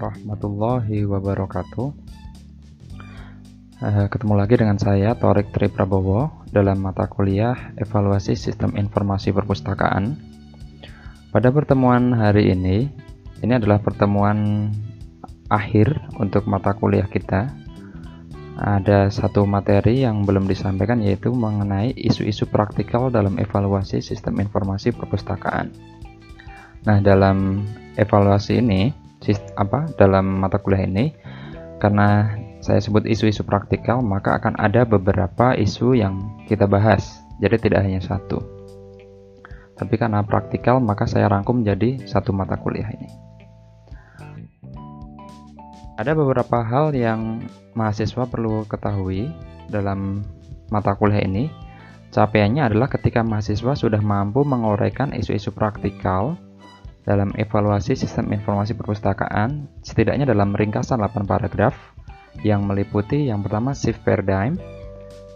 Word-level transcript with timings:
warahmatullahi 0.00 1.04
wabarakatuh. 1.04 1.92
Uh, 3.80 4.06
ketemu 4.08 4.34
lagi 4.36 4.56
dengan 4.56 4.80
saya 4.80 5.12
Torik 5.12 5.52
Tri 5.52 5.68
Prabowo 5.68 6.44
dalam 6.48 6.80
mata 6.80 7.04
kuliah 7.04 7.76
Evaluasi 7.76 8.32
Sistem 8.32 8.80
Informasi 8.80 9.36
Perpustakaan. 9.36 10.16
Pada 11.28 11.52
pertemuan 11.52 12.16
hari 12.16 12.48
ini, 12.48 12.88
ini 13.44 13.52
adalah 13.52 13.76
pertemuan 13.84 14.72
akhir 15.52 15.92
untuk 16.16 16.48
mata 16.48 16.72
kuliah 16.72 17.04
kita. 17.04 17.52
Ada 18.60 19.08
satu 19.12 19.44
materi 19.44 20.04
yang 20.04 20.24
belum 20.24 20.44
disampaikan 20.48 21.00
yaitu 21.00 21.32
mengenai 21.32 21.92
isu-isu 21.96 22.48
praktikal 22.48 23.08
dalam 23.12 23.36
evaluasi 23.36 24.00
sistem 24.00 24.40
informasi 24.40 24.96
perpustakaan. 24.96 25.72
Nah, 26.84 27.00
dalam 27.00 27.64
evaluasi 27.96 28.60
ini, 28.60 28.92
apa 29.56 29.92
dalam 30.00 30.40
mata 30.40 30.56
kuliah 30.56 30.88
ini, 30.88 31.12
karena 31.80 32.36
saya 32.60 32.80
sebut 32.80 33.08
isu-isu 33.08 33.40
praktikal, 33.44 34.04
maka 34.04 34.36
akan 34.36 34.56
ada 34.60 34.84
beberapa 34.84 35.56
isu 35.56 35.96
yang 35.96 36.44
kita 36.44 36.68
bahas. 36.68 37.20
Jadi 37.40 37.56
tidak 37.68 37.88
hanya 37.88 38.04
satu. 38.04 38.40
Tapi 39.80 39.96
karena 39.96 40.20
praktikal, 40.20 40.76
maka 40.76 41.08
saya 41.08 41.24
rangkum 41.32 41.64
menjadi 41.64 42.04
satu 42.04 42.36
mata 42.36 42.60
kuliah 42.60 42.88
ini. 42.92 43.08
Ada 45.96 46.12
beberapa 46.12 46.60
hal 46.64 46.92
yang 46.92 47.44
mahasiswa 47.72 48.28
perlu 48.28 48.68
ketahui 48.68 49.32
dalam 49.72 50.24
mata 50.68 50.92
kuliah 50.96 51.24
ini. 51.24 51.48
Capaiannya 52.12 52.72
adalah 52.72 52.92
ketika 52.92 53.24
mahasiswa 53.24 53.72
sudah 53.72 54.02
mampu 54.04 54.44
menguraikan 54.44 55.16
isu-isu 55.16 55.54
praktikal 55.54 56.36
dalam 57.04 57.32
evaluasi 57.32 57.96
sistem 57.96 58.28
informasi 58.36 58.76
perpustakaan, 58.76 59.68
setidaknya 59.80 60.28
dalam 60.28 60.52
ringkasan 60.52 61.00
8 61.00 61.24
paragraf 61.24 61.72
yang 62.44 62.64
meliputi 62.68 63.32
yang 63.32 63.40
pertama 63.40 63.72
shift 63.72 64.04
paradigm, 64.04 64.60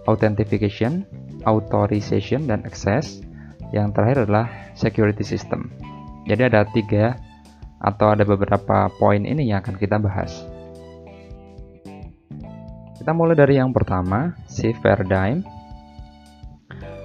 authentication, 0.04 1.08
authorization, 1.48 2.44
dan 2.44 2.64
access. 2.68 3.24
Yang 3.72 3.96
terakhir 3.96 4.18
adalah 4.28 4.46
security 4.78 5.24
system. 5.26 5.72
Jadi 6.30 6.46
ada 6.46 6.62
tiga 6.68 7.18
atau 7.82 8.14
ada 8.14 8.22
beberapa 8.22 8.86
poin 9.00 9.24
ini 9.26 9.50
yang 9.50 9.64
akan 9.64 9.74
kita 9.80 9.98
bahas. 9.98 10.46
Kita 12.94 13.10
mulai 13.10 13.34
dari 13.34 13.58
yang 13.58 13.74
pertama, 13.74 14.36
shift 14.46 14.78
paradigm. 14.78 15.42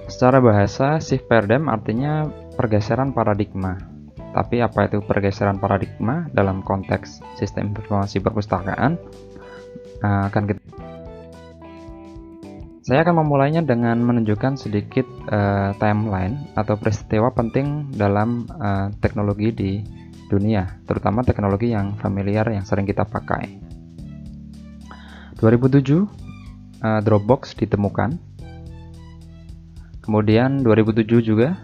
Secara 0.06 0.38
bahasa, 0.38 1.02
shift 1.02 1.26
paradigm 1.26 1.66
artinya 1.66 2.30
pergeseran 2.54 3.10
paradigma 3.10 3.89
tapi 4.30 4.62
apa 4.62 4.86
itu 4.86 5.02
pergeseran 5.02 5.58
paradigma 5.58 6.30
dalam 6.30 6.62
konteks 6.62 7.22
sistem 7.38 7.74
informasi 7.74 8.22
perpustakaan 8.22 8.98
uh, 10.02 10.30
akan 10.30 10.44
kita 10.50 10.60
saya 12.80 13.06
akan 13.06 13.22
memulainya 13.22 13.62
dengan 13.62 14.02
menunjukkan 14.02 14.58
sedikit 14.58 15.06
uh, 15.30 15.70
timeline 15.78 16.50
atau 16.58 16.74
peristiwa 16.74 17.30
penting 17.30 17.94
dalam 17.94 18.50
uh, 18.50 18.90
teknologi 18.98 19.54
di 19.54 19.72
dunia, 20.26 20.82
terutama 20.90 21.22
teknologi 21.22 21.70
yang 21.70 21.94
familiar 22.02 22.46
yang 22.50 22.66
sering 22.66 22.86
kita 22.86 23.06
pakai. 23.06 23.62
2007 25.38 26.02
uh, 26.82 27.00
Dropbox 27.02 27.54
ditemukan. 27.58 28.18
Kemudian 30.02 30.66
2007 30.66 31.06
juga 31.22 31.62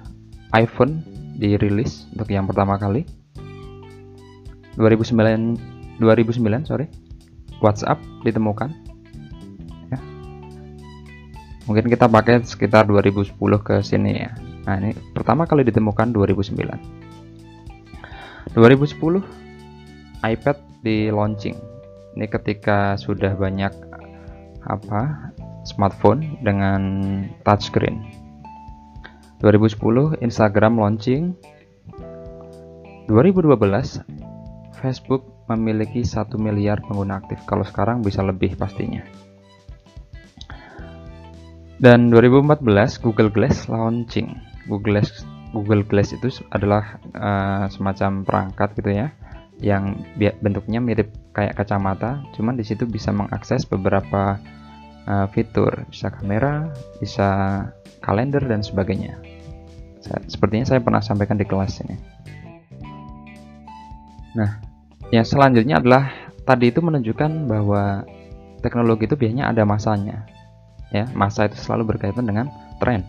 iPhone 0.54 1.02
dirilis 1.36 2.08
untuk 2.16 2.32
yang 2.32 2.48
pertama 2.48 2.80
kali. 2.80 3.04
2009 4.80 6.00
2009 6.00 6.68
sorry. 6.68 6.88
WhatsApp 7.64 7.96
ditemukan 8.20 8.68
ya. 9.88 9.96
mungkin 11.64 11.88
kita 11.88 12.04
pakai 12.04 12.44
sekitar 12.44 12.84
2010 12.84 13.32
ke 13.64 13.80
sini 13.80 14.28
ya. 14.28 14.32
Nah 14.68 14.76
ini 14.80 14.92
pertama 15.16 15.48
kali 15.48 15.64
ditemukan 15.64 16.12
2009 16.12 16.52
2010 18.56 19.24
iPad 20.24 20.56
di 20.84 21.08
launching. 21.12 21.56
Ini 22.16 22.26
ketika 22.32 22.96
sudah 22.96 23.36
banyak 23.36 23.72
apa 24.66 25.32
smartphone 25.68 26.40
dengan 26.40 26.80
touchscreen 27.44 28.15
2010 29.40 30.22
Instagram 30.24 30.80
launching. 30.80 31.36
2012 33.06 34.02
Facebook 34.76 35.22
memiliki 35.46 36.02
1 36.02 36.26
miliar 36.38 36.82
pengguna 36.82 37.22
aktif. 37.22 37.38
Kalau 37.46 37.62
sekarang 37.62 38.02
bisa 38.02 38.22
lebih 38.22 38.58
pastinya. 38.58 39.02
Dan 41.76 42.08
2014 42.08 42.64
Google 43.04 43.28
Glass 43.28 43.68
launching. 43.68 44.32
Google 44.66 44.98
Glass 44.98 45.22
Google 45.54 45.84
Glass 45.86 46.12
itu 46.12 46.28
adalah 46.50 46.98
uh, 47.14 47.70
semacam 47.70 48.26
perangkat 48.26 48.76
gitu 48.76 48.90
ya 48.92 49.08
yang 49.56 50.04
bentuknya 50.44 50.84
mirip 50.84 51.16
kayak 51.32 51.56
kacamata 51.56 52.20
cuman 52.36 52.60
di 52.60 52.64
situ 52.66 52.84
bisa 52.84 53.08
mengakses 53.08 53.64
beberapa 53.64 54.36
uh, 55.08 55.26
fitur. 55.32 55.88
Bisa 55.88 56.12
kamera 56.12 56.72
bisa 57.00 57.28
kalender 58.06 58.38
dan 58.46 58.62
sebagainya. 58.62 59.18
Sepertinya 60.30 60.62
saya 60.62 60.78
pernah 60.78 61.02
sampaikan 61.02 61.34
di 61.34 61.42
kelas 61.42 61.82
ini. 61.82 61.98
Nah 64.38 64.62
yang 65.10 65.26
selanjutnya 65.26 65.82
adalah 65.82 66.14
tadi 66.46 66.70
itu 66.70 66.78
menunjukkan 66.78 67.50
bahwa 67.50 68.06
teknologi 68.62 69.10
itu 69.10 69.18
biasanya 69.18 69.50
ada 69.50 69.66
masanya 69.66 70.22
ya. 70.94 71.10
Masa 71.18 71.50
itu 71.50 71.58
selalu 71.58 71.98
berkaitan 71.98 72.22
dengan 72.22 72.46
tren. 72.78 73.02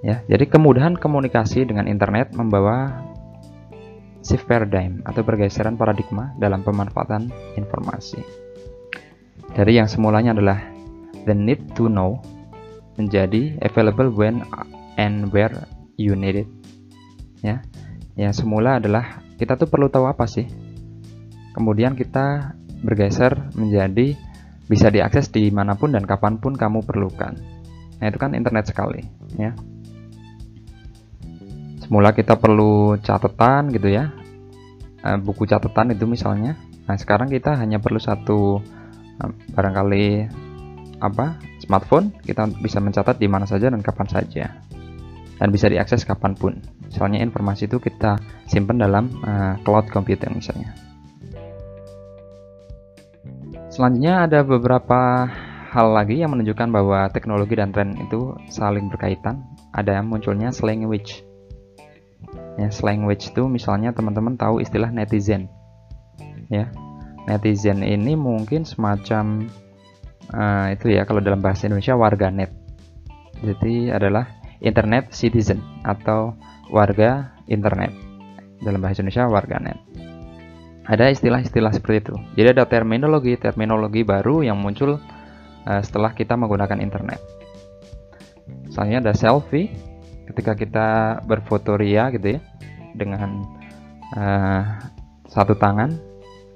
Ya 0.00 0.24
jadi 0.24 0.48
kemudahan 0.48 0.96
komunikasi 0.96 1.68
dengan 1.68 1.84
internet 1.84 2.32
membawa 2.32 3.04
shift 4.24 4.48
paradigm 4.48 5.04
atau 5.04 5.20
pergeseran 5.20 5.76
paradigma 5.76 6.32
dalam 6.40 6.64
pemanfaatan 6.64 7.28
informasi. 7.60 8.24
Dari 9.52 9.76
yang 9.76 9.84
semulanya 9.84 10.32
adalah 10.32 10.64
the 11.28 11.36
need 11.36 11.60
to 11.76 11.92
know 11.92 12.16
menjadi 12.96 13.56
available 13.64 14.12
when 14.12 14.44
and 15.00 15.32
where 15.32 15.52
you 15.96 16.12
need 16.16 16.44
it. 16.44 16.48
Ya 17.42 17.64
yang 18.16 18.36
semula 18.36 18.76
adalah 18.76 19.24
kita 19.40 19.56
tuh 19.56 19.68
perlu 19.68 19.88
tahu 19.88 20.04
apa 20.04 20.28
sih? 20.28 20.44
Kemudian 21.56 21.96
kita 21.96 22.56
bergeser 22.84 23.52
menjadi 23.56 24.16
bisa 24.68 24.88
diakses 24.88 25.32
di 25.32 25.48
mana 25.48 25.76
pun 25.76 25.92
dan 25.92 26.04
kapan 26.04 26.36
pun 26.40 26.56
kamu 26.56 26.84
perlukan. 26.84 27.36
Nah 28.00 28.06
itu 28.08 28.18
kan 28.20 28.36
internet 28.36 28.68
sekali 28.68 29.04
ya. 29.36 29.56
Semula 31.84 32.12
kita 32.12 32.36
perlu 32.36 32.96
catatan 33.00 33.72
gitu 33.72 33.88
ya. 33.88 34.12
Eh, 35.02 35.18
buku 35.18 35.48
catatan 35.48 35.96
itu 35.96 36.04
misalnya. 36.06 36.56
Nah 36.86 36.96
sekarang 36.96 37.32
kita 37.32 37.56
hanya 37.56 37.80
perlu 37.80 38.00
satu 38.00 38.60
eh, 39.20 39.32
barangkali 39.56 40.06
apa 41.02 41.51
smartphone 41.72 42.12
kita 42.20 42.52
bisa 42.60 42.84
mencatat 42.84 43.16
di 43.16 43.24
mana 43.32 43.48
saja 43.48 43.72
dan 43.72 43.80
kapan 43.80 44.04
saja. 44.12 44.60
Dan 45.40 45.48
bisa 45.48 45.72
diakses 45.72 46.04
kapan 46.04 46.36
pun. 46.36 46.60
Misalnya 46.84 47.24
informasi 47.24 47.64
itu 47.64 47.80
kita 47.80 48.20
simpan 48.44 48.76
dalam 48.76 49.08
uh, 49.24 49.56
cloud 49.64 49.88
computing 49.88 50.36
misalnya. 50.36 50.76
Selanjutnya 53.72 54.28
ada 54.28 54.44
beberapa 54.44 55.24
hal 55.72 55.96
lagi 55.96 56.20
yang 56.20 56.36
menunjukkan 56.36 56.68
bahwa 56.68 57.08
teknologi 57.08 57.56
dan 57.56 57.72
tren 57.72 57.96
itu 57.96 58.36
saling 58.52 58.92
berkaitan. 58.92 59.40
Ada 59.72 59.96
yang 59.96 60.12
munculnya 60.12 60.52
slang 60.52 60.84
language 60.84 61.24
ya 62.60 62.68
slang 62.68 63.08
language 63.08 63.32
itu 63.32 63.48
misalnya 63.48 63.96
teman-teman 63.96 64.36
tahu 64.36 64.60
istilah 64.60 64.92
netizen. 64.92 65.48
Ya 66.52 66.68
netizen 67.24 67.80
ini 67.80 68.12
mungkin 68.12 68.68
semacam 68.68 69.48
uh, 70.30 70.70
itu 70.70 70.94
ya 70.94 71.02
kalau 71.02 71.18
dalam 71.18 71.42
bahasa 71.42 71.66
Indonesia 71.66 71.98
warganet. 71.98 72.50
Jadi 73.42 73.90
adalah 73.90 74.30
internet 74.62 75.10
citizen 75.10 75.58
atau 75.82 76.38
warga 76.70 77.34
internet. 77.50 77.90
Dalam 78.62 78.78
bahasa 78.78 79.02
Indonesia 79.02 79.26
warganet. 79.26 79.78
Ada 80.86 81.10
istilah-istilah 81.10 81.74
seperti 81.74 82.10
itu. 82.10 82.14
Jadi 82.38 82.48
ada 82.58 82.64
terminologi-terminologi 82.66 84.02
baru 84.06 84.46
yang 84.46 84.58
muncul 84.58 84.98
uh, 84.98 85.82
setelah 85.82 86.14
kita 86.14 86.38
menggunakan 86.38 86.78
internet. 86.78 87.18
Misalnya 88.66 89.02
ada 89.02 89.12
selfie 89.14 89.70
ketika 90.30 90.54
kita 90.54 90.88
berfoto 91.26 91.74
ria 91.74 92.10
gitu 92.14 92.38
ya 92.38 92.40
dengan 92.94 93.42
uh, 94.16 94.62
satu 95.28 95.56
tangan 95.56 95.92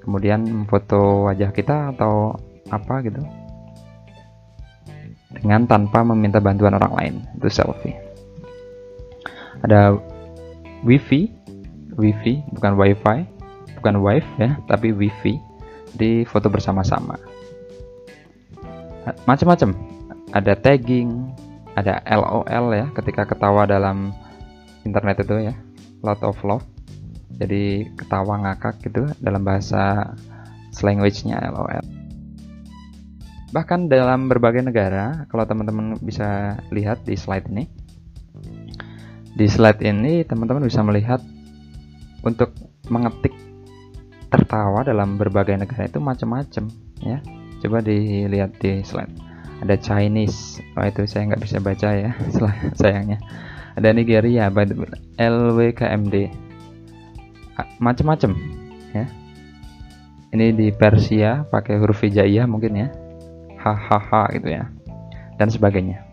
kemudian 0.05 0.45
memfoto 0.45 1.27
wajah 1.27 1.51
kita 1.51 1.91
atau 1.97 2.37
apa 2.69 3.03
gitu 3.03 3.21
dengan 5.41 5.69
tanpa 5.69 6.01
meminta 6.01 6.41
bantuan 6.41 6.75
orang 6.77 6.93
lain. 6.97 7.13
Itu 7.37 7.49
selfie. 7.49 7.97
Ada 9.61 9.97
wifi. 10.85 11.29
Wifi 11.97 12.41
bukan 12.53 12.73
wifi. 12.77 13.25
Bukan 13.77 13.95
wife 14.01 14.29
ya 14.41 14.57
tapi 14.65 14.93
wifi. 14.93 15.37
Di 15.97 16.25
foto 16.25 16.49
bersama-sama. 16.49 17.17
Macam-macam 19.23 19.71
ada 20.35 20.53
tagging 20.59 21.31
ada 21.77 22.01
LOL 22.09 22.73
ya 22.75 22.85
ketika 22.91 23.23
ketawa 23.23 23.63
dalam 23.69 24.11
internet 24.83 25.23
itu 25.23 25.53
ya. 25.53 25.55
Lot 26.05 26.21
of 26.21 26.37
love. 26.45 26.65
Jadi 27.37 27.85
ketawa 27.93 28.41
ngakak 28.41 28.81
gitu 28.81 29.05
dalam 29.21 29.45
bahasa 29.45 30.13
language-nya 30.77 31.41
LOL 31.53 31.96
bahkan 33.55 33.87
dalam 33.87 34.27
berbagai 34.27 34.59
negara 34.59 35.23
kalau 35.31 35.47
teman-teman 35.47 35.95
bisa 36.03 36.59
lihat 36.71 37.07
di 37.07 37.15
slide 37.15 37.47
ini 37.47 37.67
di 39.37 39.45
slide 39.45 39.85
ini 39.85 40.25
teman-teman 40.25 40.65
bisa 40.65 40.81
melihat 40.81 41.21
untuk 42.25 42.57
mengetik 42.89 43.37
tertawa 44.33 44.81
dalam 44.81 45.15
berbagai 45.15 45.55
negara 45.55 45.85
itu 45.85 46.01
macam-macam 46.01 46.65
ya. 47.05 47.21
Coba 47.61 47.85
dilihat 47.85 48.57
di 48.57 48.81
slide. 48.81 49.13
Ada 49.61 49.77
Chinese. 49.77 50.57
Oh 50.73 50.85
itu 50.85 51.05
saya 51.05 51.29
nggak 51.29 51.41
bisa 51.41 51.57
baca 51.61 51.89
ya 51.93 52.11
sayangnya. 52.81 53.21
Ada 53.77 53.93
Nigeria 53.93 54.49
LWKMD 55.21 56.15
macam-macam 57.77 58.31
ya. 58.97 59.05
Ini 60.33 60.49
di 60.49 60.73
Persia 60.73 61.45
pakai 61.45 61.77
huruf 61.77 62.01
hijaiyah 62.01 62.49
mungkin 62.49 62.73
ya 62.73 62.89
hahaha 63.75 64.31
gitu 64.37 64.47
ya 64.53 64.69
dan 65.41 65.49
sebagainya. 65.49 66.03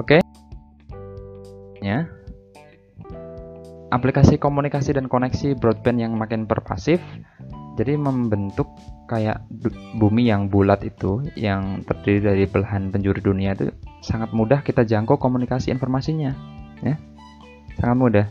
Oke. 0.00 0.24
Ya. 1.84 2.08
Aplikasi 3.90 4.38
komunikasi 4.38 4.94
dan 4.94 5.10
koneksi 5.10 5.58
broadband 5.58 5.98
yang 5.98 6.12
makin 6.14 6.46
pervasif 6.46 7.02
jadi 7.80 7.96
membentuk 7.96 8.68
kayak 9.08 9.40
bumi 9.96 10.28
yang 10.28 10.52
bulat 10.52 10.84
itu 10.84 11.24
yang 11.32 11.80
terdiri 11.88 12.20
dari 12.20 12.44
belahan 12.44 12.92
penjuru 12.92 13.32
dunia 13.32 13.56
itu 13.56 13.72
sangat 14.04 14.36
mudah 14.36 14.60
kita 14.60 14.84
jangkau 14.84 15.16
komunikasi 15.16 15.72
informasinya 15.72 16.36
ya. 16.84 17.00
Sangat 17.80 17.96
mudah. 17.96 18.26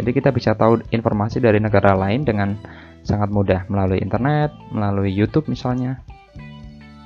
Jadi 0.00 0.10
kita 0.10 0.32
bisa 0.32 0.56
tahu 0.56 0.80
informasi 0.88 1.38
dari 1.38 1.60
negara 1.60 1.92
lain 1.94 2.24
dengan 2.24 2.56
sangat 3.04 3.28
mudah. 3.28 3.68
Melalui 3.68 4.00
internet 4.00 4.56
melalui 4.72 5.12
YouTube 5.12 5.52
misalnya 5.52 6.00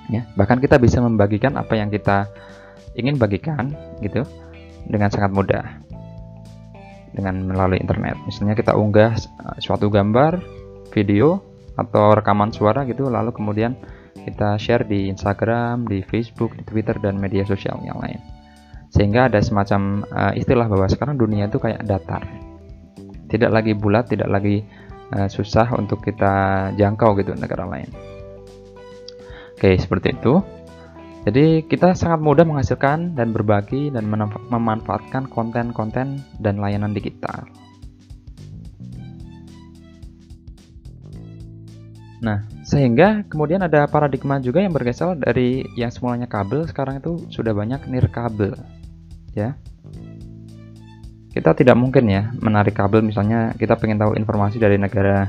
ya 0.09 0.25
bahkan 0.35 0.61
kita 0.61 0.81
bisa 0.81 1.01
membagikan 1.05 1.57
apa 1.61 1.77
yang 1.77 1.93
kita 1.93 2.29
ingin 2.97 3.21
bagikan 3.21 3.77
gitu 4.01 4.25
dengan 4.89 5.13
sangat 5.13 5.31
mudah 5.31 5.65
dengan 7.13 7.51
melalui 7.51 7.81
internet. 7.81 8.15
Misalnya 8.29 8.55
kita 8.55 8.77
unggah 8.77 9.17
eh, 9.17 9.59
suatu 9.59 9.89
gambar, 9.89 10.39
video 10.93 11.43
atau 11.79 12.15
rekaman 12.15 12.51
suara 12.51 12.83
gitu 12.87 13.07
lalu 13.07 13.31
kemudian 13.31 13.79
kita 14.19 14.59
share 14.59 14.85
di 14.85 15.09
Instagram, 15.09 15.87
di 15.87 16.03
Facebook, 16.03 16.53
di 16.59 16.67
Twitter 16.67 16.99
dan 16.99 17.17
media 17.17 17.47
sosial 17.47 17.79
yang 17.87 17.97
lain. 18.03 18.19
Sehingga 18.89 19.29
ada 19.29 19.39
semacam 19.41 20.05
uh, 20.11 20.33
istilah 20.33 20.65
bahwa 20.65 20.89
sekarang 20.89 21.21
dunia 21.21 21.47
itu 21.47 21.61
kayak 21.61 21.85
datar. 21.85 22.25
Tidak 23.29 23.53
lagi 23.53 23.77
bulat, 23.77 24.09
tidak 24.09 24.29
lagi 24.33 24.65
uh, 25.13 25.29
susah 25.29 25.77
untuk 25.77 26.01
kita 26.01 26.69
jangkau 26.77 27.15
gitu 27.21 27.37
negara 27.37 27.69
lain. 27.69 28.18
Oke, 29.59 29.75
seperti 29.75 30.15
itu. 30.15 30.39
Jadi 31.27 31.67
kita 31.67 31.91
sangat 31.99 32.23
mudah 32.23 32.47
menghasilkan 32.47 33.19
dan 33.19 33.35
berbagi 33.35 33.91
dan 33.91 34.07
memanfaatkan 34.55 35.27
konten-konten 35.27 36.23
dan 36.39 36.63
layanan 36.63 36.95
digital. 36.95 37.43
Nah, 42.23 42.47
sehingga 42.63 43.27
kemudian 43.27 43.59
ada 43.59 43.91
paradigma 43.91 44.39
juga 44.39 44.63
yang 44.63 44.71
bergeser 44.71 45.19
dari 45.19 45.67
yang 45.75 45.91
semulanya 45.91 46.31
kabel 46.31 46.63
sekarang 46.71 47.03
itu 47.03 47.27
sudah 47.27 47.51
banyak 47.51 47.83
nirkabel. 47.91 48.55
Ya. 49.35 49.59
Kita 51.35 51.51
tidak 51.59 51.75
mungkin 51.75 52.07
ya 52.07 52.31
menarik 52.39 52.79
kabel 52.79 53.03
misalnya 53.03 53.59
kita 53.59 53.75
pengen 53.75 53.99
tahu 53.99 54.15
informasi 54.15 54.63
dari 54.63 54.79
negara 54.79 55.27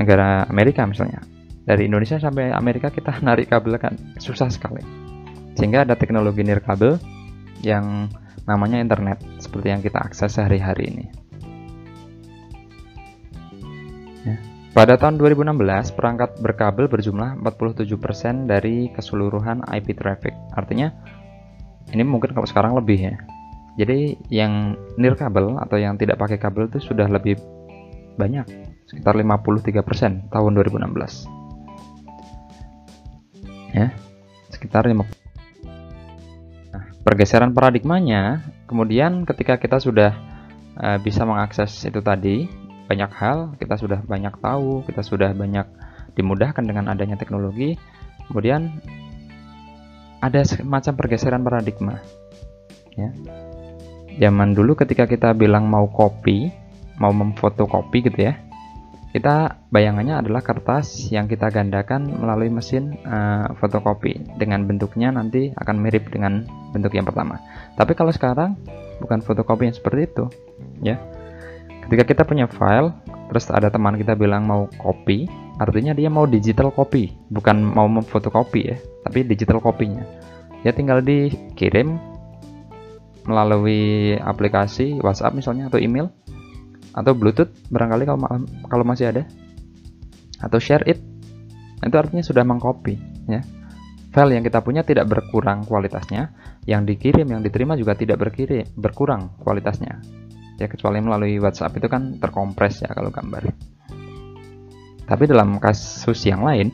negara 0.00 0.48
Amerika 0.48 0.88
misalnya. 0.88 1.20
Dari 1.64 1.88
Indonesia 1.88 2.20
sampai 2.20 2.52
Amerika 2.52 2.92
kita 2.92 3.20
narik 3.26 3.48
kabel 3.48 3.80
kan 3.80 3.96
susah 4.20 4.52
sekali 4.52 5.04
sehingga 5.54 5.86
ada 5.86 5.94
teknologi 5.94 6.42
nirkabel 6.42 6.98
yang 7.62 8.10
namanya 8.44 8.82
internet 8.82 9.18
seperti 9.40 9.72
yang 9.72 9.80
kita 9.80 10.02
akses 10.02 10.36
sehari-hari 10.36 10.84
ini. 10.92 11.06
Ya. 14.26 14.36
Pada 14.74 14.98
tahun 14.98 15.16
2016, 15.16 15.94
perangkat 15.94 16.42
berkabel 16.42 16.90
berjumlah 16.90 17.40
47% 17.40 18.50
dari 18.50 18.90
keseluruhan 18.92 19.64
IP 19.70 19.96
traffic. 19.96 20.34
Artinya, 20.52 20.92
ini 21.94 22.02
mungkin 22.04 22.34
kalau 22.36 22.44
sekarang 22.44 22.76
lebih 22.76 23.14
ya. 23.14 23.16
Jadi 23.74 24.18
yang 24.30 24.78
nirkabel 24.98 25.58
atau 25.58 25.78
yang 25.78 25.98
tidak 25.98 26.18
pakai 26.18 26.38
kabel 26.38 26.70
itu 26.70 26.78
sudah 26.78 27.10
lebih 27.10 27.38
banyak, 28.14 28.46
sekitar 28.86 29.18
53% 29.18 30.30
tahun 30.30 30.52
2016. 30.54 31.43
Ya, 33.74 33.90
sekitar 34.54 34.86
50 34.86 35.24
pergeseran 37.04 37.52
paradigmanya 37.52 38.40
kemudian 38.64 39.28
ketika 39.28 39.60
kita 39.60 39.76
sudah 39.76 40.16
uh, 40.80 40.96
bisa 40.98 41.28
mengakses 41.28 41.84
itu 41.84 42.00
tadi 42.00 42.48
banyak 42.88 43.12
hal 43.12 43.52
kita 43.60 43.76
sudah 43.76 44.00
banyak 44.00 44.32
tahu 44.40 44.82
kita 44.88 45.04
sudah 45.04 45.30
banyak 45.36 45.68
dimudahkan 46.16 46.64
dengan 46.64 46.88
adanya 46.88 47.20
teknologi 47.20 47.76
kemudian 48.26 48.80
ada 50.24 50.40
semacam 50.48 50.92
pergeseran 50.96 51.44
paradigma 51.44 52.00
ya. 52.96 53.12
Zaman 54.14 54.54
dulu 54.56 54.78
ketika 54.78 55.04
kita 55.04 55.36
bilang 55.36 55.68
mau 55.68 55.90
copy 55.90 56.48
mau 56.96 57.12
memfotokopi 57.12 58.08
gitu 58.08 58.32
ya 58.32 58.40
kita 59.14 59.62
bayangannya 59.70 60.26
adalah 60.26 60.42
kertas 60.42 61.06
yang 61.14 61.30
kita 61.30 61.46
gandakan 61.54 62.10
melalui 62.18 62.50
mesin 62.50 62.98
uh, 63.06 63.54
fotokopi. 63.62 64.18
Dengan 64.42 64.66
bentuknya 64.66 65.14
nanti 65.14 65.54
akan 65.54 65.78
mirip 65.78 66.10
dengan 66.10 66.42
bentuk 66.74 66.90
yang 66.98 67.06
pertama. 67.06 67.38
Tapi 67.78 67.94
kalau 67.94 68.10
sekarang 68.10 68.58
bukan 68.98 69.22
fotokopi 69.22 69.70
yang 69.70 69.76
seperti 69.78 70.10
itu 70.10 70.24
ya. 70.82 70.98
Ketika 71.86 72.02
kita 72.10 72.22
punya 72.26 72.50
file 72.50 72.90
terus 73.30 73.46
ada 73.54 73.70
teman 73.70 73.94
kita 73.94 74.18
bilang 74.18 74.50
mau 74.50 74.66
copy 74.82 75.30
artinya 75.62 75.94
dia 75.94 76.10
mau 76.10 76.26
digital 76.26 76.74
copy 76.74 77.14
bukan 77.30 77.62
mau 77.62 77.86
memfotokopi 77.86 78.60
ya 78.74 78.76
tapi 79.06 79.22
digital 79.22 79.62
kopinya 79.62 80.02
ya 80.66 80.74
tinggal 80.74 80.98
dikirim 80.98 81.98
melalui 83.24 84.14
aplikasi 84.20 84.98
WhatsApp 85.00 85.36
misalnya 85.36 85.72
atau 85.72 85.80
email 85.80 86.10
atau 86.94 87.12
Bluetooth 87.12 87.50
barangkali 87.74 88.06
kalau 88.06 88.18
kalau 88.70 88.84
masih 88.86 89.10
ada. 89.10 89.26
Atau 90.38 90.62
share 90.62 90.86
it. 90.86 91.02
Itu 91.82 91.96
artinya 91.98 92.22
sudah 92.22 92.46
mengcopy 92.46 92.94
ya. 93.26 93.42
File 94.14 94.38
yang 94.38 94.46
kita 94.46 94.62
punya 94.62 94.86
tidak 94.86 95.10
berkurang 95.10 95.66
kualitasnya. 95.66 96.30
Yang 96.64 96.94
dikirim 96.94 97.26
yang 97.26 97.42
diterima 97.42 97.74
juga 97.74 97.98
tidak 97.98 98.22
berkirim 98.22 98.62
berkurang 98.78 99.34
kualitasnya. 99.42 99.98
Ya 100.54 100.70
kecuali 100.70 101.02
melalui 101.02 101.42
WhatsApp 101.42 101.74
itu 101.82 101.90
kan 101.90 102.22
terkompres 102.22 102.86
ya 102.86 102.94
kalau 102.94 103.10
gambar. 103.10 103.50
Tapi 105.04 105.24
dalam 105.26 105.58
kasus 105.58 106.22
yang 106.24 106.46
lain 106.46 106.70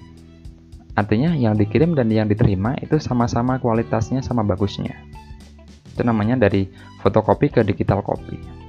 artinya 0.95 1.33
yang 1.33 1.57
dikirim 1.57 1.97
dan 1.97 2.13
yang 2.13 2.29
diterima 2.29 2.77
itu 2.77 3.01
sama-sama 3.01 3.57
kualitasnya 3.57 4.21
sama 4.21 4.45
bagusnya. 4.45 5.01
Itu 5.97 6.05
namanya 6.05 6.37
dari 6.37 6.69
fotokopi 7.01 7.49
ke 7.49 7.61
digital 7.65 8.05
copy 8.05 8.60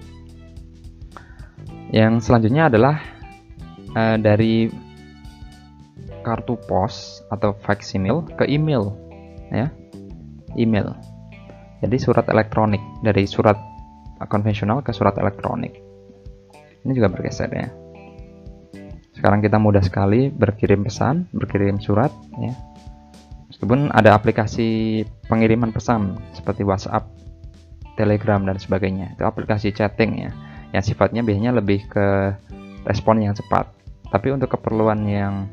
yang 1.92 2.24
selanjutnya 2.24 2.72
adalah 2.72 3.04
uh, 3.94 4.16
dari 4.16 4.72
kartu 6.24 6.56
pos 6.56 7.20
atau 7.28 7.52
faksimil 7.60 8.24
ke 8.40 8.48
email 8.48 8.96
ya. 9.52 9.68
Email. 10.56 10.96
Jadi 11.84 11.98
surat 12.00 12.24
elektronik 12.32 12.80
dari 13.04 13.28
surat 13.28 13.60
konvensional 14.32 14.80
ke 14.86 14.96
surat 14.96 15.18
elektronik. 15.20 15.76
Ini 16.88 16.92
juga 16.96 17.12
bergeser 17.12 17.52
ya. 17.52 17.68
Sekarang 19.12 19.44
kita 19.44 19.60
mudah 19.60 19.84
sekali 19.84 20.32
berkirim 20.32 20.88
pesan, 20.88 21.28
berkirim 21.36 21.82
surat 21.84 22.10
ya. 22.40 22.54
Meskipun 23.52 23.92
ada 23.92 24.16
aplikasi 24.16 25.04
pengiriman 25.28 25.76
pesan 25.76 26.18
seperti 26.32 26.64
WhatsApp, 26.64 27.06
Telegram 28.00 28.42
dan 28.48 28.58
sebagainya. 28.58 29.14
Itu 29.18 29.28
aplikasi 29.28 29.76
chatting 29.76 30.30
ya 30.30 30.32
yang 30.72 30.84
sifatnya 30.84 31.22
biasanya 31.24 31.52
lebih 31.56 31.88
ke 31.88 32.36
respon 32.88 33.22
yang 33.22 33.36
cepat. 33.36 33.68
Tapi 34.12 34.28
untuk 34.32 34.52
keperluan 34.52 35.04
yang 35.08 35.48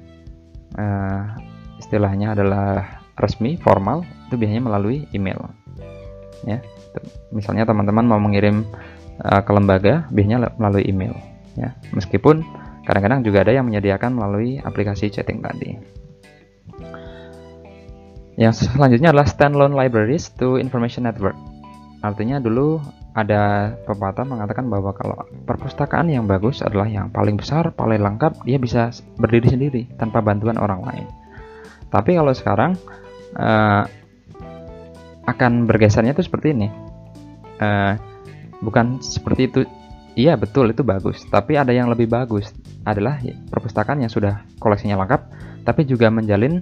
uh, 0.74 1.34
istilahnya 1.78 2.34
adalah 2.34 3.02
resmi, 3.18 3.58
formal, 3.58 4.02
itu 4.30 4.34
biasanya 4.34 4.62
melalui 4.66 5.06
email. 5.14 5.38
Ya, 6.46 6.62
misalnya 7.34 7.66
teman-teman 7.66 8.06
mau 8.06 8.18
mengirim 8.18 8.66
uh, 9.22 9.42
ke 9.42 9.50
lembaga, 9.50 10.06
biasanya 10.10 10.54
melalui 10.58 10.86
email. 10.86 11.14
ya 11.58 11.74
meskipun 11.90 12.46
kadang-kadang 12.86 13.26
juga 13.26 13.42
ada 13.42 13.52
yang 13.58 13.66
menyediakan 13.66 14.14
melalui 14.14 14.62
aplikasi 14.62 15.10
chatting 15.10 15.42
tadi 15.42 15.74
yang 18.38 18.54
selanjutnya 18.54 19.10
adalah 19.10 19.26
standalone 19.26 19.74
libraries 19.74 20.30
to 20.30 20.56
information 20.56 21.02
network 21.02 21.34
artinya 22.06 22.38
dulu 22.38 22.78
ada 23.18 23.74
pepatah 23.82 24.22
mengatakan 24.22 24.70
bahwa 24.70 24.94
kalau 24.94 25.26
perpustakaan 25.42 26.06
yang 26.06 26.30
bagus 26.30 26.62
adalah 26.62 26.86
yang 26.86 27.10
paling 27.10 27.34
besar, 27.34 27.74
paling 27.74 27.98
lengkap, 27.98 28.46
dia 28.46 28.62
bisa 28.62 28.94
berdiri 29.18 29.50
sendiri 29.50 29.82
tanpa 29.98 30.22
bantuan 30.22 30.54
orang 30.54 30.86
lain. 30.86 31.06
Tapi 31.90 32.14
kalau 32.14 32.30
sekarang 32.30 32.78
uh, 33.34 33.82
akan 35.26 35.66
bergesernya 35.66 36.14
itu 36.14 36.22
seperti 36.22 36.54
ini, 36.54 36.70
uh, 37.58 37.98
bukan 38.62 39.02
seperti 39.02 39.42
itu. 39.50 39.60
Iya 40.18 40.34
betul 40.34 40.74
itu 40.74 40.82
bagus, 40.82 41.22
tapi 41.30 41.54
ada 41.54 41.70
yang 41.70 41.86
lebih 41.86 42.10
bagus 42.10 42.50
adalah 42.82 43.22
perpustakaan 43.22 44.02
yang 44.02 44.10
sudah 44.10 44.42
koleksinya 44.58 44.98
lengkap, 44.98 45.20
tapi 45.62 45.86
juga 45.86 46.10
menjalin 46.10 46.58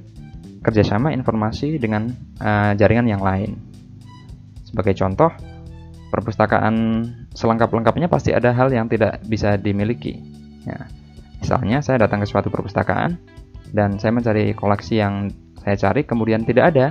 kerjasama 0.61 1.09
informasi 1.17 1.81
dengan 1.81 2.13
uh, 2.41 2.77
jaringan 2.77 3.09
yang 3.09 3.25
lain. 3.25 3.57
Sebagai 4.61 4.93
contoh, 5.01 5.33
perpustakaan 6.17 7.05
selengkap-lengkapnya 7.37 8.09
pasti 8.09 8.33
ada 8.33 8.57
hal 8.57 8.73
yang 8.73 8.89
tidak 8.89 9.21
bisa 9.29 9.61
dimiliki. 9.61 10.17
Ya. 10.65 10.89
Misalnya 11.45 11.85
saya 11.85 12.09
datang 12.09 12.25
ke 12.25 12.27
suatu 12.27 12.49
perpustakaan 12.49 13.21
dan 13.77 14.01
saya 14.01 14.17
mencari 14.17 14.57
koleksi 14.57 14.97
yang 14.97 15.29
saya 15.61 15.77
cari 15.77 16.09
kemudian 16.09 16.49
tidak 16.49 16.73
ada. 16.73 16.87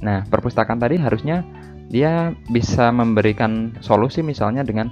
Nah, 0.00 0.24
perpustakaan 0.24 0.80
tadi 0.80 0.96
harusnya 0.96 1.44
dia 1.92 2.32
bisa 2.48 2.88
memberikan 2.88 3.76
solusi 3.84 4.24
misalnya 4.24 4.64
dengan 4.64 4.88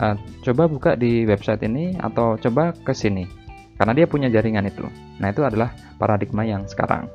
uh, 0.00 0.16
coba 0.40 0.64
buka 0.64 0.90
di 0.96 1.28
website 1.28 1.60
ini 1.68 1.92
atau 2.00 2.40
coba 2.40 2.72
ke 2.72 2.96
sini. 2.96 3.28
Karena 3.76 3.94
dia 3.94 4.10
punya 4.10 4.26
jaringan 4.32 4.66
itu. 4.66 4.82
Nah, 5.22 5.28
itu 5.30 5.44
adalah 5.44 5.70
paradigma 6.00 6.42
yang 6.42 6.66
sekarang. 6.66 7.06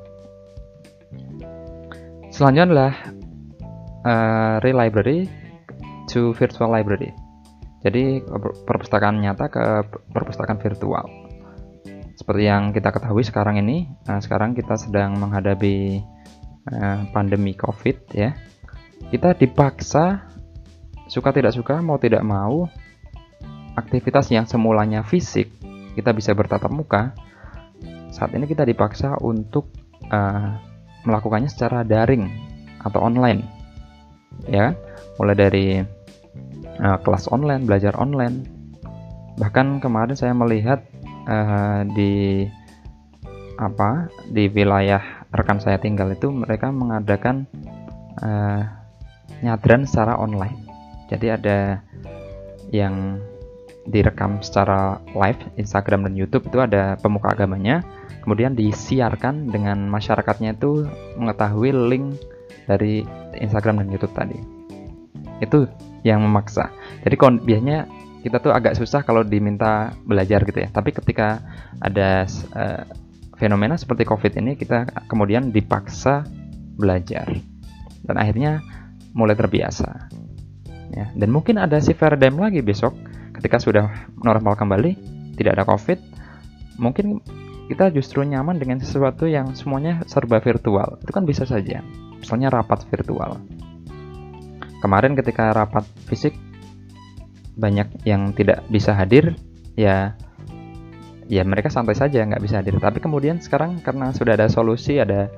Selanjutnya 2.32 2.64
adalah 2.64 2.92
uh, 4.08 4.54
relibrary 4.64 5.43
to 6.14 6.30
virtual 6.38 6.70
library. 6.70 7.10
Jadi 7.82 8.22
perpustakaan 8.64 9.20
nyata 9.20 9.50
ke 9.50 9.64
perpustakaan 10.14 10.62
virtual. 10.62 11.04
Seperti 12.14 12.46
yang 12.46 12.70
kita 12.70 12.94
ketahui 12.94 13.26
sekarang 13.26 13.58
ini, 13.58 13.90
nah 14.06 14.22
sekarang 14.22 14.54
kita 14.54 14.78
sedang 14.78 15.18
menghadapi 15.18 16.00
uh, 16.70 17.10
pandemi 17.10 17.58
COVID 17.58 18.14
ya. 18.14 18.38
Kita 19.10 19.34
dipaksa 19.34 20.30
suka 21.10 21.34
tidak 21.34 21.52
suka, 21.52 21.82
mau 21.82 22.00
tidak 22.00 22.24
mau, 22.24 22.70
aktivitas 23.76 24.30
yang 24.32 24.46
semulanya 24.48 25.04
fisik 25.04 25.50
kita 25.94 26.10
bisa 26.10 26.34
bertatap 26.34 26.70
muka, 26.72 27.14
saat 28.10 28.34
ini 28.34 28.50
kita 28.50 28.66
dipaksa 28.66 29.18
untuk 29.22 29.70
uh, 30.10 30.58
melakukannya 31.06 31.50
secara 31.50 31.86
daring 31.86 32.26
atau 32.82 33.02
online, 33.02 33.46
ya? 34.50 34.74
Mulai 35.18 35.36
dari 35.38 35.66
uh, 36.80 36.98
kelas 37.02 37.30
online, 37.30 37.66
belajar 37.66 37.94
online. 37.98 38.46
Bahkan 39.38 39.82
kemarin 39.82 40.14
saya 40.14 40.34
melihat 40.34 40.82
uh, 41.26 41.82
di 41.94 42.46
apa 43.54 44.10
di 44.34 44.50
wilayah 44.50 45.02
rekan 45.30 45.62
saya 45.62 45.78
tinggal 45.78 46.10
itu 46.10 46.26
mereka 46.30 46.74
mengadakan 46.74 47.46
uh, 48.22 48.66
nyadran 49.42 49.86
secara 49.86 50.18
online. 50.18 50.58
Jadi 51.10 51.26
ada 51.30 51.58
yang 52.72 53.22
direkam 53.84 54.40
secara 54.40 54.98
live 55.12 55.38
Instagram 55.60 56.08
dan 56.08 56.14
YouTube 56.16 56.48
itu 56.48 56.58
ada 56.58 56.96
pemuka 56.98 57.36
agamanya, 57.36 57.84
kemudian 58.24 58.56
disiarkan 58.56 59.52
dengan 59.52 59.86
masyarakatnya 59.92 60.56
itu 60.56 60.88
mengetahui 61.20 61.70
link 61.70 62.16
dari 62.64 63.04
Instagram 63.36 63.84
dan 63.84 63.88
YouTube 63.92 64.14
tadi. 64.16 64.38
Itu 65.44 65.68
yang 66.04 66.20
memaksa. 66.20 66.70
Jadi 67.02 67.16
biasanya 67.42 67.88
kita 68.20 68.40
tuh 68.40 68.52
agak 68.52 68.76
susah 68.76 69.04
kalau 69.04 69.24
diminta 69.24 69.92
belajar 70.04 70.44
gitu 70.44 70.60
ya. 70.60 70.68
Tapi 70.68 70.92
ketika 70.92 71.40
ada 71.80 72.28
uh, 72.54 72.84
fenomena 73.40 73.74
seperti 73.80 74.04
COVID 74.04 74.32
ini, 74.38 74.52
kita 74.54 74.88
kemudian 75.08 75.50
dipaksa 75.50 76.24
belajar 76.76 77.28
dan 78.04 78.16
akhirnya 78.20 78.60
mulai 79.16 79.34
terbiasa. 79.34 80.12
Ya, 80.94 81.10
dan 81.10 81.28
mungkin 81.32 81.58
ada 81.58 81.80
si 81.82 81.96
paradigm 81.96 82.38
lagi 82.38 82.62
besok 82.62 82.94
ketika 83.40 83.58
sudah 83.58 83.90
normal 84.20 84.54
kembali, 84.54 84.94
tidak 85.34 85.58
ada 85.58 85.64
COVID, 85.66 85.98
mungkin 86.78 87.18
kita 87.66 87.90
justru 87.90 88.22
nyaman 88.22 88.60
dengan 88.60 88.78
sesuatu 88.78 89.24
yang 89.24 89.56
semuanya 89.56 90.04
serba 90.04 90.38
virtual. 90.38 91.00
Itu 91.00 91.10
kan 91.10 91.24
bisa 91.24 91.48
saja. 91.48 91.80
Misalnya 92.20 92.52
rapat 92.52 92.86
virtual 92.88 93.40
kemarin 94.84 95.16
ketika 95.16 95.56
rapat 95.56 95.88
fisik 96.04 96.36
banyak 97.56 97.88
yang 98.04 98.36
tidak 98.36 98.60
bisa 98.68 98.92
hadir 98.92 99.32
ya 99.80 100.12
ya 101.24 101.40
mereka 101.40 101.72
santai 101.72 101.96
saja 101.96 102.20
nggak 102.20 102.44
bisa 102.44 102.60
hadir. 102.60 102.76
Tapi 102.76 103.00
kemudian 103.00 103.40
sekarang 103.40 103.80
karena 103.80 104.12
sudah 104.12 104.36
ada 104.36 104.52
solusi 104.52 105.00
ada 105.00 105.32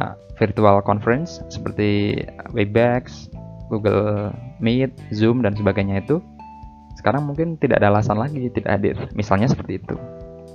uh, 0.00 0.16
virtual 0.40 0.80
conference 0.80 1.44
seperti 1.52 2.16
Webex, 2.56 3.28
Google 3.68 4.32
Meet, 4.64 4.96
Zoom 5.12 5.44
dan 5.44 5.52
sebagainya 5.52 6.00
itu 6.00 6.24
sekarang 6.96 7.28
mungkin 7.28 7.60
tidak 7.60 7.84
ada 7.84 7.92
alasan 7.92 8.16
lagi 8.16 8.48
tidak 8.50 8.80
hadir. 8.80 8.96
Misalnya 9.12 9.52
seperti 9.52 9.78
itu. 9.84 9.96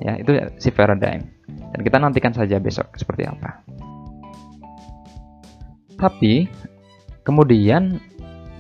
Ya 0.02 0.18
itu 0.18 0.34
si 0.58 0.74
paradigm. 0.74 1.30
Dan 1.48 1.80
kita 1.86 2.02
nantikan 2.02 2.34
saja 2.34 2.58
besok 2.58 2.98
seperti 2.98 3.30
apa. 3.30 3.62
Tapi 5.96 6.50
kemudian 7.24 8.02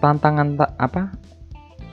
tantangan 0.03 0.59
ta 0.59 0.75
apa 0.75 1.15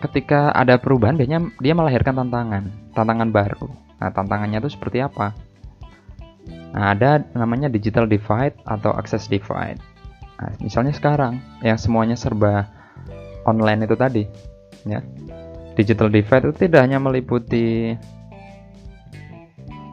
ketika 0.03 0.51
ada 0.51 0.83
perubahan 0.83 1.15
biasanya 1.15 1.55
dia 1.63 1.79
melahirkan 1.79 2.19
tantangan 2.19 2.67
tantangan 2.91 3.31
baru. 3.31 3.71
Nah 4.03 4.11
tantangannya 4.11 4.59
itu 4.59 4.75
seperti 4.75 4.99
apa? 4.99 5.31
Nah 6.75 6.91
ada 6.91 7.23
namanya 7.39 7.71
digital 7.71 8.11
divide 8.11 8.59
atau 8.67 8.91
access 8.99 9.31
divide. 9.31 9.79
Nah, 10.41 10.51
misalnya 10.59 10.91
sekarang 10.91 11.39
yang 11.63 11.79
semuanya 11.79 12.19
serba 12.19 12.67
online 13.47 13.87
itu 13.87 13.95
tadi 13.95 14.27
ya. 14.91 14.99
Digital 15.79 16.11
divide 16.11 16.51
itu 16.51 16.67
tidak 16.67 16.83
hanya 16.83 16.99
meliputi 16.99 17.95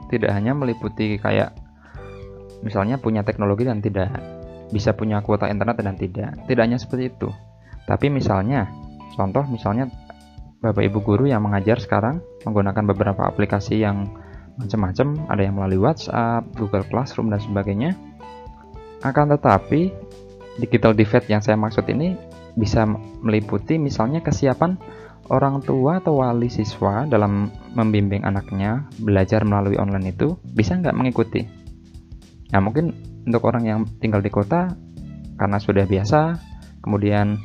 tidak 0.10 0.32
hanya 0.34 0.58
meliputi 0.58 1.22
kayak 1.22 1.54
misalnya 2.66 2.98
punya 2.98 3.22
teknologi 3.22 3.68
dan 3.68 3.84
tidak 3.84 4.10
bisa 4.74 4.96
punya 4.98 5.22
kuota 5.22 5.46
internet 5.52 5.78
dan 5.86 6.00
tidak. 6.00 6.34
Tidak 6.50 6.64
hanya 6.64 6.82
seperti 6.82 7.14
itu 7.14 7.30
tapi 7.88 8.12
misalnya, 8.12 8.68
contoh 9.16 9.48
misalnya 9.48 9.88
Bapak 10.60 10.84
Ibu 10.84 11.00
guru 11.00 11.26
yang 11.32 11.48
mengajar 11.48 11.80
sekarang 11.80 12.20
menggunakan 12.44 12.84
beberapa 12.92 13.24
aplikasi 13.24 13.80
yang 13.80 14.12
macam-macam, 14.60 15.32
ada 15.32 15.42
yang 15.42 15.56
melalui 15.56 15.80
WhatsApp, 15.80 16.44
Google 16.60 16.84
Classroom 16.92 17.32
dan 17.32 17.40
sebagainya. 17.40 17.96
Akan 19.06 19.32
tetapi 19.32 19.94
digital 20.60 20.98
divide 20.98 21.30
yang 21.30 21.40
saya 21.40 21.56
maksud 21.56 21.86
ini 21.88 22.18
bisa 22.58 22.84
meliputi 23.22 23.78
misalnya 23.78 24.20
kesiapan 24.20 24.76
orang 25.30 25.62
tua 25.62 26.02
atau 26.02 26.26
wali 26.26 26.50
siswa 26.50 27.06
dalam 27.06 27.54
membimbing 27.78 28.26
anaknya 28.26 28.90
belajar 28.98 29.46
melalui 29.46 29.78
online 29.78 30.12
itu 30.12 30.36
bisa 30.58 30.74
nggak 30.74 30.98
mengikuti. 30.98 31.46
Nah 32.50 32.60
mungkin 32.60 32.98
untuk 33.30 33.46
orang 33.46 33.64
yang 33.70 33.80
tinggal 34.02 34.26
di 34.26 34.34
kota 34.34 34.74
karena 35.38 35.62
sudah 35.62 35.86
biasa, 35.86 36.42
kemudian 36.82 37.38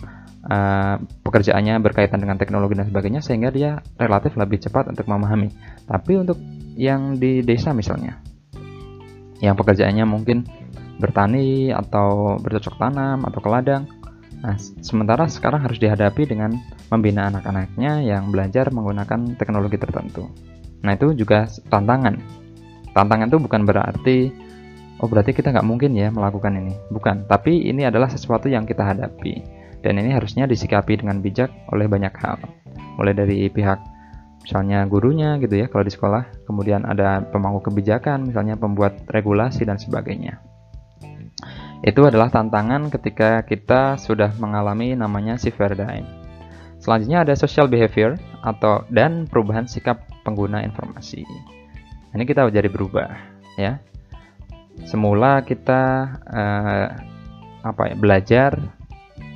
uh, 0.46 0.96
pekerjaannya 1.22 1.78
berkaitan 1.82 2.18
dengan 2.18 2.38
teknologi 2.38 2.74
dan 2.74 2.88
sebagainya 2.90 3.22
sehingga 3.22 3.54
dia 3.54 3.78
relatif 3.98 4.34
lebih 4.34 4.58
cepat 4.62 4.90
untuk 4.90 5.06
memahami. 5.06 5.52
Tapi 5.86 6.12
untuk 6.18 6.38
yang 6.74 7.20
di 7.20 7.44
desa 7.44 7.70
misalnya, 7.76 8.18
yang 9.44 9.54
pekerjaannya 9.54 10.06
mungkin 10.08 10.46
bertani 10.98 11.74
atau 11.74 12.38
bercocok 12.38 12.78
tanam 12.78 13.26
atau 13.26 13.40
ke 13.42 13.48
ladang, 13.50 13.84
nah 14.40 14.56
sementara 14.80 15.26
sekarang 15.26 15.66
harus 15.66 15.78
dihadapi 15.82 16.30
dengan 16.30 16.54
membina 16.88 17.28
anak-anaknya 17.28 18.02
yang 18.06 18.30
belajar 18.30 18.70
menggunakan 18.70 19.36
teknologi 19.36 19.78
tertentu. 19.78 20.30
Nah 20.82 20.94
itu 20.94 21.14
juga 21.14 21.46
tantangan. 21.70 22.18
Tantangan 22.92 23.30
itu 23.30 23.38
bukan 23.40 23.62
berarti 23.64 24.18
oh 25.02 25.10
berarti 25.10 25.34
kita 25.34 25.50
nggak 25.50 25.66
mungkin 25.66 25.98
ya 25.98 26.14
melakukan 26.14 26.54
ini, 26.54 26.74
bukan. 26.94 27.26
Tapi 27.26 27.66
ini 27.66 27.82
adalah 27.82 28.06
sesuatu 28.06 28.46
yang 28.46 28.62
kita 28.62 28.86
hadapi 28.86 29.61
dan 29.82 29.98
ini 29.98 30.14
harusnya 30.14 30.46
disikapi 30.46 31.02
dengan 31.02 31.18
bijak 31.18 31.50
oleh 31.74 31.90
banyak 31.90 32.14
hal. 32.22 32.38
Mulai 32.96 33.14
dari 33.14 33.50
pihak 33.50 33.78
misalnya 34.42 34.82
gurunya 34.90 35.38
gitu 35.38 35.54
ya 35.54 35.70
kalau 35.70 35.86
di 35.86 35.92
sekolah, 35.94 36.46
kemudian 36.46 36.82
ada 36.82 37.22
pemangku 37.22 37.70
kebijakan, 37.70 38.30
misalnya 38.30 38.58
pembuat 38.58 39.06
regulasi 39.10 39.62
dan 39.66 39.78
sebagainya. 39.78 40.42
Itu 41.82 42.06
adalah 42.06 42.30
tantangan 42.30 42.94
ketika 42.94 43.42
kita 43.42 43.98
sudah 43.98 44.30
mengalami 44.38 44.94
namanya 44.94 45.34
si 45.34 45.50
paradigm. 45.50 46.06
Selanjutnya 46.78 47.22
ada 47.22 47.34
social 47.38 47.66
behavior 47.70 48.18
atau 48.42 48.86
dan 48.90 49.26
perubahan 49.26 49.66
sikap 49.66 50.02
pengguna 50.26 50.62
informasi. 50.66 51.22
Ini 52.14 52.22
kita 52.26 52.46
jadi 52.50 52.66
berubah 52.70 53.10
ya. 53.58 53.78
Semula 54.86 55.46
kita 55.46 55.82
uh, 56.26 56.86
apa 57.62 57.82
ya 57.86 57.94
belajar 57.94 58.50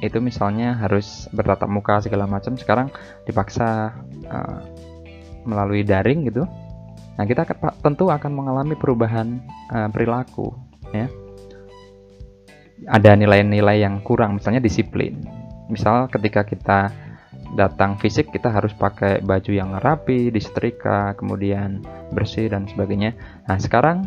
itu 0.06 0.22
misalnya 0.22 0.78
harus 0.78 1.26
bertatap 1.34 1.66
muka 1.66 2.00
segala 2.00 2.25
macam 2.25 2.54
sekarang 2.54 2.88
dipaksa 3.26 3.92
uh, 4.30 4.60
melalui 5.46 5.82
daring 5.82 6.26
gitu. 6.30 6.46
Nah 7.16 7.25
kita 7.25 7.48
tentu 7.80 8.12
akan 8.12 8.32
mengalami 8.32 8.78
perubahan 8.78 9.40
uh, 9.72 9.88
perilaku 9.90 10.54
ya. 10.94 11.10
Ada 12.86 13.16
nilai-nilai 13.16 13.82
yang 13.82 14.04
kurang 14.04 14.38
misalnya 14.38 14.60
disiplin. 14.60 15.25
Misal 15.72 16.06
ketika 16.12 16.44
kita 16.44 16.92
datang 17.56 17.96
fisik 17.96 18.34
kita 18.34 18.50
harus 18.52 18.75
pakai 18.75 19.22
baju 19.22 19.52
yang 19.54 19.78
rapi 19.80 20.28
disetrika 20.30 21.14
kemudian 21.16 21.82
bersih 22.12 22.52
dan 22.52 22.68
sebagainya. 22.68 23.16
Nah 23.48 23.56
sekarang 23.56 24.04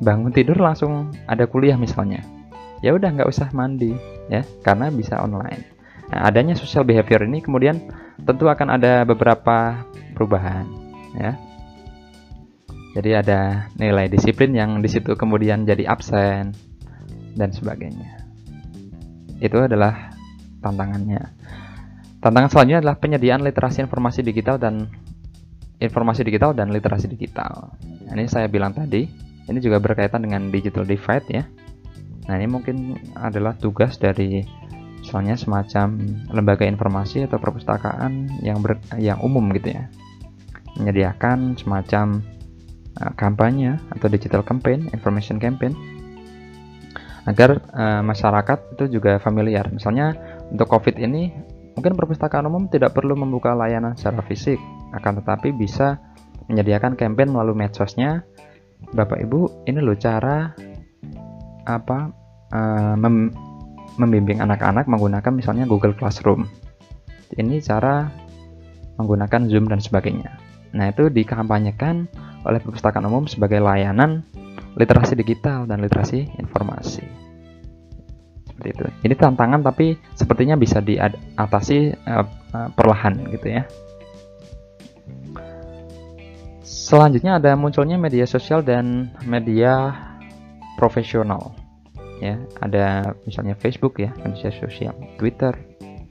bangun 0.00 0.32
tidur 0.32 0.56
langsung 0.60 1.12
ada 1.28 1.44
kuliah 1.44 1.76
misalnya 1.76 2.39
ya 2.80 2.96
udah 2.96 3.12
nggak 3.12 3.28
usah 3.28 3.52
mandi 3.52 3.92
ya 4.32 4.44
karena 4.64 4.88
bisa 4.88 5.20
online. 5.20 5.64
Nah, 6.10 6.26
adanya 6.26 6.58
social 6.58 6.82
behavior 6.82 7.22
ini 7.22 7.38
kemudian 7.44 7.78
tentu 8.24 8.50
akan 8.50 8.76
ada 8.80 9.06
beberapa 9.06 9.86
perubahan 10.16 10.66
ya. 11.16 11.38
Jadi 12.90 13.10
ada 13.14 13.70
nilai 13.78 14.10
disiplin 14.10 14.50
yang 14.50 14.82
di 14.82 14.90
situ 14.90 15.14
kemudian 15.14 15.62
jadi 15.62 15.86
absen 15.86 16.50
dan 17.38 17.54
sebagainya. 17.54 18.26
Itu 19.38 19.62
adalah 19.62 20.10
tantangannya. 20.58 21.22
Tantangan 22.20 22.50
selanjutnya 22.50 22.80
adalah 22.84 22.98
penyediaan 22.98 23.46
literasi 23.46 23.86
informasi 23.86 24.26
digital 24.26 24.58
dan 24.58 24.90
informasi 25.80 26.26
digital 26.26 26.52
dan 26.52 26.68
literasi 26.74 27.08
digital. 27.08 27.72
Ini 28.10 28.26
saya 28.26 28.50
bilang 28.50 28.74
tadi 28.74 29.06
ini 29.48 29.58
juga 29.62 29.78
berkaitan 29.78 30.26
dengan 30.26 30.50
digital 30.50 30.84
divide 30.84 31.26
ya 31.30 31.44
Nah, 32.30 32.38
ini 32.38 32.46
mungkin 32.46 32.94
adalah 33.18 33.58
tugas 33.58 33.98
dari 33.98 34.46
misalnya 35.02 35.34
semacam 35.34 35.98
lembaga 36.30 36.62
informasi 36.62 37.26
atau 37.26 37.42
perpustakaan 37.42 38.38
yang 38.46 38.62
ber, 38.62 38.78
yang 39.02 39.18
umum 39.18 39.50
gitu 39.58 39.74
ya. 39.74 39.90
Menyediakan 40.78 41.58
semacam 41.58 42.22
uh, 43.02 43.12
kampanye 43.18 43.82
atau 43.90 44.06
digital 44.06 44.46
campaign, 44.46 44.86
information 44.94 45.42
campaign 45.42 45.74
agar 47.26 47.58
uh, 47.74 47.98
masyarakat 48.06 48.78
itu 48.78 49.02
juga 49.02 49.18
familiar. 49.18 49.66
Misalnya 49.74 50.14
untuk 50.54 50.70
Covid 50.70 51.02
ini 51.02 51.34
mungkin 51.74 51.98
perpustakaan 51.98 52.46
umum 52.46 52.70
tidak 52.70 52.94
perlu 52.94 53.18
membuka 53.18 53.58
layanan 53.58 53.98
secara 53.98 54.22
fisik, 54.22 54.62
akan 54.94 55.18
tetapi 55.18 55.50
bisa 55.50 55.98
menyediakan 56.46 56.94
campaign 56.94 57.34
melalui 57.34 57.58
medsosnya. 57.58 58.22
Bapak 58.94 59.18
Ibu, 59.18 59.66
ini 59.66 59.82
loh 59.82 59.98
cara 59.98 60.54
apa 61.66 62.19
uh, 62.50 62.94
mem 62.98 63.30
membimbing 63.98 64.40
anak-anak 64.40 64.88
menggunakan 64.88 65.32
misalnya 65.34 65.68
Google 65.68 65.92
Classroom. 65.92 66.48
Ini 67.36 67.60
cara 67.60 68.08
menggunakan 68.96 69.46
Zoom 69.50 69.68
dan 69.68 69.80
sebagainya. 69.82 70.40
Nah, 70.72 70.88
itu 70.88 71.12
dikampanyekan 71.12 72.08
oleh 72.46 72.58
perpustakaan 72.62 73.04
umum 73.04 73.28
sebagai 73.28 73.60
layanan 73.60 74.24
literasi 74.78 75.18
digital 75.18 75.68
dan 75.68 75.84
literasi 75.84 76.32
informasi. 76.40 77.04
Seperti 78.48 78.68
itu. 78.72 78.86
Ini 79.04 79.14
tantangan 79.20 79.60
tapi 79.60 80.00
sepertinya 80.16 80.56
bisa 80.56 80.80
diatasi 80.80 81.92
uh, 82.08 82.24
uh, 82.56 82.68
perlahan 82.72 83.20
gitu 83.34 83.60
ya. 83.60 83.62
Selanjutnya 86.64 87.36
ada 87.36 87.52
munculnya 87.58 88.00
media 88.00 88.24
sosial 88.24 88.64
dan 88.64 89.12
media 89.26 89.94
profesional 90.80 91.59
ya. 92.20 92.36
Ada 92.60 93.16
misalnya 93.24 93.56
Facebook 93.56 93.98
ya 93.98 94.12
media 94.22 94.52
sosial 94.52 94.94
Twitter 95.16 95.56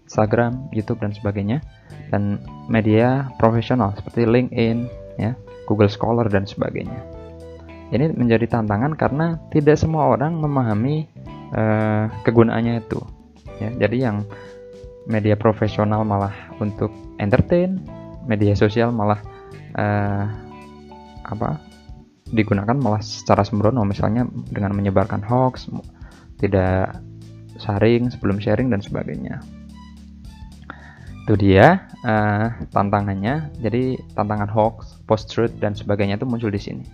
Instagram 0.09 0.73
YouTube 0.73 0.99
dan 1.05 1.13
sebagainya. 1.13 1.61
Dan 2.09 2.41
media 2.65 3.29
profesional 3.37 3.93
seperti 3.93 4.25
LinkedIn 4.25 4.89
ya 5.21 5.37
Google 5.69 5.89
Scholar 5.89 6.25
dan 6.25 6.49
sebagainya. 6.49 6.97
Ini 7.93 8.13
menjadi 8.17 8.49
tantangan 8.49 8.97
karena 8.97 9.37
tidak 9.53 9.77
semua 9.77 10.13
orang 10.13 10.37
memahami 10.37 11.05
uh, 11.53 12.09
kegunaannya 12.25 12.81
itu 12.81 13.01
ya. 13.61 13.69
Jadi 13.77 13.97
yang 14.01 14.25
media 15.09 15.37
profesional 15.37 16.05
malah 16.05 16.33
untuk 16.61 16.93
entertain 17.17 17.81
media 18.29 18.53
sosial 18.53 18.93
malah 18.93 19.21
uh, 19.73 20.25
apa 21.25 21.61
digunakan 22.29 22.77
malah 22.77 23.01
secara 23.01 23.41
sembrono 23.41 23.81
misalnya 23.85 24.25
dengan 24.49 24.77
menyebarkan 24.77 25.25
hoax 25.25 25.65
tidak 26.39 26.97
sharing 27.59 28.07
sebelum 28.07 28.39
sharing 28.39 28.71
dan 28.71 28.79
sebagainya. 28.79 29.43
Itu 31.27 31.37
dia 31.37 31.85
uh, 32.07 32.49
tantangannya. 32.73 33.53
Jadi 33.61 33.99
tantangan 34.17 34.49
hoax 34.49 34.97
post 35.05 35.29
truth 35.29 35.53
dan 35.61 35.75
sebagainya 35.77 36.17
itu 36.17 36.25
muncul 36.25 36.49
di 36.49 36.57
sini. 36.57 36.85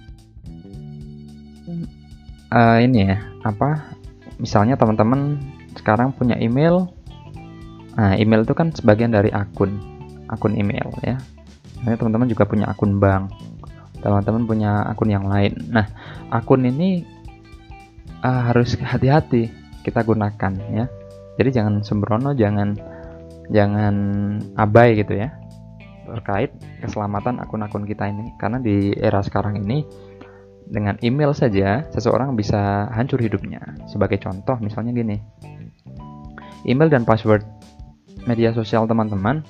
Uh, 2.51 2.81
ini 2.83 3.13
ya 3.13 3.17
apa? 3.47 3.95
Misalnya 4.41 4.75
teman-teman 4.75 5.39
sekarang 5.77 6.11
punya 6.11 6.35
email. 6.41 6.91
Nah 7.95 8.19
email 8.19 8.43
itu 8.43 8.51
kan 8.51 8.75
sebagian 8.75 9.15
dari 9.15 9.31
akun 9.31 9.79
akun 10.27 10.57
email 10.57 10.91
ya. 11.05 11.15
Teman-teman 11.85 12.27
juga 12.27 12.43
punya 12.49 12.67
akun 12.67 12.97
bank 12.97 13.31
teman-teman 14.05 14.45
punya 14.45 14.85
akun 14.85 15.09
yang 15.09 15.25
lain. 15.25 15.57
Nah 15.73 15.89
akun 16.29 16.61
ini 16.61 17.01
uh, 18.25 18.41
harus 18.49 18.73
hati-hati 18.81 19.53
kita 19.85 20.01
gunakan 20.01 20.53
ya. 20.73 20.89
Jadi 21.37 21.49
jangan 21.53 21.85
sembrono, 21.85 22.33
jangan 22.33 22.73
jangan 23.53 23.95
abai 24.57 24.97
gitu 24.97 25.13
ya 25.21 25.29
terkait 26.05 26.53
keselamatan 26.81 27.41
akun-akun 27.41 27.85
kita 27.85 28.05
ini 28.09 28.33
karena 28.37 28.61
di 28.61 28.93
era 28.93 29.25
sekarang 29.25 29.57
ini 29.57 29.81
dengan 30.65 30.97
email 31.01 31.33
saja 31.33 31.85
seseorang 31.93 32.33
bisa 32.37 32.89
hancur 32.93 33.21
hidupnya. 33.21 33.61
Sebagai 33.85 34.21
contoh 34.21 34.57
misalnya 34.61 34.93
gini. 34.93 35.17
Email 36.65 36.89
dan 36.89 37.05
password 37.05 37.45
media 38.25 38.49
sosial 38.53 38.89
teman-teman 38.89 39.45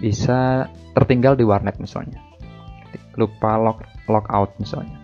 bisa 0.00 0.68
tertinggal 0.96 1.36
di 1.36 1.44
warnet 1.44 1.76
misalnya. 1.76 2.20
Lupa 3.20 3.60
log 3.60 3.84
logout 4.08 4.56
misalnya. 4.56 4.97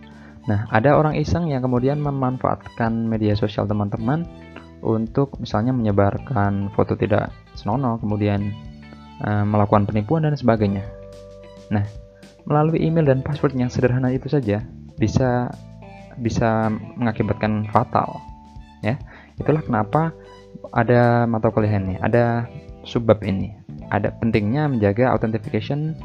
Nah, 0.45 0.69
ada 0.69 0.97
orang 1.01 1.17
iseng 1.17 1.49
yang 1.49 1.65
kemudian 1.65 2.01
memanfaatkan 2.05 3.09
media 3.09 3.33
sosial 3.33 3.65
teman-teman 3.65 4.29
untuk 4.85 5.41
misalnya 5.41 5.73
menyebarkan 5.73 6.69
foto 6.77 6.93
tidak 6.93 7.33
senonoh, 7.57 7.97
kemudian 7.97 8.53
e, 9.25 9.31
melakukan 9.49 9.89
penipuan 9.89 10.29
dan 10.29 10.37
sebagainya. 10.37 10.85
Nah, 11.73 11.85
melalui 12.45 12.85
email 12.85 13.09
dan 13.09 13.25
password 13.25 13.57
yang 13.57 13.73
sederhana 13.73 14.13
itu 14.13 14.29
saja 14.29 14.61
bisa 15.01 15.49
bisa 16.21 16.69
mengakibatkan 17.01 17.65
fatal. 17.73 18.21
Ya, 18.85 19.01
itulah 19.41 19.65
kenapa 19.65 20.13
ada 20.77 21.25
mata 21.25 21.49
kuliah 21.49 21.81
ini, 21.81 21.97
ada 22.05 22.45
subbab 22.85 23.25
ini. 23.25 23.57
Ada 23.89 24.13
pentingnya 24.21 24.69
menjaga 24.69 25.13
authentication, 25.17 25.97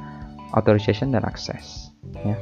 authorization 0.56 1.12
dan 1.12 1.28
akses. 1.28 1.92
Ya. 2.24 2.40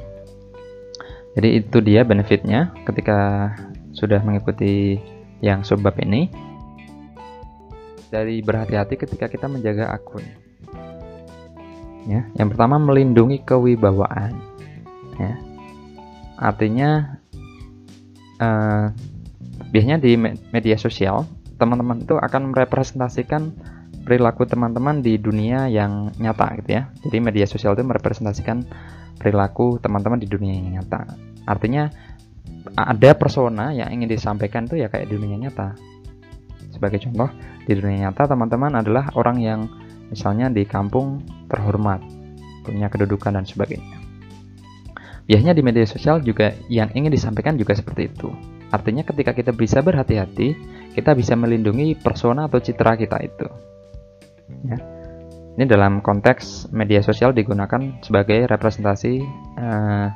Jadi 1.38 1.62
itu 1.62 1.78
dia 1.86 2.02
benefitnya 2.02 2.74
ketika 2.82 3.54
sudah 3.94 4.18
mengikuti 4.26 4.98
yang 5.46 5.62
subbab 5.62 5.94
ini. 6.02 6.34
Dari 8.10 8.42
berhati-hati 8.42 8.98
ketika 8.98 9.30
kita 9.30 9.46
menjaga 9.46 9.94
akun. 9.94 10.26
Ya, 12.10 12.26
yang 12.40 12.50
pertama 12.50 12.82
melindungi 12.82 13.46
kewibawaan. 13.46 14.34
Ya. 15.22 15.38
Artinya 16.42 17.20
uh, 18.42 18.90
biasanya 19.70 20.02
di 20.02 20.18
media 20.50 20.78
sosial 20.80 21.30
teman-teman 21.62 22.02
itu 22.02 22.18
akan 22.18 22.56
merepresentasikan 22.56 23.54
perilaku 24.08 24.48
teman-teman 24.48 25.04
di 25.04 25.20
dunia 25.20 25.68
yang 25.68 26.16
nyata 26.18 26.64
gitu 26.64 26.82
ya. 26.82 26.90
Jadi 27.04 27.18
media 27.20 27.46
sosial 27.46 27.76
itu 27.76 27.84
merepresentasikan 27.84 28.64
perilaku 29.20 29.82
teman-teman 29.84 30.22
di 30.22 30.32
dunia 30.32 30.56
yang 30.56 30.80
nyata. 30.80 31.27
Artinya 31.48 31.90
ada 32.76 33.16
persona 33.16 33.72
yang 33.72 33.90
ingin 33.90 34.12
disampaikan 34.12 34.68
itu 34.68 34.84
ya 34.84 34.92
kayak 34.92 35.08
di 35.08 35.16
dunia 35.16 35.48
nyata. 35.48 35.74
Sebagai 36.76 37.02
contoh, 37.08 37.32
di 37.64 37.74
dunia 37.74 38.08
nyata 38.08 38.28
teman-teman 38.28 38.84
adalah 38.84 39.10
orang 39.16 39.38
yang 39.40 39.60
misalnya 40.12 40.52
di 40.52 40.68
kampung 40.68 41.24
terhormat, 41.48 42.04
punya 42.68 42.92
kedudukan 42.92 43.34
dan 43.34 43.48
sebagainya. 43.48 43.98
Biasanya 45.28 45.56
di 45.58 45.64
media 45.64 45.84
sosial 45.84 46.24
juga 46.24 46.56
yang 46.72 46.92
ingin 46.96 47.12
disampaikan 47.12 47.60
juga 47.60 47.76
seperti 47.76 48.08
itu. 48.08 48.32
Artinya 48.72 49.04
ketika 49.04 49.36
kita 49.36 49.52
bisa 49.52 49.84
berhati-hati, 49.84 50.56
kita 50.96 51.12
bisa 51.16 51.36
melindungi 51.36 52.00
persona 52.00 52.48
atau 52.48 52.64
citra 52.64 52.96
kita 52.96 53.20
itu. 53.24 53.48
Ya. 54.68 54.80
Ini 55.58 55.66
dalam 55.66 56.00
konteks 56.06 56.70
media 56.70 57.02
sosial 57.02 57.34
digunakan 57.34 58.00
sebagai 58.06 58.46
representasi 58.46 59.14
eh, 59.58 60.08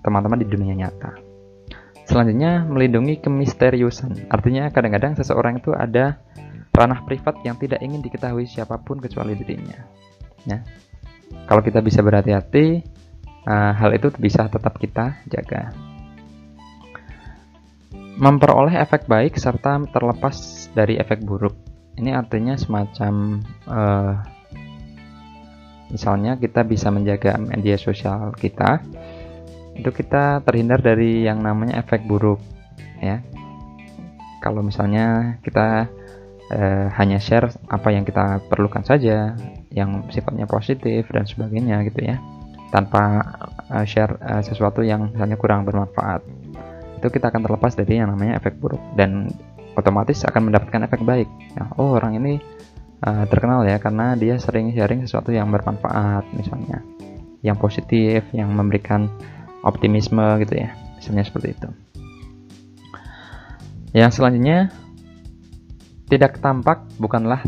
teman-teman 0.00 0.40
di 0.40 0.48
dunia 0.48 0.74
nyata. 0.76 1.16
Selanjutnya, 2.10 2.66
melindungi 2.66 3.22
kemisteriusan. 3.22 4.26
Artinya 4.26 4.66
kadang-kadang 4.74 5.14
seseorang 5.14 5.62
itu 5.62 5.70
ada 5.70 6.18
ranah 6.74 7.06
privat 7.06 7.38
yang 7.46 7.54
tidak 7.60 7.78
ingin 7.84 8.02
diketahui 8.02 8.50
siapa 8.50 8.80
pun 8.82 8.98
kecuali 8.98 9.38
dirinya. 9.38 9.78
Ya. 10.48 10.64
Kalau 11.46 11.62
kita 11.62 11.78
bisa 11.78 12.02
berhati-hati, 12.02 12.82
uh, 13.46 13.72
hal 13.78 13.90
itu 13.94 14.10
bisa 14.18 14.50
tetap 14.50 14.74
kita 14.80 15.22
jaga. 15.30 15.70
Memperoleh 18.20 18.74
efek 18.82 19.06
baik 19.06 19.38
serta 19.38 19.80
terlepas 19.88 20.66
dari 20.74 20.98
efek 20.98 21.22
buruk. 21.22 21.54
Ini 21.94 22.16
artinya 22.16 22.58
semacam 22.58 23.38
uh, 23.70 24.14
misalnya 25.90 26.38
kita 26.38 26.62
bisa 26.62 26.88
menjaga 26.88 27.36
media 27.36 27.74
sosial 27.74 28.30
kita 28.38 28.80
itu 29.80 29.90
kita 29.90 30.44
terhindar 30.44 30.84
dari 30.84 31.24
yang 31.24 31.40
namanya 31.40 31.80
efek 31.80 32.04
buruk 32.04 32.40
ya. 33.00 33.24
Kalau 34.40 34.64
misalnya 34.64 35.36
kita 35.44 35.88
eh, 36.52 36.86
hanya 36.96 37.20
share 37.20 37.48
apa 37.68 37.92
yang 37.92 38.04
kita 38.04 38.44
perlukan 38.48 38.84
saja 38.84 39.36
yang 39.72 40.06
sifatnya 40.12 40.44
positif 40.44 41.08
dan 41.12 41.24
sebagainya 41.24 41.84
gitu 41.88 42.04
ya 42.04 42.16
tanpa 42.70 43.18
uh, 43.66 43.82
share 43.82 44.14
uh, 44.22 44.42
sesuatu 44.46 44.86
yang 44.86 45.10
misalnya 45.10 45.34
kurang 45.34 45.66
bermanfaat 45.66 46.22
itu 47.00 47.08
kita 47.08 47.32
akan 47.32 47.40
terlepas 47.40 47.72
dari 47.72 47.96
yang 47.96 48.12
namanya 48.12 48.36
efek 48.36 48.60
buruk. 48.60 48.78
Dan 48.92 49.32
otomatis 49.72 50.20
akan 50.28 50.52
mendapatkan 50.52 50.84
efek 50.84 51.00
baik. 51.00 51.28
Ya, 51.56 51.72
oh 51.80 51.96
orang 51.96 52.20
ini 52.20 52.36
uh, 53.00 53.24
terkenal 53.24 53.64
ya 53.64 53.80
karena 53.80 54.12
dia 54.20 54.36
sering 54.36 54.76
sharing 54.76 55.08
sesuatu 55.08 55.32
yang 55.32 55.48
bermanfaat 55.48 56.28
misalnya. 56.36 56.84
Yang 57.40 57.56
positif 57.56 58.20
yang 58.36 58.52
memberikan 58.52 59.08
optimisme 59.64 60.22
gitu 60.44 60.54
ya. 60.60 60.76
Misalnya 61.00 61.24
seperti 61.24 61.56
itu. 61.56 61.68
Yang 63.96 64.22
selanjutnya 64.22 64.70
tidak 66.10 66.38
tampak 66.38 66.86
bukanlah 66.98 67.42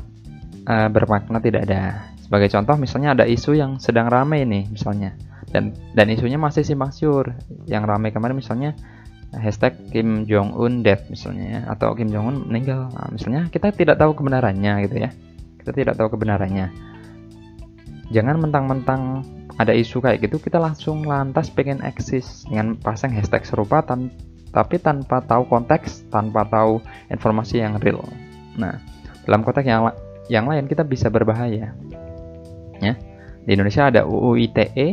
uh, 0.67 0.89
bermakna 0.91 1.39
tidak 1.43 1.69
ada. 1.69 2.11
Sebagai 2.23 2.49
contoh 2.51 2.79
misalnya 2.79 3.15
ada 3.15 3.25
isu 3.29 3.55
yang 3.59 3.79
sedang 3.83 4.09
ramai 4.09 4.47
nih 4.47 4.71
misalnya. 4.71 5.15
Dan 5.53 5.77
dan 5.93 6.09
isunya 6.09 6.41
masih 6.41 6.65
simpang 6.65 6.95
siur 6.95 7.37
yang 7.69 7.85
ramai 7.85 8.09
kemarin 8.09 8.41
misalnya 8.41 8.73
hashtag 9.37 9.77
Kim 9.93 10.29
Jong 10.29 10.53
Un 10.57 10.85
death 10.85 11.09
misalnya 11.09 11.45
ya, 11.45 11.61
atau 11.73 11.97
Kim 11.97 12.09
Jong 12.13 12.25
Un 12.29 12.37
meninggal. 12.49 12.89
Nah, 12.93 13.09
misalnya 13.13 13.49
kita 13.49 13.73
tidak 13.73 13.97
tahu 14.01 14.17
kebenarannya 14.17 14.85
gitu 14.89 14.97
ya. 15.01 15.11
Kita 15.61 15.73
tidak 15.73 15.95
tahu 15.97 16.13
kebenarannya. 16.17 16.73
Jangan 18.13 18.37
mentang-mentang 18.45 19.25
ada 19.61 19.73
isu 19.77 20.01
kayak 20.01 20.25
gitu 20.25 20.41
kita 20.41 20.57
langsung 20.57 21.05
lantas 21.05 21.53
pengen 21.53 21.85
eksis 21.85 22.49
dengan 22.49 22.79
pasang 22.79 23.13
hashtag 23.13 23.45
serupa 23.45 23.85
tan 23.85 24.09
tapi 24.53 24.77
tanpa 24.77 25.25
tahu 25.25 25.49
konteks 25.49 26.09
tanpa 26.13 26.45
tahu 26.45 26.81
informasi 27.09 27.65
yang 27.65 27.81
real. 27.81 28.05
Nah 28.57 28.77
dalam 29.25 29.45
konteks 29.45 29.65
yang 29.65 29.89
yang 30.29 30.45
lain 30.49 30.69
kita 30.69 30.85
bisa 30.85 31.09
berbahaya. 31.09 31.73
Ya 32.81 32.95
di 33.43 33.51
Indonesia 33.59 33.91
ada 33.91 34.07
UU 34.07 34.39
ITE 34.39 34.89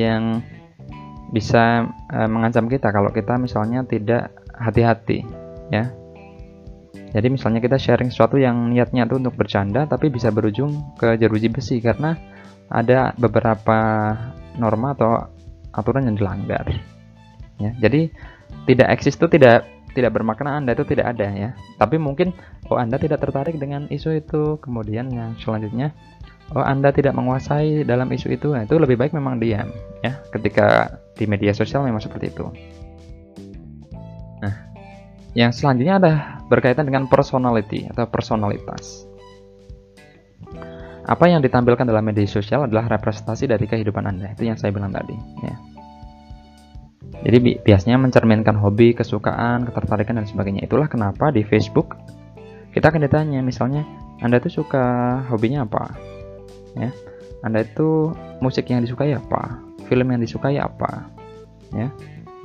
yang 0.00 0.40
bisa 1.30 1.86
e, 2.10 2.18
mengancam 2.26 2.66
kita 2.66 2.90
kalau 2.90 3.12
kita 3.12 3.36
misalnya 3.36 3.84
tidak 3.84 4.32
hati-hati 4.56 5.22
ya. 5.70 5.92
Jadi 7.10 7.26
misalnya 7.26 7.58
kita 7.58 7.74
sharing 7.74 8.14
sesuatu 8.14 8.38
yang 8.38 8.70
niatnya 8.70 9.02
itu 9.02 9.18
untuk 9.18 9.34
bercanda 9.34 9.82
tapi 9.90 10.14
bisa 10.14 10.30
berujung 10.30 10.94
ke 10.94 11.18
jeruji 11.18 11.50
besi 11.50 11.82
karena 11.82 12.14
ada 12.70 13.12
beberapa 13.18 13.78
norma 14.54 14.94
atau 14.94 15.26
aturan 15.74 16.06
yang 16.06 16.16
dilanggar. 16.16 16.66
Ya, 17.58 17.74
jadi 17.76 18.08
tidak 18.64 18.88
eksis 18.94 19.18
itu 19.18 19.26
tidak 19.26 19.66
tidak 19.90 20.14
bermakna 20.14 20.62
Anda 20.62 20.78
itu 20.78 20.86
tidak 20.86 21.18
ada 21.18 21.28
ya. 21.34 21.50
Tapi 21.76 21.98
mungkin 21.98 22.30
oh 22.70 22.78
Anda 22.78 22.96
tidak 22.96 23.26
tertarik 23.26 23.58
dengan 23.58 23.90
isu 23.90 24.22
itu. 24.22 24.42
Kemudian 24.62 25.10
yang 25.10 25.34
selanjutnya 25.42 25.90
oh 26.54 26.62
Anda 26.62 26.94
tidak 26.94 27.12
menguasai 27.18 27.82
dalam 27.82 28.06
isu 28.14 28.30
itu. 28.30 28.54
Nah, 28.54 28.64
itu 28.64 28.78
lebih 28.78 28.96
baik 28.96 29.12
memang 29.12 29.42
diam 29.42 29.68
ya. 30.06 30.22
Ketika 30.30 30.98
di 31.18 31.26
media 31.26 31.50
sosial 31.50 31.82
memang 31.82 32.00
seperti 32.00 32.30
itu. 32.30 32.46
Nah, 34.40 34.54
yang 35.34 35.50
selanjutnya 35.50 35.94
ada 36.00 36.12
berkaitan 36.46 36.86
dengan 36.86 37.10
personality 37.10 37.90
atau 37.90 38.06
personalitas. 38.06 39.09
Apa 41.10 41.26
yang 41.26 41.42
ditampilkan 41.42 41.90
dalam 41.90 42.06
media 42.06 42.22
sosial 42.30 42.70
adalah 42.70 42.86
representasi 42.86 43.50
dari 43.50 43.66
kehidupan 43.66 44.06
Anda. 44.06 44.30
Itu 44.30 44.46
yang 44.46 44.54
saya 44.54 44.70
bilang 44.70 44.94
tadi. 44.94 45.18
Ya. 45.42 45.58
Jadi 47.26 47.36
bi 47.42 47.52
biasanya 47.58 47.98
mencerminkan 47.98 48.54
hobi, 48.54 48.94
kesukaan, 48.94 49.66
ketertarikan 49.66 50.22
dan 50.22 50.26
sebagainya. 50.30 50.70
Itulah 50.70 50.86
kenapa 50.86 51.34
di 51.34 51.42
Facebook 51.42 51.98
kita 52.70 52.94
akan 52.94 53.02
ditanya, 53.02 53.42
misalnya 53.42 53.82
Anda 54.22 54.38
itu 54.38 54.62
suka 54.62 55.18
hobinya 55.26 55.66
apa? 55.66 55.98
Ya. 56.78 56.94
Anda 57.42 57.66
itu 57.66 58.14
musik 58.38 58.70
yang 58.70 58.86
disukai 58.86 59.10
apa? 59.10 59.58
Film 59.90 60.14
yang 60.14 60.22
disukai 60.22 60.62
apa? 60.62 61.10
Ya. 61.74 61.90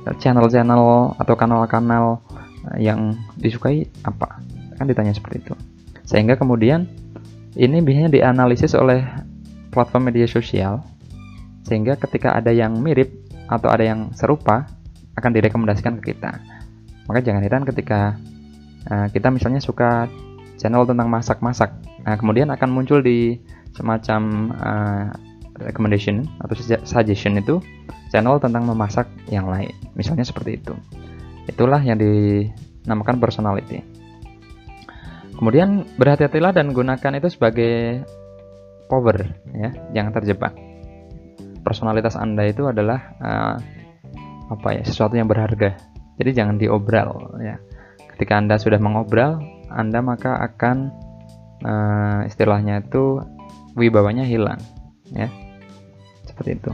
Channel-channel 0.06 1.14
atau 1.22 1.34
kanal-kanal 1.38 2.18
yang 2.82 3.14
disukai 3.38 3.86
apa? 4.02 4.42
Kan 4.74 4.90
ditanya 4.90 5.14
seperti 5.14 5.46
itu. 5.46 5.54
Sehingga 6.02 6.34
kemudian 6.34 7.05
ini 7.56 7.80
biasanya 7.80 8.12
dianalisis 8.12 8.76
oleh 8.76 9.02
platform 9.72 10.12
media 10.12 10.28
sosial 10.28 10.84
sehingga 11.64 11.98
ketika 11.98 12.36
ada 12.36 12.52
yang 12.52 12.78
mirip 12.78 13.10
atau 13.50 13.72
ada 13.72 13.82
yang 13.82 14.12
serupa 14.14 14.68
akan 15.16 15.30
direkomendasikan 15.32 15.98
ke 15.98 16.14
kita. 16.14 16.38
Maka 17.08 17.24
jangan 17.24 17.42
heran 17.42 17.64
ketika 17.64 18.14
uh, 18.92 19.08
kita 19.10 19.32
misalnya 19.32 19.58
suka 19.64 20.06
channel 20.60 20.84
tentang 20.84 21.08
masak-masak, 21.08 21.72
nah, 22.04 22.16
kemudian 22.18 22.52
akan 22.52 22.68
muncul 22.70 23.00
di 23.00 23.40
semacam 23.72 24.52
uh, 24.56 25.06
recommendation 25.62 26.24
atau 26.44 26.54
suggestion 26.84 27.40
itu 27.40 27.60
channel 28.12 28.36
tentang 28.40 28.68
memasak 28.68 29.08
yang 29.32 29.48
lain, 29.48 29.72
misalnya 29.96 30.24
seperti 30.24 30.60
itu. 30.60 30.74
Itulah 31.46 31.80
yang 31.80 31.96
dinamakan 31.96 33.22
personality. 33.22 33.80
Kemudian 35.36 35.84
berhati-hatilah 36.00 36.56
dan 36.56 36.72
gunakan 36.72 37.12
itu 37.20 37.28
sebagai 37.28 38.04
power 38.88 39.36
ya, 39.52 39.70
jangan 39.92 40.12
terjebak. 40.16 40.52
Personalitas 41.60 42.16
Anda 42.16 42.48
itu 42.48 42.64
adalah 42.64 43.00
uh, 43.20 43.56
apa 44.48 44.68
ya, 44.80 44.82
sesuatu 44.86 45.18
yang 45.18 45.28
berharga. 45.28 45.76
Jadi 46.16 46.30
jangan 46.32 46.56
diobral 46.56 47.36
ya. 47.42 47.60
Ketika 48.16 48.40
Anda 48.40 48.56
sudah 48.56 48.80
mengobral, 48.80 49.44
Anda 49.68 50.00
maka 50.00 50.40
akan 50.40 50.88
uh, 51.60 52.20
istilahnya 52.24 52.80
itu 52.80 53.20
wibawanya 53.76 54.24
hilang 54.24 54.56
ya. 55.12 55.28
Seperti 56.24 56.56
itu. 56.56 56.72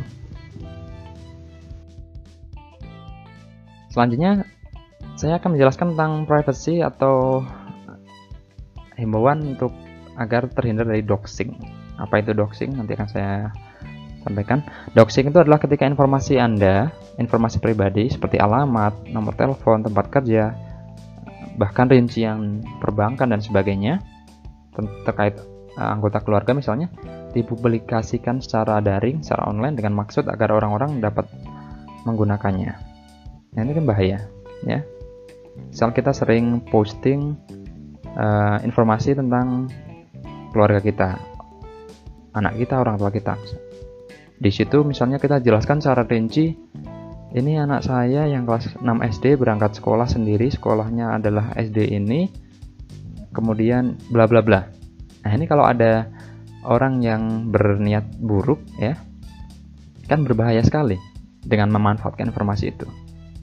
Selanjutnya 3.90 4.46
saya 5.18 5.36
akan 5.42 5.58
menjelaskan 5.58 5.92
tentang 5.92 6.12
privacy 6.24 6.80
atau 6.80 7.44
himbauan 8.96 9.56
untuk 9.56 9.72
agar 10.16 10.48
terhindar 10.52 10.88
dari 10.88 11.00
doxing. 11.00 11.56
Apa 11.96 12.20
itu 12.20 12.36
doxing? 12.36 12.76
Nanti 12.76 12.92
akan 12.96 13.08
saya 13.08 13.48
sampaikan. 14.22 14.62
Doxing 14.94 15.30
itu 15.32 15.38
adalah 15.42 15.58
ketika 15.58 15.84
informasi 15.88 16.38
Anda, 16.38 16.94
informasi 17.18 17.58
pribadi 17.58 18.08
seperti 18.08 18.38
alamat, 18.38 19.10
nomor 19.10 19.34
telepon, 19.34 19.82
tempat 19.82 20.08
kerja, 20.08 20.54
bahkan 21.58 21.90
rincian 21.90 22.64
perbankan 22.80 23.28
dan 23.28 23.40
sebagainya 23.42 24.00
terkait 25.04 25.36
uh, 25.76 25.92
anggota 25.92 26.24
keluarga 26.24 26.56
misalnya 26.56 26.88
dipublikasikan 27.36 28.40
secara 28.40 28.80
daring, 28.80 29.20
secara 29.20 29.48
online 29.48 29.76
dengan 29.76 29.96
maksud 29.96 30.28
agar 30.28 30.52
orang-orang 30.52 31.00
dapat 31.00 31.28
menggunakannya. 32.04 32.72
Nah, 33.52 33.60
ini 33.60 33.72
kan 33.76 33.84
bahaya, 33.84 34.18
ya. 34.64 34.80
Misal 35.68 35.92
kita 35.92 36.16
sering 36.16 36.64
posting 36.72 37.36
uh, 38.16 38.58
informasi 38.64 39.16
tentang 39.16 39.68
keluarga 40.52 40.80
kita, 40.84 41.10
anak 42.36 42.60
kita, 42.60 42.80
orang 42.80 43.00
tua 43.00 43.08
kita. 43.12 43.36
Di 44.42 44.50
situ 44.50 44.82
misalnya 44.82 45.22
kita 45.22 45.38
jelaskan 45.38 45.78
secara 45.78 46.02
rinci, 46.04 46.52
ini 47.32 47.52
anak 47.56 47.86
saya 47.86 48.28
yang 48.28 48.44
kelas 48.44 48.76
6 48.76 48.84
SD 48.84 49.40
berangkat 49.40 49.78
sekolah 49.78 50.04
sendiri, 50.04 50.52
sekolahnya 50.52 51.16
adalah 51.16 51.54
SD 51.56 51.94
ini, 51.94 52.28
kemudian 53.32 53.96
bla 54.12 54.28
bla 54.28 54.44
bla. 54.44 54.60
Nah 55.22 55.32
ini 55.32 55.46
kalau 55.46 55.64
ada 55.64 56.10
orang 56.66 57.00
yang 57.00 57.48
berniat 57.48 58.18
buruk 58.20 58.60
ya, 58.76 58.98
kan 60.10 60.26
berbahaya 60.26 60.60
sekali 60.60 60.98
dengan 61.42 61.72
memanfaatkan 61.72 62.28
informasi 62.28 62.74
itu. 62.74 62.86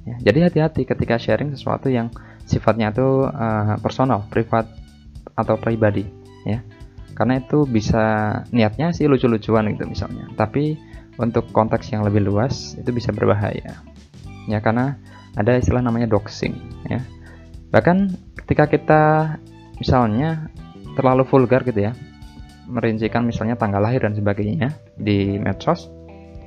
Ya, 0.10 0.16
jadi 0.32 0.50
hati-hati 0.50 0.90
ketika 0.90 1.22
sharing 1.22 1.54
sesuatu 1.54 1.92
yang 1.92 2.10
sifatnya 2.50 2.90
itu 2.90 3.30
uh, 3.30 3.78
personal, 3.78 4.26
privat 4.28 4.66
atau 5.38 5.56
pribadi 5.56 6.04
ya. 6.44 6.60
karena 7.16 7.44
itu 7.44 7.68
bisa 7.68 8.32
niatnya 8.56 8.96
sih 8.96 9.06
lucu-lucuan 9.06 9.70
gitu 9.76 9.86
misalnya. 9.86 10.26
Tapi 10.34 10.80
untuk 11.20 11.52
konteks 11.52 11.92
yang 11.92 12.08
lebih 12.08 12.24
luas 12.24 12.80
itu 12.80 12.90
bisa 12.96 13.12
berbahaya. 13.12 13.84
Ya 14.48 14.60
karena 14.64 14.96
ada 15.36 15.60
istilah 15.60 15.84
namanya 15.84 16.08
doxing 16.08 16.56
ya. 16.88 17.04
Bahkan 17.70 17.98
ketika 18.44 18.66
kita 18.72 19.04
misalnya 19.78 20.50
terlalu 20.98 21.28
vulgar 21.28 21.62
gitu 21.68 21.92
ya 21.92 21.94
merincikan 22.70 23.26
misalnya 23.26 23.58
tanggal 23.58 23.82
lahir 23.82 24.06
dan 24.06 24.14
sebagainya 24.14 24.78
di 24.96 25.42
medsos 25.42 25.90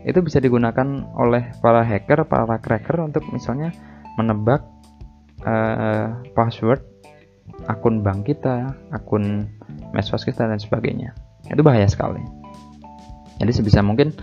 itu 0.02 0.18
bisa 0.22 0.42
digunakan 0.42 1.06
oleh 1.14 1.54
para 1.62 1.86
hacker, 1.86 2.26
para 2.26 2.58
cracker 2.58 2.98
untuk 3.02 3.22
misalnya 3.30 3.70
menebak 4.18 4.66
uh, 5.46 6.18
password 6.34 6.82
akun 7.70 8.02
bank 8.02 8.26
kita, 8.26 8.74
akun 8.90 9.46
medsos 9.94 10.26
kita 10.26 10.46
dan 10.46 10.58
sebagainya. 10.58 11.14
Itu 11.46 11.62
bahaya 11.62 11.86
sekali. 11.86 12.22
Jadi 13.38 13.50
sebisa 13.54 13.82
mungkin 13.82 14.14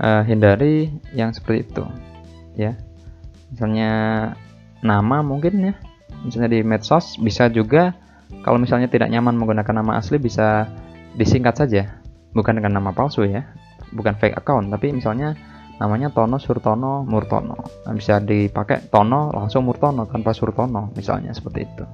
uh, 0.00 0.24
hindari 0.24 0.88
yang 1.12 1.32
seperti 1.32 1.68
itu, 1.68 1.84
ya. 2.56 2.76
Misalnya 3.52 3.90
nama 4.80 5.20
mungkin 5.20 5.60
ya, 5.60 5.74
misalnya 6.24 6.56
di 6.56 6.60
medsos 6.64 7.20
bisa 7.20 7.52
juga 7.52 7.92
kalau 8.40 8.56
misalnya 8.56 8.88
tidak 8.88 9.12
nyaman 9.12 9.36
menggunakan 9.36 9.84
nama 9.84 10.00
asli 10.00 10.16
bisa 10.16 10.64
disingkat 11.20 11.60
saja, 11.60 12.00
bukan 12.32 12.56
dengan 12.56 12.80
nama 12.80 12.96
palsu 12.96 13.28
ya, 13.28 13.44
bukan 13.92 14.16
fake 14.16 14.36
account, 14.36 14.72
tapi 14.72 14.90
misalnya 14.92 15.36
namanya 15.78 16.12
Tono 16.12 16.36
Surtono 16.36 17.02
Murtono. 17.02 17.58
Nah, 17.86 17.94
bisa 17.96 18.18
dipakai 18.22 18.88
Tono 18.88 19.32
langsung 19.32 19.66
Murtono 19.66 20.08
tanpa 20.08 20.34
Surtono, 20.34 20.92
misalnya 20.94 21.34
seperti 21.34 21.60
itu. 21.64 21.84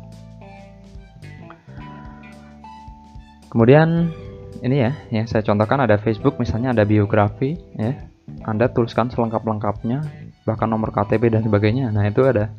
Kemudian 3.49 4.13
ini 4.61 4.77
ya, 4.77 4.93
ya 5.09 5.23
saya 5.25 5.41
contohkan 5.41 5.81
ada 5.81 5.97
Facebook 5.97 6.37
misalnya 6.37 6.77
ada 6.77 6.85
biografi 6.85 7.57
ya. 7.79 7.97
Anda 8.45 8.69
tuliskan 8.69 9.09
selengkap-lengkapnya, 9.09 10.05
bahkan 10.45 10.69
nomor 10.69 10.93
KTP 10.93 11.33
dan 11.33 11.41
sebagainya. 11.41 11.89
Nah, 11.89 12.05
itu 12.05 12.29
ada 12.29 12.53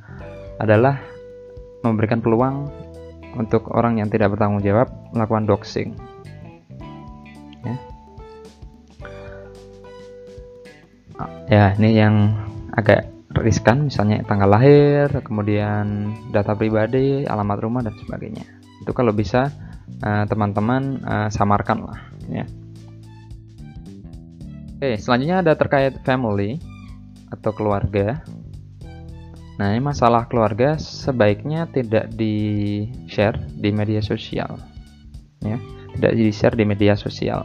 adalah 0.58 0.98
memberikan 1.86 2.20
peluang 2.20 2.68
untuk 3.38 3.70
orang 3.72 4.02
yang 4.02 4.10
tidak 4.10 4.34
bertanggung 4.34 4.66
jawab 4.66 4.90
melakukan 5.14 5.46
doxing. 5.46 5.94
Ya, 11.50 11.76
ini 11.76 11.98
yang 11.98 12.16
agak 12.72 13.10
riskan 13.36 13.92
misalnya 13.92 14.24
tanggal 14.26 14.50
lahir, 14.50 15.10
kemudian 15.22 16.16
data 16.32 16.56
pribadi, 16.56 17.28
alamat 17.28 17.58
rumah 17.60 17.82
dan 17.84 17.96
sebagainya. 18.00 18.46
Itu 18.82 18.96
kalau 18.96 19.12
bisa 19.12 19.52
Eh, 20.00 20.26
teman-teman 20.32 21.04
uh, 21.04 21.28
samarkan 21.28 21.84
lah 21.84 22.00
ya. 22.32 22.48
Oke, 24.80 24.96
selanjutnya 24.96 25.44
ada 25.44 25.60
terkait 25.60 26.00
family 26.08 26.56
atau 27.28 27.52
keluarga. 27.52 28.24
Nah, 29.60 29.76
ini 29.76 29.84
masalah 29.84 30.32
keluarga 30.32 30.80
sebaiknya 30.80 31.68
tidak 31.68 32.16
di-share 32.16 33.36
di 33.60 33.76
media 33.76 34.00
sosial. 34.00 34.56
Ya, 35.44 35.60
tidak 36.00 36.16
di-share 36.16 36.56
di 36.56 36.64
media 36.64 36.96
sosial. 36.96 37.44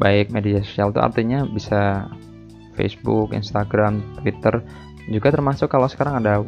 Baik 0.00 0.32
media 0.32 0.64
sosial 0.64 0.88
itu 0.88 1.04
artinya 1.04 1.44
bisa 1.44 2.08
Facebook, 2.74 3.32
Instagram, 3.32 4.02
Twitter, 4.20 4.62
juga 5.08 5.32
termasuk 5.32 5.68
kalau 5.68 5.88
sekarang 5.88 6.20
ada 6.24 6.44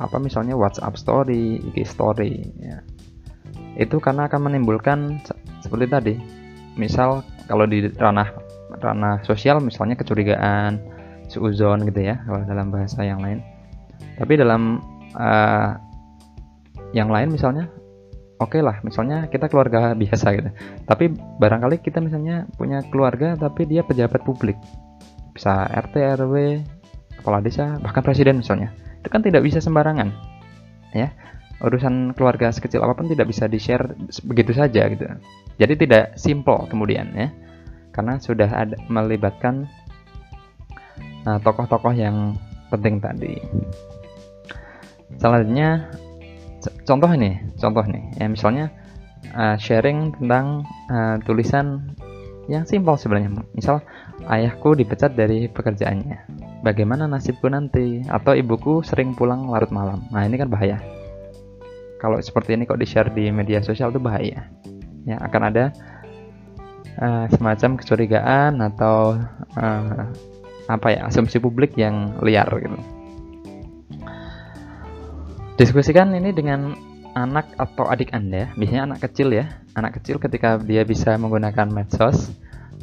apa 0.00 0.16
misalnya 0.16 0.56
WhatsApp 0.56 0.96
story, 0.96 1.60
IG 1.72 1.84
story 1.86 2.48
ya. 2.58 2.80
Itu 3.76 4.00
karena 4.00 4.26
akan 4.26 4.50
menimbulkan 4.50 5.20
seperti 5.62 5.86
tadi 5.86 6.14
misal 6.74 7.22
kalau 7.46 7.68
di 7.68 7.86
ranah 7.98 8.30
ranah 8.80 9.20
sosial 9.26 9.60
misalnya 9.60 9.98
kecurigaan 9.98 10.80
seuzon 11.30 11.86
gitu 11.86 12.00
ya 12.02 12.18
kalau 12.26 12.42
dalam 12.48 12.72
bahasa 12.72 13.04
yang 13.04 13.22
lain. 13.22 13.44
Tapi 14.18 14.32
dalam 14.40 14.80
uh, 15.14 15.76
yang 16.90 17.12
lain 17.12 17.30
misalnya 17.30 17.70
oke 18.42 18.56
okay 18.56 18.60
lah 18.64 18.82
misalnya 18.82 19.30
kita 19.30 19.46
keluarga 19.46 19.92
biasa 20.02 20.26
gitu. 20.34 20.50
Tapi 20.88 21.14
barangkali 21.14 21.78
kita 21.84 22.02
misalnya 22.02 22.48
punya 22.58 22.82
keluarga 22.90 23.38
tapi 23.38 23.68
dia 23.70 23.86
pejabat 23.86 24.26
publik 24.26 24.58
bisa 25.40 25.64
RT 25.72 26.20
RW 26.20 26.60
kepala 27.16 27.40
desa 27.40 27.80
bahkan 27.80 28.04
presiden 28.04 28.44
misalnya 28.44 28.68
itu 29.00 29.08
kan 29.08 29.24
tidak 29.24 29.40
bisa 29.40 29.56
sembarangan 29.56 30.12
ya 30.92 31.08
urusan 31.60 32.16
keluarga 32.16 32.48
sekecil 32.48 32.80
apa 32.80 32.96
pun 32.96 33.06
tidak 33.08 33.28
bisa 33.28 33.44
di-share 33.44 33.92
begitu 34.24 34.56
saja 34.56 34.88
gitu. 34.88 35.04
Jadi 35.60 35.74
tidak 35.76 36.16
simple 36.16 36.64
kemudian 36.72 37.12
ya. 37.12 37.28
Karena 37.92 38.16
sudah 38.16 38.48
ada 38.48 38.76
melibatkan 38.88 39.68
nah, 41.28 41.36
tokoh-tokoh 41.36 41.92
yang 41.92 42.32
penting 42.72 42.96
tadi. 43.02 43.36
Selanjutnya 45.20 45.90
contoh 46.88 47.10
ini, 47.12 47.36
contoh 47.60 47.84
nih. 47.84 48.04
Ya 48.16 48.26
misalnya 48.30 48.72
uh, 49.36 49.60
sharing 49.60 50.16
tentang 50.16 50.64
uh, 50.88 51.20
tulisan 51.28 51.92
yang 52.48 52.64
simpel 52.64 52.96
sebenarnya. 52.96 53.44
Misal 53.52 53.84
ayahku 54.28 54.76
dipecat 54.76 55.16
dari 55.16 55.48
pekerjaannya. 55.48 56.28
Bagaimana 56.60 57.08
nasibku 57.08 57.48
nanti? 57.48 58.04
Atau 58.04 58.36
ibuku 58.36 58.84
sering 58.84 59.16
pulang 59.16 59.48
larut 59.48 59.72
malam. 59.72 60.04
Nah, 60.12 60.28
ini 60.28 60.36
kan 60.36 60.52
bahaya 60.52 60.76
kalau 62.00 62.16
seperti 62.18 62.56
ini 62.56 62.64
kok 62.64 62.80
di 62.80 62.88
share 62.88 63.12
di 63.12 63.28
media 63.28 63.60
sosial 63.60 63.92
itu 63.92 64.00
bahaya 64.00 64.48
ya 65.04 65.20
akan 65.20 65.42
ada 65.52 65.64
uh, 66.96 67.28
semacam 67.28 67.76
kecurigaan 67.76 68.64
atau 68.64 69.20
uh, 69.60 70.02
apa 70.66 70.86
ya 70.96 71.00
asumsi 71.06 71.36
publik 71.36 71.76
yang 71.76 72.16
liar 72.24 72.48
gitu 72.48 72.80
diskusikan 75.60 76.16
ini 76.16 76.32
dengan 76.32 76.72
anak 77.12 77.52
atau 77.60 77.84
adik 77.92 78.16
anda 78.16 78.48
biasanya 78.56 78.96
anak 78.96 79.04
kecil 79.04 79.28
ya 79.28 79.44
anak 79.76 80.00
kecil 80.00 80.16
ketika 80.16 80.56
dia 80.56 80.88
bisa 80.88 81.20
menggunakan 81.20 81.68
medsos 81.68 82.32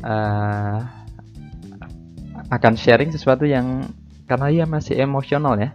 uh, 0.05 0.85
akan 2.47 2.73
sharing 2.79 3.11
sesuatu 3.11 3.43
yang 3.43 3.87
karena 4.27 4.47
dia 4.51 4.65
masih 4.67 4.99
emosional 4.99 5.59
ya. 5.59 5.71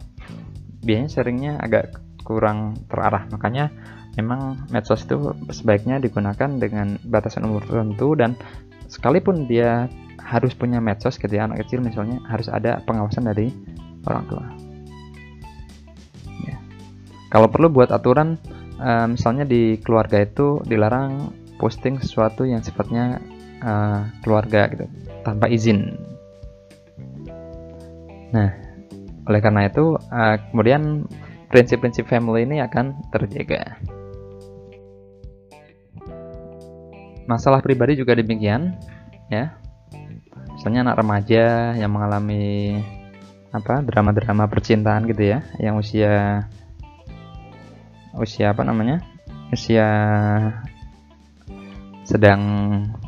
Biasanya 0.82 1.10
sharingnya 1.10 1.52
agak 1.60 1.96
kurang 2.24 2.76
terarah. 2.88 3.28
Makanya 3.32 3.72
memang 4.16 4.68
medsos 4.68 5.04
itu 5.04 5.32
sebaiknya 5.48 5.96
digunakan 6.00 6.60
dengan 6.60 7.00
batasan 7.04 7.48
umur 7.48 7.64
tertentu 7.64 8.12
dan 8.16 8.36
sekalipun 8.88 9.48
dia 9.48 9.88
harus 10.20 10.52
punya 10.52 10.78
medsos 10.78 11.16
ketika 11.16 11.48
anak 11.48 11.64
kecil 11.64 11.80
misalnya 11.80 12.20
harus 12.28 12.48
ada 12.52 12.80
pengawasan 12.84 13.24
dari 13.24 13.48
orang 14.04 14.24
tua. 14.28 14.44
Ya. 16.42 16.56
kalau 17.30 17.48
perlu 17.48 17.70
buat 17.72 17.88
aturan 17.94 18.36
uh, 18.80 19.06
misalnya 19.08 19.48
di 19.48 19.80
keluarga 19.80 20.20
itu 20.20 20.60
dilarang 20.66 21.32
posting 21.56 22.02
sesuatu 22.02 22.42
yang 22.44 22.60
sifatnya 22.60 23.22
uh, 23.62 24.08
keluarga 24.20 24.68
gitu 24.74 24.86
tanpa 25.22 25.46
izin 25.46 26.11
nah 28.32 28.50
oleh 29.28 29.38
karena 29.38 29.70
itu 29.70 29.94
uh, 29.94 30.36
kemudian 30.50 31.06
prinsip-prinsip 31.52 32.08
family 32.08 32.48
ini 32.48 32.64
akan 32.64 32.96
terjaga. 33.12 33.76
Masalah 37.28 37.60
pribadi 37.60 38.00
juga 38.00 38.16
demikian, 38.16 38.74
ya. 39.28 39.52
Misalnya 40.56 40.90
anak 40.90 41.04
remaja 41.04 41.76
yang 41.76 41.92
mengalami 41.92 42.80
apa 43.52 43.84
drama-drama 43.84 44.48
percintaan 44.48 45.04
gitu 45.06 45.36
ya, 45.36 45.44
yang 45.60 45.76
usia 45.76 46.48
usia 48.16 48.56
apa 48.56 48.64
namanya, 48.64 49.04
usia 49.52 49.86
sedang 52.08 52.40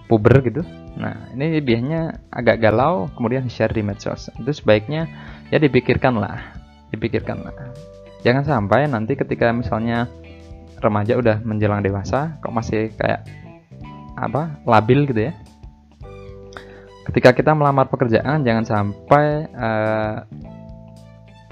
puber 0.06 0.44
gitu. 0.44 0.62
Nah, 0.94 1.34
ini 1.34 1.58
biasanya 1.58 2.30
agak 2.30 2.62
galau, 2.62 3.10
kemudian 3.18 3.50
share 3.50 3.74
di 3.74 3.82
medsos. 3.82 4.30
Itu 4.38 4.54
sebaiknya 4.54 5.10
ya 5.50 5.58
dipikirkan 5.58 6.14
lah, 6.16 6.54
dipikirkan 6.94 7.42
jangan 8.24 8.42
sampai 8.42 8.88
nanti 8.88 9.14
ketika 9.14 9.52
misalnya 9.52 10.08
remaja 10.80 11.14
udah 11.20 11.44
menjelang 11.44 11.84
dewasa 11.84 12.40
kok 12.40 12.50
masih 12.50 12.90
kayak 12.96 13.28
apa 14.16 14.58
labil 14.64 15.04
gitu 15.04 15.30
ya? 15.30 15.32
Ketika 17.04 17.36
kita 17.36 17.52
melamar 17.52 17.92
pekerjaan 17.92 18.48
jangan 18.48 18.64
sampai 18.64 19.44
uh, 19.52 20.24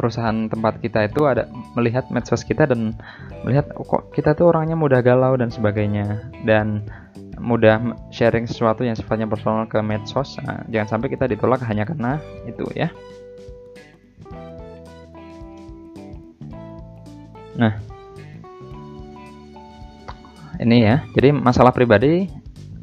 perusahaan 0.01 0.49
tempat 0.49 0.81
kita 0.81 1.05
itu 1.05 1.29
ada 1.29 1.47
melihat 1.77 2.09
medsos 2.09 2.41
kita 2.41 2.65
dan 2.65 2.97
melihat 3.45 3.69
oh, 3.77 3.85
kok 3.85 4.17
kita 4.17 4.33
tuh 4.33 4.49
orangnya 4.49 4.75
mudah 4.75 5.05
galau 5.05 5.37
dan 5.37 5.53
sebagainya. 5.53 6.33
Dan 6.49 6.89
mudah 7.43 7.99
sharing 8.15 8.47
sesuatu 8.47 8.87
yang 8.87 8.95
sifatnya 8.95 9.27
personal 9.27 9.67
ke 9.67 9.83
medsos 9.83 10.39
nah, 10.47 10.63
jangan 10.71 10.97
sampai 10.97 11.11
kita 11.11 11.27
ditolak 11.27 11.61
hanya 11.67 11.83
karena 11.83 12.23
itu 12.47 12.65
ya 12.73 12.89
Nah, 17.53 17.77
ini 20.57 20.89
ya. 20.89 21.05
Jadi 21.13 21.37
masalah 21.37 21.73
pribadi 21.75 22.29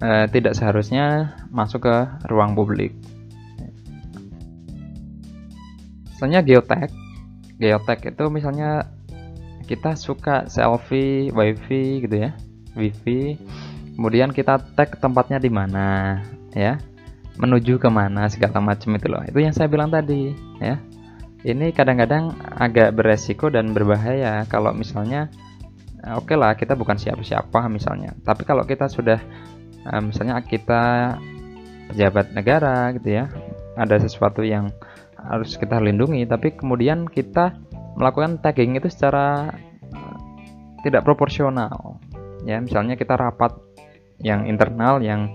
uh, 0.01 0.25
tidak 0.29 0.53
seharusnya 0.53 1.33
masuk 1.49 1.89
ke 1.89 1.95
ruang 2.29 2.53
publik. 2.53 2.93
Misalnya 6.13 6.43
geotag, 6.43 6.91
geotag 7.57 7.99
itu 8.03 8.25
misalnya 8.27 8.91
kita 9.65 9.95
suka 9.95 10.51
selfie 10.51 11.31
wifi 11.31 12.03
gitu 12.03 12.27
ya, 12.27 12.31
wifi, 12.75 13.39
kemudian 13.99 14.31
kita 14.31 14.63
tag 14.79 14.95
tempatnya 14.95 15.43
di 15.43 15.51
mana, 15.51 16.23
ya, 16.55 16.79
menuju 17.35 17.83
ke 17.83 17.91
mana 17.91 18.31
segala 18.31 18.63
macam 18.63 18.95
itu 18.95 19.11
loh. 19.11 19.19
Itu 19.27 19.43
yang 19.43 19.51
saya 19.51 19.67
bilang 19.67 19.91
tadi, 19.91 20.31
ya. 20.63 20.79
Ini 21.43 21.75
kadang-kadang 21.75 22.31
agak 22.55 22.95
beresiko 22.95 23.51
dan 23.51 23.75
berbahaya 23.75 24.47
kalau 24.47 24.71
misalnya 24.71 25.27
oke 26.15 26.31
okay 26.31 26.35
lah 26.39 26.55
kita 26.55 26.75
bukan 26.79 26.95
siapa-siapa 26.95 27.67
misalnya 27.67 28.15
tapi 28.23 28.47
kalau 28.47 28.63
kita 28.63 28.87
sudah 28.87 29.19
uh, 29.87 30.01
misalnya 30.03 30.39
kita 30.43 31.15
pejabat 31.91 32.31
negara 32.31 32.91
gitu 32.95 33.19
ya 33.19 33.25
ada 33.75 33.95
sesuatu 33.99 34.43
yang 34.43 34.71
harus 35.19 35.59
kita 35.59 35.79
lindungi 35.79 36.23
tapi 36.23 36.55
kemudian 36.55 37.07
kita 37.07 37.55
melakukan 37.99 38.39
tagging 38.39 38.79
itu 38.79 38.87
secara 38.87 39.51
uh, 39.91 40.17
tidak 40.87 41.03
proporsional 41.03 41.99
ya 42.47 42.63
misalnya 42.63 42.95
kita 42.95 43.19
rapat 43.19 43.51
yang 44.19 44.47
internal 44.47 44.99
yang 44.99 45.31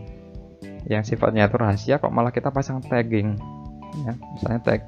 yang 0.85 1.01
sifatnya 1.01 1.49
itu 1.49 1.57
rahasia 1.57 1.97
kok 1.97 2.13
malah 2.13 2.33
kita 2.33 2.53
pasang 2.53 2.85
tagging 2.85 3.37
ya 4.05 4.13
misalnya 4.37 4.61
tag 4.61 4.81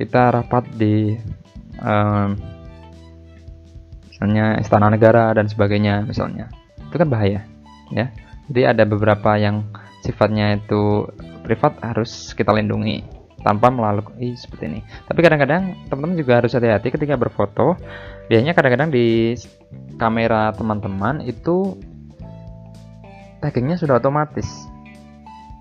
kita 0.00 0.32
rapat 0.32 0.64
di 0.74 1.14
um, 1.84 2.38
misalnya 4.08 4.56
istana 4.62 4.88
negara 4.88 5.36
dan 5.36 5.50
sebagainya 5.50 6.06
misalnya 6.08 6.48
itu 6.80 6.96
kan 6.96 7.08
bahaya 7.10 7.44
ya 7.92 8.08
jadi 8.48 8.76
ada 8.76 8.84
beberapa 8.88 9.36
yang 9.36 9.68
sifatnya 10.04 10.60
itu 10.60 11.08
privat 11.44 11.80
harus 11.80 12.32
kita 12.36 12.52
lindungi 12.52 13.04
tanpa 13.44 13.68
melalui 13.68 14.32
seperti 14.34 14.64
ini. 14.72 14.80
Tapi 15.04 15.20
kadang-kadang 15.20 15.88
teman-teman 15.92 16.16
juga 16.16 16.40
harus 16.40 16.56
hati-hati 16.56 16.88
ketika 16.88 17.20
berfoto. 17.20 17.76
Biasanya 18.32 18.56
kadang-kadang 18.56 18.88
di 18.88 19.36
kamera 20.00 20.48
teman-teman 20.56 21.20
itu 21.28 21.76
taggingnya 23.44 23.76
sudah 23.76 24.00
otomatis. 24.00 24.48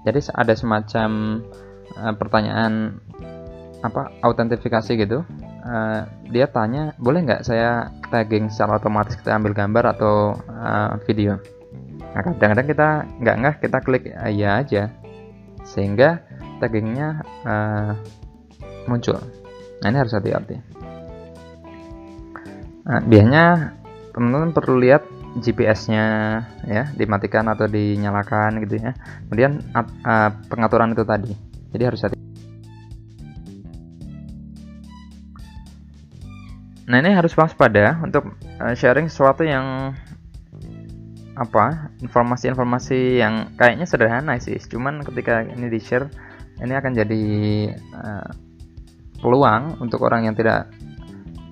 Jadi 0.08 0.32
ada 0.32 0.56
semacam 0.56 1.10
uh, 2.00 2.13
pertanyaan 2.15 3.04
apa 3.84 4.15
autentifikasi 4.24 4.91
gitu. 4.96 5.28
Uh, 5.63 6.08
dia 6.32 6.48
tanya 6.48 6.96
boleh 6.96 7.24
nggak 7.28 7.43
saya 7.43 7.91
tagging 8.08 8.48
secara 8.48 8.80
otomatis 8.80 9.19
kita 9.19 9.36
ambil 9.36 9.52
gambar 9.52 9.96
atau 9.96 10.36
uh, 10.36 11.00
video 11.08 11.39
Nah 12.13 12.22
kadang-kadang 12.22 12.67
kita 12.69 12.89
nggak 13.24 13.36
nggak 13.41 13.56
kita 13.63 13.78
klik 13.82 14.04
iya 14.30 14.62
aja 14.62 14.84
sehingga 15.65 16.22
taggingnya 16.62 17.26
uh, 17.43 17.98
muncul. 18.86 19.17
Nah 19.82 19.88
ini 19.89 19.98
harus 19.98 20.13
hati-hati. 20.13 20.62
Nah, 22.84 23.00
biasanya 23.00 23.74
teman-teman 24.12 24.52
perlu 24.52 24.76
lihat 24.84 25.08
GPS-nya 25.34 26.06
ya 26.67 26.84
dimatikan 26.93 27.50
atau 27.50 27.65
dinyalakan 27.65 28.62
gitu 28.65 28.78
ya. 28.82 28.93
Kemudian 29.30 29.62
uh, 29.74 30.30
pengaturan 30.50 30.93
itu 30.93 31.02
tadi. 31.02 31.34
Jadi 31.74 31.84
harus 31.86 32.02
hati. 32.06 32.17
Nah 36.84 36.98
ini 37.00 37.15
harus 37.15 37.34
waspada 37.34 37.98
untuk 38.04 38.38
uh, 38.62 38.76
sharing 38.78 39.10
sesuatu 39.10 39.41
yang 39.41 39.98
apa 41.34 41.89
informasi-informasi 42.06 43.17
yang 43.17 43.50
kayaknya 43.58 43.89
sederhana 43.89 44.38
sih 44.38 44.54
cuman 44.69 45.02
ketika 45.02 45.41
ini 45.41 45.65
di 45.65 45.82
share 45.82 46.06
ini 46.62 46.78
akan 46.78 46.93
jadi 46.93 47.26
uh, 47.74 48.30
peluang 49.17 49.82
untuk 49.82 50.06
orang 50.06 50.30
yang 50.30 50.38
tidak 50.38 50.69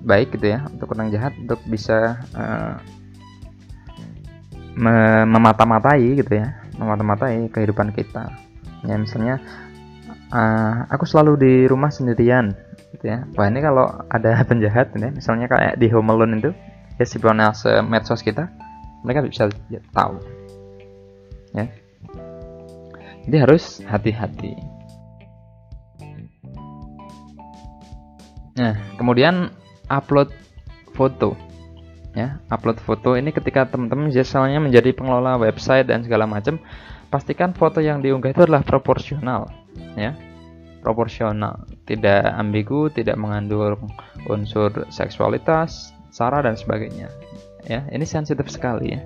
baik 0.06 0.30
gitu 0.38 0.54
ya 0.54 0.62
untuk 0.70 0.94
orang 0.94 1.10
jahat 1.10 1.34
untuk 1.34 1.58
bisa 1.66 2.14
uh, 2.38 2.78
memata-matai 4.76 6.16
gitu 6.16 6.32
ya. 6.38 6.56
Memata-matai 6.76 7.48
kehidupan 7.52 7.92
kita. 7.92 8.32
Ya 8.82 8.98
misalnya 8.98 9.38
uh, 10.32 10.88
aku 10.90 11.04
selalu 11.06 11.32
di 11.38 11.52
rumah 11.68 11.92
sendirian 11.92 12.56
gitu 12.96 13.04
ya. 13.06 13.28
Wah 13.36 13.46
ini 13.46 13.60
kalau 13.60 13.86
ada 14.08 14.40
penjahat 14.48 14.90
ya 14.96 15.08
misalnya 15.12 15.46
kayak 15.46 15.78
di 15.78 15.86
Home 15.92 16.10
Alone 16.10 16.40
itu 16.40 16.50
ya 16.96 17.04
si 17.06 17.16
medsos 17.84 18.24
kita 18.24 18.48
mereka 19.02 19.22
bisa 19.26 19.50
tahu. 19.92 20.16
Ya. 21.52 21.68
Jadi 23.22 23.36
harus 23.38 23.84
hati-hati. 23.86 24.58
Nah 28.58 28.74
kemudian 28.98 29.54
upload 29.88 30.32
foto 30.92 31.51
ya 32.12 32.40
upload 32.52 32.76
foto 32.84 33.16
ini 33.16 33.32
ketika 33.32 33.64
teman-teman 33.64 34.12
misalnya 34.12 34.60
menjadi 34.60 34.92
pengelola 34.92 35.40
website 35.40 35.88
dan 35.88 36.04
segala 36.04 36.28
macam 36.28 36.60
pastikan 37.08 37.52
foto 37.56 37.80
yang 37.80 38.00
diunggah 38.00 38.32
itu 38.32 38.44
adalah 38.44 38.64
proporsional 38.64 39.48
ya. 39.96 40.16
Proporsional 40.82 41.62
tidak 41.86 42.26
ambigu 42.34 42.90
tidak 42.90 43.14
mengandung 43.14 43.92
unsur 44.26 44.88
seksualitas 44.90 45.94
sara 46.10 46.42
dan 46.42 46.58
sebagainya 46.58 47.08
ya. 47.68 47.86
Ini 47.88 48.02
sensitif 48.04 48.48
sekali 48.50 48.96
ya. 48.96 49.00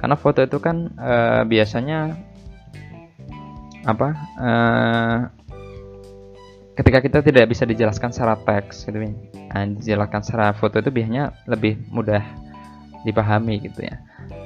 Karena 0.00 0.16
foto 0.20 0.44
itu 0.44 0.60
kan 0.60 0.90
e, 0.96 1.14
biasanya 1.48 2.12
apa 3.84 4.08
e, 4.36 4.50
ketika 6.74 6.98
kita 6.98 7.18
tidak 7.22 7.46
bisa 7.46 7.62
dijelaskan 7.64 8.10
secara 8.10 8.34
teks 8.34 8.86
gitu 8.86 8.98
nah, 8.98 9.64
dijelaskan 9.66 10.20
secara 10.26 10.50
foto 10.58 10.82
itu 10.82 10.90
biasanya 10.90 11.30
lebih 11.46 11.78
mudah 11.90 12.22
dipahami 13.06 13.62
gitu 13.62 13.86
ya. 13.86 14.00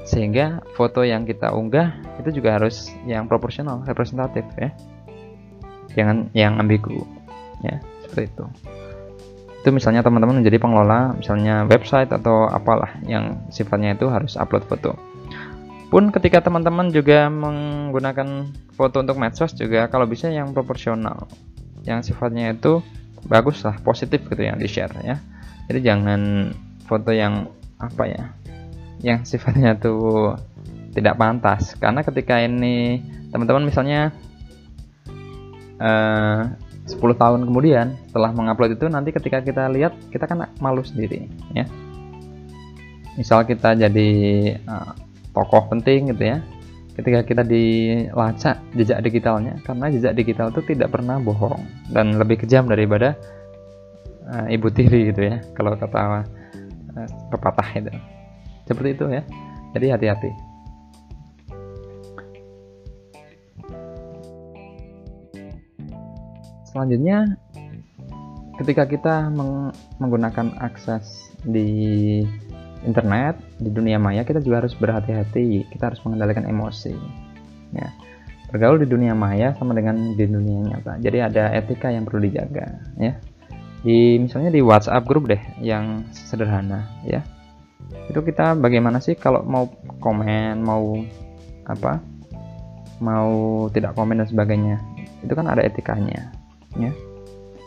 Sehingga 0.05 0.61
foto 0.77 1.07
yang 1.07 1.25
kita 1.25 1.55
unggah 1.55 1.95
itu 2.21 2.41
juga 2.43 2.61
harus 2.61 2.93
yang 3.09 3.31
proporsional 3.31 3.87
representatif 3.87 4.45
ya. 4.59 4.75
Jangan 5.97 6.29
yang 6.37 6.61
ambigu 6.61 7.07
ya 7.65 7.81
seperti 8.05 8.29
itu. 8.29 8.45
Itu 9.65 9.69
misalnya 9.75 10.05
teman-teman 10.05 10.43
menjadi 10.43 10.59
pengelola 10.61 11.17
misalnya 11.17 11.65
website 11.65 12.13
atau 12.13 12.47
apalah 12.51 12.99
yang 13.09 13.41
sifatnya 13.49 13.97
itu 13.97 14.11
harus 14.11 14.37
upload 14.37 14.69
foto. 14.69 14.93
Pun 15.89 16.13
ketika 16.13 16.45
teman-teman 16.45 16.93
juga 16.93 17.33
menggunakan 17.33 18.53
foto 18.77 19.01
untuk 19.01 19.17
medsos 19.17 19.57
juga 19.57 19.89
kalau 19.89 20.05
bisa 20.05 20.29
yang 20.29 20.53
proporsional 20.53 21.25
yang 21.89 22.05
sifatnya 22.05 22.53
itu 22.53 22.85
bagus 23.25 23.65
lah 23.65 23.81
positif 23.81 24.29
gitu 24.29 24.43
yang 24.45 24.61
di 24.61 24.69
share 24.69 24.93
ya. 25.01 25.17
Jadi 25.73 25.81
jangan 25.81 26.21
foto 26.85 27.11
yang 27.17 27.49
apa 27.81 28.05
ya 28.05 28.25
yang 29.01 29.25
sifatnya 29.31 29.81
tuh 29.81 30.37
tidak 30.93 31.17
pantas. 31.17 31.73
Karena 31.81 32.05
ketika 32.05 32.37
ini 32.45 33.01
teman-teman 33.33 33.65
misalnya 33.65 34.13
uh, 35.81 36.53
10 36.89 36.97
tahun 36.97 37.41
kemudian 37.45 37.97
setelah 38.09 38.33
mengupload 38.33 38.77
itu 38.77 38.89
nanti 38.89 39.13
ketika 39.13 39.45
kita 39.45 39.69
lihat 39.73 39.97
kita 40.13 40.29
kan 40.29 40.53
malu 40.61 40.85
sendiri 40.85 41.25
ya. 41.57 41.65
Misal 43.17 43.49
kita 43.49 43.75
jadi 43.75 44.11
uh, 44.69 44.93
tokoh 45.33 45.73
penting 45.73 46.13
gitu 46.13 46.37
ya 46.37 46.39
ketika 46.99 47.23
kita 47.23 47.43
dilacak 47.47 48.59
jejak 48.75 48.99
digitalnya 49.07 49.55
karena 49.63 49.87
jejak 49.87 50.19
digital 50.19 50.51
itu 50.51 50.67
tidak 50.75 50.91
pernah 50.91 51.23
bohong 51.23 51.63
dan 51.95 52.19
lebih 52.19 52.43
kejam 52.43 52.67
daripada 52.67 53.15
uh, 54.27 54.51
ibu 54.51 54.67
tiri 54.67 55.15
gitu 55.15 55.31
ya 55.31 55.39
kalau 55.55 55.79
kata 55.79 56.27
uh, 56.99 57.09
pepatah 57.31 57.69
itu. 57.79 57.91
Seperti 58.67 58.99
itu 58.99 59.05
ya. 59.09 59.23
Jadi 59.79 59.87
hati-hati. 59.95 60.31
Selanjutnya 66.69 67.39
ketika 68.59 68.85
kita 68.91 69.15
meng 69.31 69.71
menggunakan 70.03 70.59
akses 70.59 71.33
di 71.47 72.21
internet 72.87 73.39
di 73.59 73.71
dunia 73.71 73.99
maya 73.99 74.23
kita 74.23 74.39
juga 74.39 74.63
harus 74.65 74.75
berhati-hati 74.79 75.67
kita 75.73 75.91
harus 75.91 76.01
mengendalikan 76.07 76.47
emosi 76.47 76.95
ya. 77.75 77.89
Bergaul 78.49 78.81
di 78.81 78.89
dunia 78.89 79.13
maya 79.13 79.53
sama 79.61 79.77
dengan 79.77 80.17
di 80.17 80.25
dunia 80.25 80.73
nyata. 80.73 80.97
Jadi 81.05 81.19
ada 81.21 81.53
etika 81.53 81.93
yang 81.93 82.09
perlu 82.09 82.25
dijaga 82.25 82.81
ya. 82.97 83.13
Di 83.85 84.17
misalnya 84.17 84.49
di 84.49 84.65
WhatsApp 84.65 85.05
grup 85.05 85.29
deh 85.29 85.41
yang 85.61 86.09
sederhana 86.17 86.89
ya. 87.05 87.21
Itu 88.09 88.25
kita 88.25 88.57
bagaimana 88.57 89.05
sih 89.05 89.21
kalau 89.21 89.45
mau 89.45 89.69
komen 90.01 90.65
mau 90.65 90.97
apa 91.69 92.01
mau 93.05 93.69
tidak 93.71 93.93
komen 93.95 94.25
dan 94.25 94.27
sebagainya 94.27 94.81
itu 95.21 95.33
kan 95.37 95.45
ada 95.45 95.61
etikanya 95.61 96.33
ya. 96.81 96.91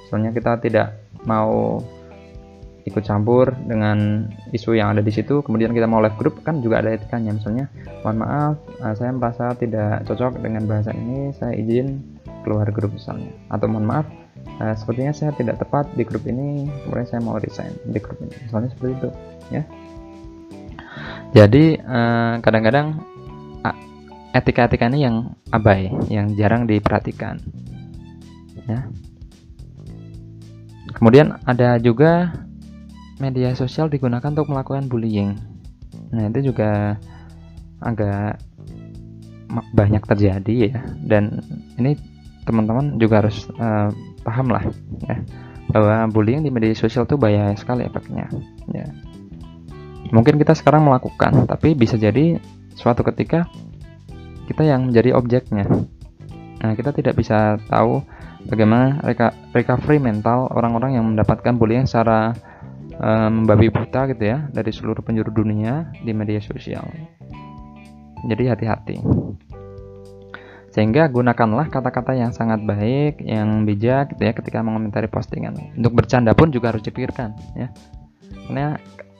Soalnya 0.09 0.34
kita 0.34 0.57
tidak 0.66 0.97
mau 1.30 1.80
ikut 2.86 3.03
campur 3.05 3.53
dengan 3.65 4.27
isu 4.51 4.73
yang 4.77 4.93
ada 4.95 5.01
di 5.05 5.13
situ. 5.13 5.41
Kemudian 5.45 5.71
kita 5.71 5.86
mau 5.86 6.01
live 6.01 6.17
group 6.17 6.41
kan 6.41 6.59
juga 6.59 6.82
ada 6.82 6.93
etikanya. 6.93 7.36
Misalnya 7.36 7.65
mohon 8.01 8.17
maaf 8.21 8.55
uh, 8.82 8.93
saya 8.97 9.11
merasa 9.13 9.53
tidak 9.57 10.05
cocok 10.09 10.41
dengan 10.41 10.65
bahasa 10.65 10.91
ini 10.93 11.34
saya 11.38 11.53
izin 11.57 12.01
keluar 12.41 12.67
grup 12.73 12.93
misalnya. 12.95 13.29
Atau 13.53 13.69
mohon 13.69 13.86
maaf 13.86 14.07
uh, 14.59 14.73
sepertinya 14.73 15.13
saya 15.13 15.32
tidak 15.38 15.61
tepat 15.61 15.89
di 15.93 16.03
grup 16.03 16.25
ini 16.25 16.69
kemudian 16.86 17.07
saya 17.07 17.21
mau 17.21 17.38
resign 17.38 17.73
di 17.86 17.99
grup 18.01 18.17
ini. 18.21 18.34
Misalnya 18.49 18.69
seperti 18.73 18.91
itu 18.97 19.09
ya. 19.53 19.63
Jadi 21.32 21.79
uh, 21.79 22.43
kadang-kadang 22.43 23.11
etika-etika 24.32 24.88
ini 24.88 25.03
yang 25.03 25.36
abai 25.51 25.91
yang 26.07 26.32
jarang 26.39 26.63
diperhatikan 26.63 27.39
ya. 28.67 28.88
Kemudian 30.91 31.39
ada 31.47 31.79
juga 31.79 32.32
media 33.22 33.53
sosial 33.53 33.88
digunakan 33.88 34.34
untuk 34.34 34.49
melakukan 34.49 34.89
bullying. 34.89 35.38
Nah, 36.09 36.28
itu 36.34 36.49
juga 36.49 36.97
agak 37.78 38.41
banyak 39.78 40.01
terjadi 40.09 40.55
ya. 40.74 40.82
Dan 41.05 41.45
ini 41.78 41.93
teman-teman 42.49 42.97
juga 42.97 43.22
harus 43.22 43.45
uh, 43.61 43.93
paham 44.26 44.49
lah 44.49 44.65
ya 45.05 45.22
bahwa 45.72 46.09
bullying 46.11 46.43
di 46.43 46.51
media 46.51 46.76
sosial 46.76 47.07
itu 47.07 47.15
bahaya 47.15 47.55
sekali 47.55 47.88
efeknya. 47.88 48.28
Ya. 48.76 48.86
Mungkin 50.11 50.36
kita 50.36 50.51
sekarang 50.51 50.84
melakukan, 50.84 51.47
tapi 51.47 51.72
bisa 51.72 51.95
jadi 51.95 52.38
suatu 52.76 53.07
ketika 53.07 53.47
kita 54.51 54.67
yang 54.67 54.91
menjadi 54.91 55.15
objeknya. 55.15 55.63
Nah, 56.61 56.76
kita 56.76 56.91
tidak 56.91 57.15
bisa 57.15 57.55
tahu 57.72 58.03
bagaimana 58.51 58.99
recovery 59.55 59.97
mental 59.97 60.51
orang-orang 60.51 60.99
yang 60.99 61.07
mendapatkan 61.07 61.55
bullying 61.55 61.88
secara 61.88 62.36
membabi 63.02 63.74
buta 63.74 64.06
gitu 64.14 64.22
ya 64.22 64.45
dari 64.54 64.70
seluruh 64.70 65.02
penjuru 65.02 65.34
dunia 65.34 65.89
di 66.06 66.14
media 66.14 66.38
sosial. 66.38 66.86
Jadi 68.22 68.43
hati-hati. 68.45 68.97
Sehingga 70.72 71.10
gunakanlah 71.12 71.68
kata-kata 71.68 72.16
yang 72.16 72.32
sangat 72.32 72.64
baik, 72.64 73.20
yang 73.26 73.68
bijak 73.68 74.16
gitu 74.16 74.22
ya 74.24 74.32
ketika 74.38 74.64
mengomentari 74.64 75.10
postingan. 75.10 75.58
Untuk 75.76 75.97
bercanda 75.97 76.32
pun 76.38 76.54
juga 76.54 76.72
harus 76.72 76.86
dipikirkan 76.86 77.34
ya. 77.58 77.68
Karena 78.47 78.78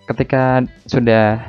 ketika 0.08 0.62
sudah 0.86 1.42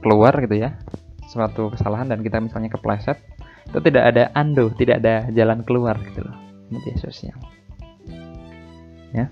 keluar 0.00 0.32
gitu 0.42 0.56
ya 0.56 0.78
suatu 1.26 1.74
kesalahan 1.74 2.08
dan 2.08 2.22
kita 2.22 2.38
misalnya 2.38 2.70
kepleset 2.70 3.18
itu 3.66 3.78
tidak 3.82 4.14
ada 4.14 4.30
undo, 4.38 4.70
tidak 4.78 5.02
ada 5.02 5.26
jalan 5.34 5.66
keluar 5.66 5.98
gitu 6.06 6.22
loh 6.22 6.36
media 6.70 6.94
sosial. 6.98 7.36
Ya. 9.14 9.30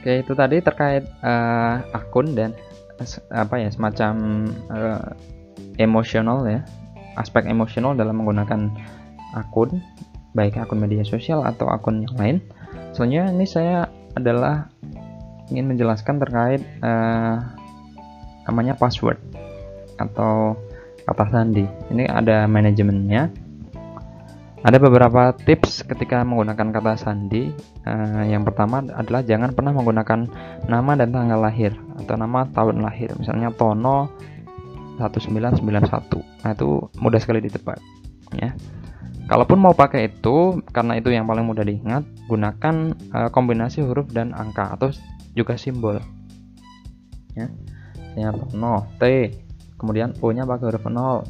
Oke, 0.00 0.24
itu 0.24 0.32
tadi 0.32 0.64
terkait 0.64 1.04
uh, 1.20 1.84
akun 1.92 2.32
dan 2.32 2.56
apa 3.28 3.60
ya 3.60 3.68
semacam 3.68 4.12
uh, 4.72 5.12
emosional 5.76 6.40
ya, 6.48 6.64
aspek 7.20 7.44
emosional 7.44 7.92
dalam 7.92 8.16
menggunakan 8.16 8.72
akun, 9.36 9.84
baik 10.32 10.56
akun 10.56 10.80
media 10.80 11.04
sosial 11.04 11.44
atau 11.44 11.68
akun 11.68 12.08
yang 12.08 12.16
lain. 12.16 12.36
Soalnya 12.96 13.28
ini 13.28 13.44
saya 13.44 13.92
adalah 14.16 14.72
ingin 15.52 15.68
menjelaskan 15.68 16.16
terkait 16.16 16.64
uh, 16.80 17.44
namanya 18.48 18.80
password 18.80 19.20
atau 20.00 20.56
kata 21.04 21.28
sandi. 21.28 21.68
Ini 21.92 22.08
ada 22.08 22.48
manajemennya 22.48 23.28
ada 24.60 24.76
beberapa 24.76 25.32
tips 25.32 25.88
ketika 25.88 26.20
menggunakan 26.20 26.68
kata 26.68 26.92
sandi. 27.00 27.48
Uh, 27.88 28.28
yang 28.28 28.44
pertama 28.44 28.84
adalah 28.92 29.24
jangan 29.24 29.56
pernah 29.56 29.72
menggunakan 29.72 30.28
nama 30.68 30.92
dan 31.00 31.16
tanggal 31.16 31.40
lahir 31.40 31.72
atau 32.04 32.14
nama 32.20 32.44
tahun 32.52 32.84
lahir. 32.84 33.08
Misalnya 33.16 33.48
Tono 33.56 34.12
1991. 35.00 36.44
Nah, 36.44 36.52
itu 36.52 36.92
mudah 37.00 37.16
sekali 37.16 37.40
ditebak, 37.40 37.80
ya. 38.36 38.52
Kalaupun 39.32 39.56
mau 39.56 39.72
pakai 39.72 40.12
itu, 40.12 40.60
karena 40.76 41.00
itu 41.00 41.08
yang 41.08 41.24
paling 41.24 41.46
mudah 41.46 41.64
diingat, 41.64 42.04
gunakan 42.28 42.92
uh, 43.16 43.32
kombinasi 43.32 43.80
huruf 43.80 44.12
dan 44.12 44.36
angka 44.36 44.76
atau 44.76 44.92
juga 45.32 45.56
simbol. 45.56 46.04
Ya. 47.32 47.48
Misalnya 48.12 48.36
Tono 48.36 48.74
T, 49.00 49.32
kemudian 49.80 50.12
O-nya 50.20 50.44
pakai 50.44 50.68
huruf 50.68 50.84
0, 50.84 51.24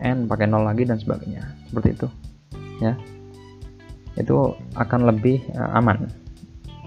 N 0.00 0.24
pakai 0.24 0.48
0 0.48 0.64
lagi 0.64 0.88
dan 0.88 0.96
sebagainya. 0.96 1.44
Seperti 1.68 2.00
itu 2.00 2.08
ya 2.82 2.94
itu 4.16 4.56
akan 4.74 5.06
lebih 5.12 5.44
uh, 5.54 5.76
aman. 5.76 6.08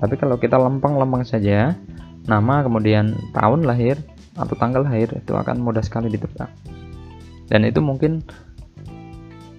Tapi 0.02 0.16
kalau 0.18 0.36
kita 0.42 0.58
lempeng-lempeng 0.58 1.24
saja 1.24 1.78
nama 2.26 2.66
kemudian 2.66 3.14
tahun 3.36 3.66
lahir 3.66 4.00
atau 4.36 4.56
tanggal 4.58 4.86
lahir 4.86 5.12
itu 5.14 5.34
akan 5.36 5.62
mudah 5.62 5.84
sekali 5.86 6.10
ditebak. 6.10 6.50
Dan 7.50 7.66
itu 7.66 7.82
mungkin 7.82 8.22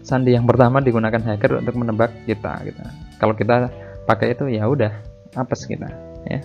sandi 0.03 0.35
yang 0.35 0.47
pertama 0.47 0.83
digunakan 0.83 1.23
hacker 1.23 1.63
untuk 1.63 1.77
menebak 1.79 2.11
kita 2.27 2.63
gitu. 2.67 2.81
Kalau 3.19 3.35
kita 3.37 3.71
pakai 4.07 4.35
itu 4.35 4.51
ya 4.51 4.67
udah 4.67 4.91
apes 5.39 5.67
kita 5.67 5.87
ya. 6.27 6.41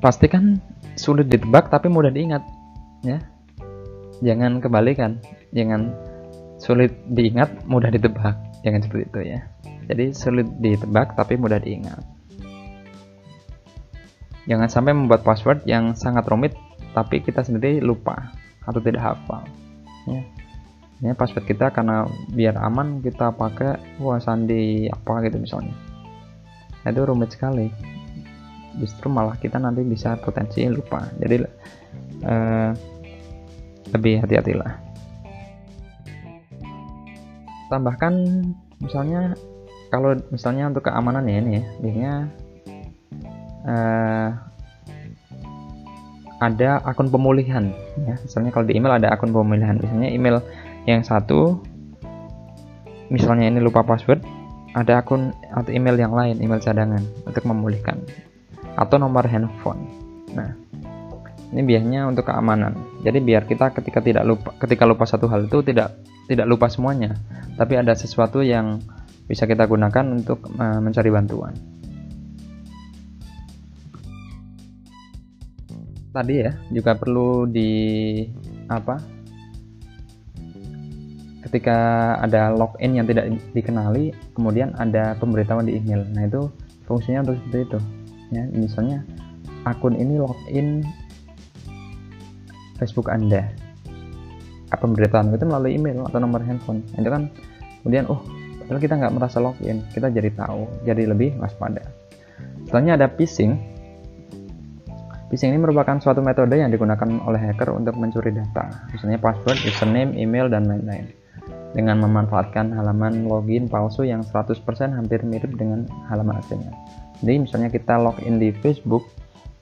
Pastikan 0.00 0.56
sulit 0.96 1.28
ditebak 1.28 1.68
tapi 1.68 1.92
mudah 1.92 2.08
diingat 2.08 2.40
ya. 3.04 3.20
Jangan 4.20 4.60
kebalikan 4.60 5.20
jangan 5.52 5.92
sulit 6.60 6.92
diingat, 7.08 7.64
mudah 7.64 7.88
ditebak. 7.88 8.36
Jangan 8.60 8.80
seperti 8.84 9.04
itu 9.08 9.20
ya. 9.32 9.40
Jadi 9.88 10.04
sulit 10.12 10.46
ditebak 10.60 11.16
tapi 11.16 11.40
mudah 11.40 11.56
diingat. 11.58 12.04
Jangan 14.44 14.68
sampai 14.68 14.92
membuat 14.92 15.24
password 15.24 15.64
yang 15.64 15.96
sangat 15.96 16.28
rumit 16.28 16.52
tapi 16.92 17.24
kita 17.24 17.40
sendiri 17.40 17.80
lupa 17.80 18.30
atau 18.68 18.78
tidak 18.78 19.02
hafal. 19.02 19.42
Ya. 20.04 20.20
Ini 21.00 21.16
password 21.16 21.48
kita 21.48 21.72
karena 21.72 22.04
biar 22.28 22.60
aman 22.60 23.00
kita 23.00 23.32
pakai 23.32 23.96
wah 24.04 24.20
sandi 24.20 24.84
apa 24.84 25.24
gitu 25.24 25.40
misalnya. 25.40 25.72
Nah, 26.84 26.88
itu 26.92 27.00
rumit 27.08 27.32
sekali. 27.32 27.72
Justru 28.76 29.08
malah 29.08 29.40
kita 29.40 29.56
nanti 29.56 29.80
bisa 29.80 30.20
potensi 30.20 30.60
lupa. 30.68 31.08
Jadi 31.16 31.36
eh, 32.20 32.70
lebih 33.90 34.22
hati-hatilah 34.22 34.89
tambahkan 37.70 38.44
misalnya 38.82 39.38
kalau 39.90 40.18
misalnya 40.34 40.70
untuk 40.70 40.86
keamanan 40.90 41.26
ya 41.26 41.36
ini 41.38 41.50
ya 41.58 41.64
biasanya 41.78 42.14
uh, 43.66 44.28
ada 46.40 46.80
akun 46.88 47.12
pemulihan 47.12 47.68
ya. 48.00 48.16
Misalnya 48.24 48.50
kalau 48.50 48.64
di 48.64 48.74
email 48.74 48.96
ada 48.96 49.12
akun 49.12 49.30
pemulihan. 49.30 49.76
Misalnya 49.76 50.08
email 50.08 50.40
yang 50.88 51.04
satu 51.04 51.60
misalnya 53.12 53.52
ini 53.52 53.60
lupa 53.60 53.84
password 53.84 54.24
ada 54.72 55.04
akun 55.04 55.36
atau 55.52 55.70
email 55.74 55.98
yang 56.00 56.16
lain 56.16 56.40
email 56.40 56.58
cadangan 56.58 57.04
untuk 57.28 57.44
memulihkan. 57.44 58.00
Atau 58.80 58.96
nomor 58.96 59.28
handphone. 59.28 59.84
Nah 60.32 60.56
ini 61.50 61.66
biasanya 61.66 62.06
untuk 62.06 62.30
keamanan. 62.30 62.78
Jadi 63.02 63.18
biar 63.18 63.42
kita 63.42 63.74
ketika 63.74 63.98
tidak 63.98 64.22
lupa 64.22 64.54
ketika 64.62 64.86
lupa 64.86 65.02
satu 65.02 65.26
hal 65.26 65.50
itu 65.50 65.58
tidak 65.66 65.98
tidak 66.30 66.46
lupa 66.46 66.70
semuanya. 66.70 67.18
Tapi 67.58 67.74
ada 67.74 67.90
sesuatu 67.98 68.38
yang 68.38 68.78
bisa 69.26 69.50
kita 69.50 69.66
gunakan 69.66 70.14
untuk 70.14 70.46
uh, 70.58 70.78
mencari 70.78 71.10
bantuan. 71.10 71.54
Tadi 76.10 76.34
ya 76.38 76.54
juga 76.70 76.94
perlu 76.94 77.50
di 77.50 77.70
apa? 78.70 78.98
Ketika 81.50 81.78
ada 82.22 82.54
login 82.54 82.94
yang 82.94 83.06
tidak 83.10 83.26
dikenali 83.50 84.14
kemudian 84.38 84.70
ada 84.78 85.18
pemberitahuan 85.18 85.66
di 85.66 85.82
email. 85.82 86.06
Nah 86.14 86.30
itu 86.30 86.46
fungsinya 86.86 87.26
untuk 87.26 87.42
seperti 87.42 87.58
itu 87.66 87.78
ya. 88.30 88.46
Misalnya 88.54 89.02
akun 89.66 89.98
ini 89.98 90.22
login 90.22 90.86
Facebook 92.80 93.12
Anda. 93.12 93.52
Apa 94.72 94.88
pemberitahuan 94.88 95.36
itu 95.36 95.44
melalui 95.44 95.76
email 95.76 96.08
atau 96.08 96.16
nomor 96.16 96.40
handphone. 96.40 96.80
Itu 96.96 97.12
kan 97.12 97.28
kemudian 97.84 98.08
oh 98.08 98.24
padahal 98.64 98.80
kita 98.80 98.94
nggak 98.96 99.12
merasa 99.12 99.38
login. 99.38 99.84
Kita 99.92 100.08
jadi 100.08 100.32
tahu 100.32 100.88
jadi 100.88 101.12
lebih 101.12 101.36
waspada. 101.36 101.84
Selanjutnya 102.72 102.96
ada 102.96 103.08
phishing. 103.12 103.58
Phishing 105.28 105.54
ini 105.54 105.62
merupakan 105.62 105.94
suatu 106.02 106.24
metode 106.24 106.58
yang 106.58 106.74
digunakan 106.74 107.06
oleh 107.22 107.38
hacker 107.38 107.70
untuk 107.70 107.94
mencuri 107.94 108.34
data. 108.34 108.88
Misalnya 108.90 109.20
password 109.22 109.62
username 109.62 110.16
email 110.18 110.50
dan 110.50 110.66
lain-lain. 110.66 111.12
Dengan 111.70 112.02
memanfaatkan 112.02 112.74
halaman 112.74 113.30
login 113.30 113.70
palsu 113.70 114.02
yang 114.02 114.26
100% 114.26 114.58
hampir 114.90 115.22
mirip 115.22 115.54
dengan 115.54 115.86
halaman 116.10 116.42
aslinya. 116.42 116.74
Jadi 117.22 117.46
misalnya 117.46 117.70
kita 117.70 117.94
login 117.94 118.42
di 118.42 118.50
Facebook 118.58 119.06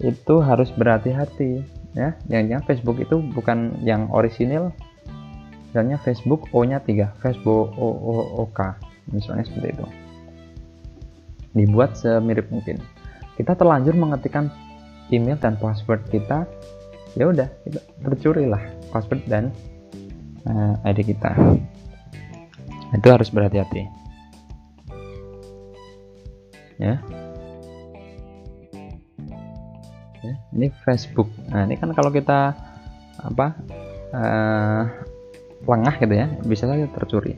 itu 0.00 0.40
harus 0.40 0.72
berhati-hati 0.72 1.77
ya 1.96 2.12
jangan-jangan 2.28 2.64
Facebook 2.68 2.98
itu 3.00 3.16
bukan 3.32 3.78
yang 3.84 4.08
orisinil. 4.12 4.72
Misalnya 5.68 6.00
Facebook 6.00 6.48
O 6.56 6.64
nya 6.64 6.80
3 6.80 7.20
Facebook 7.20 7.76
O, 7.76 7.86
o, 7.92 8.12
o 8.40 8.44
K. 8.52 8.76
Misalnya 9.12 9.44
seperti 9.44 9.76
itu. 9.76 9.86
Dibuat 11.52 11.96
semirip 11.96 12.48
mungkin. 12.48 12.80
Kita 13.36 13.52
terlanjur 13.56 13.96
mengetikkan 13.96 14.48
email 15.12 15.36
dan 15.40 15.56
password 15.56 16.04
kita 16.12 16.44
ya 17.16 17.24
udah 17.32 17.48
kita 17.64 17.80
tercuri 18.04 18.44
lah 18.44 18.60
password 18.92 19.24
dan 19.28 19.52
uh, 20.48 20.76
eh, 20.84 20.90
ID 20.92 21.16
kita. 21.16 21.36
Itu 22.96 23.08
harus 23.12 23.28
berhati-hati. 23.28 23.84
Ya 26.80 27.02
ya 30.22 30.34
ini 30.54 30.68
Facebook. 30.84 31.28
Nah 31.50 31.66
ini 31.66 31.74
kan 31.78 31.92
kalau 31.94 32.10
kita 32.10 32.54
apa 33.18 33.46
uh, 34.14 34.82
lengah 35.66 35.94
gitu 35.98 36.14
ya 36.14 36.26
bisa 36.46 36.64
saja 36.70 36.86
tercuri. 36.90 37.34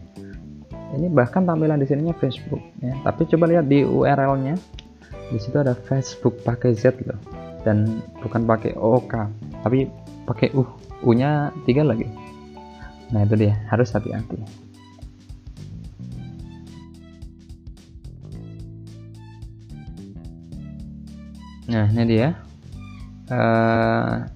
Ini 0.90 1.06
bahkan 1.06 1.46
tampilan 1.46 1.78
di 1.78 1.86
sininya 1.86 2.16
Facebook 2.18 2.60
ya. 2.82 2.94
Tapi 3.06 3.26
coba 3.30 3.44
lihat 3.48 3.70
di 3.70 3.86
URL 3.86 4.34
nya 4.42 4.54
di 5.30 5.38
situ 5.38 5.56
ada 5.62 5.78
Facebook 5.78 6.42
pakai 6.42 6.74
Z 6.74 6.98
loh 7.06 7.18
dan 7.62 8.02
bukan 8.18 8.48
pakai 8.48 8.74
OK 8.74 9.12
tapi 9.62 9.86
pakai 10.26 10.50
U 10.58 10.66
U 11.06 11.10
nya 11.14 11.54
tiga 11.68 11.86
lagi. 11.86 12.08
Nah 13.10 13.26
itu 13.26 13.34
dia 13.34 13.54
harus 13.70 13.90
hati-hati. 13.90 14.38
Nah 21.70 21.86
ini 21.94 22.04
dia 22.10 22.34
uh, 23.30 24.26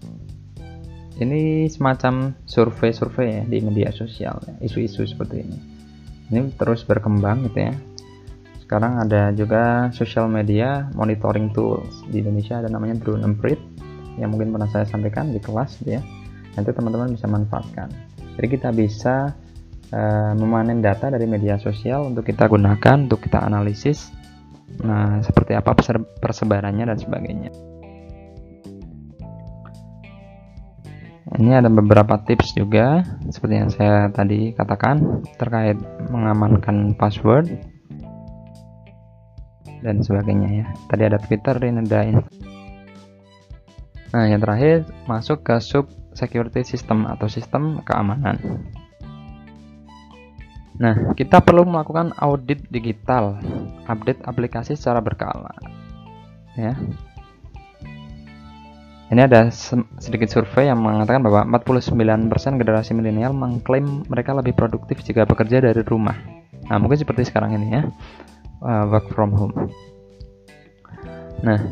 ini 1.21 1.71
semacam 1.71 2.35
survei-survei 2.43 3.29
ya 3.39 3.43
di 3.47 3.59
media 3.63 3.91
sosial 3.95 4.39
ya, 4.47 4.55
isu-isu 4.63 5.07
seperti 5.07 5.47
ini. 5.47 5.59
Ini 6.33 6.57
terus 6.59 6.83
berkembang 6.83 7.47
gitu 7.51 7.71
ya. 7.71 7.75
Sekarang 8.65 8.97
ada 8.97 9.31
juga 9.37 9.93
social 9.93 10.27
media 10.27 10.89
monitoring 10.97 11.53
tools 11.53 12.03
di 12.09 12.25
Indonesia 12.25 12.65
ada 12.65 12.73
namanya 12.73 12.97
Drone 12.97 13.23
Emprit 13.23 13.61
yang 14.17 14.33
mungkin 14.33 14.55
pernah 14.55 14.71
saya 14.73 14.89
sampaikan 14.89 15.31
di 15.31 15.39
kelas 15.39 15.85
gitu 15.85 16.01
ya. 16.01 16.03
Nanti 16.57 16.71
teman-teman 16.73 17.13
bisa 17.13 17.29
manfaatkan. 17.29 17.93
Jadi 18.35 18.47
kita 18.51 18.73
bisa 18.75 19.31
uh, 19.93 20.33
memanen 20.35 20.81
data 20.81 21.13
dari 21.13 21.29
media 21.29 21.61
sosial 21.61 22.09
untuk 22.09 22.27
kita 22.27 22.49
gunakan 22.51 23.07
untuk 23.07 23.23
kita 23.23 23.39
analisis 23.45 24.11
Nah, 24.83 25.23
seperti 25.23 25.55
apa 25.55 25.77
persebarannya 26.19 26.91
dan 26.91 26.99
sebagainya. 26.99 27.51
Ini 31.35 31.59
ada 31.59 31.67
beberapa 31.67 32.15
tips 32.23 32.55
juga, 32.55 33.03
seperti 33.27 33.55
yang 33.59 33.71
saya 33.71 34.07
tadi 34.15 34.55
katakan, 34.55 35.27
terkait 35.35 35.75
mengamankan 36.07 36.95
password 36.95 37.51
dan 39.83 39.99
sebagainya 39.99 40.63
ya. 40.63 40.67
Tadi 40.87 41.03
ada 41.03 41.19
Twitter, 41.19 41.59
ini 41.59 41.83
ada 41.83 42.01
Nah, 44.15 44.31
yang 44.31 44.39
terakhir 44.39 44.87
masuk 45.11 45.43
ke 45.43 45.59
sub 45.59 45.91
security 46.15 46.63
system 46.63 47.03
atau 47.03 47.27
sistem 47.27 47.83
keamanan. 47.83 48.39
Nah, 50.79 51.15
kita 51.19 51.43
perlu 51.43 51.67
melakukan 51.67 52.15
audit 52.23 52.63
digital, 52.71 53.43
update 53.91 54.23
aplikasi 54.23 54.79
secara 54.79 55.03
berkala. 55.03 55.51
Ya. 56.55 56.79
Ini 59.15 59.31
ada 59.31 59.47
sedikit 60.03 60.27
survei 60.27 60.67
yang 60.67 60.83
mengatakan 60.83 61.23
bahwa 61.23 61.47
49% 61.47 62.35
generasi 62.59 62.99
milenial 62.99 63.31
mengklaim 63.31 64.03
mereka 64.11 64.35
lebih 64.35 64.59
produktif 64.59 65.07
jika 65.07 65.23
bekerja 65.23 65.63
dari 65.63 65.87
rumah. 65.87 66.19
Nah, 66.67 66.83
mungkin 66.83 66.99
seperti 66.99 67.31
sekarang 67.31 67.55
ini 67.55 67.79
ya, 67.79 67.83
uh, 68.59 68.91
work 68.91 69.07
from 69.15 69.31
home. 69.31 69.71
Nah, 71.47 71.63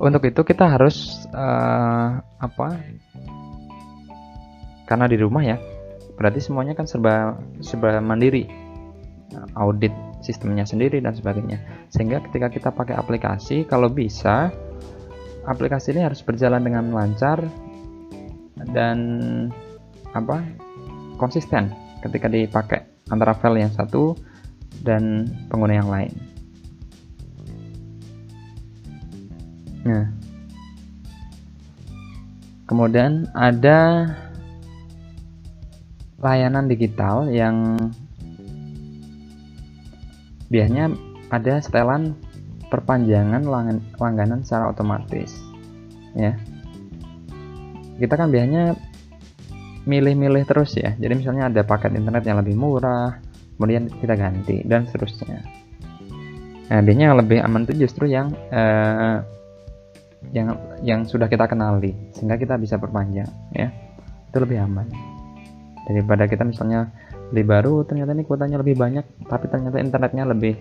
untuk 0.00 0.24
itu 0.24 0.40
kita 0.40 0.72
harus 0.72 1.28
uh, 1.36 2.16
apa? 2.40 2.80
Karena 4.88 5.04
di 5.04 5.20
rumah 5.20 5.44
ya, 5.44 5.60
berarti 6.16 6.40
semuanya 6.40 6.72
kan 6.72 6.88
serba 6.88 7.36
serba 7.60 8.00
mandiri 8.00 8.48
audit 9.52 9.92
sistemnya 10.24 10.64
sendiri 10.64 11.04
dan 11.04 11.12
sebagainya 11.12 11.60
sehingga 11.92 12.24
ketika 12.24 12.48
kita 12.48 12.68
pakai 12.72 12.96
aplikasi 12.96 13.68
kalau 13.68 13.92
bisa 13.92 14.48
aplikasi 15.46 15.94
ini 15.94 16.02
harus 16.02 16.20
berjalan 16.20 16.60
dengan 16.66 16.90
lancar 16.90 17.46
dan 18.74 18.98
apa 20.10 20.42
konsisten 21.16 21.70
ketika 22.02 22.26
dipakai 22.26 22.84
antara 23.08 23.32
file 23.38 23.62
yang 23.62 23.72
satu 23.72 24.18
dan 24.82 25.30
pengguna 25.48 25.74
yang 25.78 25.90
lain. 25.90 26.12
Nah. 29.86 30.06
Kemudian 32.66 33.30
ada 33.30 34.10
layanan 36.18 36.66
digital 36.66 37.30
yang 37.30 37.78
biasanya 40.50 40.90
ada 41.30 41.62
setelan 41.62 42.18
perpanjangan 42.68 43.42
langganan 43.98 44.40
secara 44.42 44.70
otomatis 44.70 45.30
ya. 46.16 46.34
Kita 47.96 48.14
kan 48.18 48.28
biasanya 48.28 48.76
milih-milih 49.88 50.44
terus 50.44 50.76
ya. 50.76 50.92
Jadi 50.98 51.12
misalnya 51.16 51.48
ada 51.48 51.62
paket 51.62 51.94
internet 51.94 52.26
yang 52.26 52.38
lebih 52.42 52.58
murah 52.58 53.16
kemudian 53.56 53.88
kita 53.88 54.14
ganti 54.18 54.60
dan 54.66 54.84
seterusnya. 54.84 55.40
Nah 56.66 56.80
biasanya 56.82 57.14
yang 57.14 57.18
lebih 57.22 57.38
aman 57.40 57.62
itu 57.64 57.86
justru 57.86 58.10
yang 58.10 58.34
eh, 58.50 59.22
yang 60.34 60.58
yang 60.82 61.00
sudah 61.06 61.30
kita 61.30 61.46
kenali 61.46 61.94
sehingga 62.12 62.36
kita 62.36 62.58
bisa 62.58 62.76
perpanjang 62.76 63.30
ya. 63.54 63.70
Itu 64.28 64.42
lebih 64.42 64.60
aman. 64.60 64.90
Daripada 65.86 66.26
kita 66.26 66.42
misalnya 66.42 66.90
beli 67.30 67.42
baru 67.42 67.82
ternyata 67.82 68.14
ini 68.14 68.22
kuotanya 68.22 68.62
lebih 68.62 68.78
banyak 68.78 69.02
tapi 69.26 69.50
ternyata 69.50 69.82
internetnya 69.82 70.24
lebih 70.30 70.54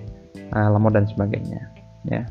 uh, 0.50 0.70
lama 0.74 0.90
dan 0.90 1.06
sebagainya 1.06 1.75
ya. 2.10 2.24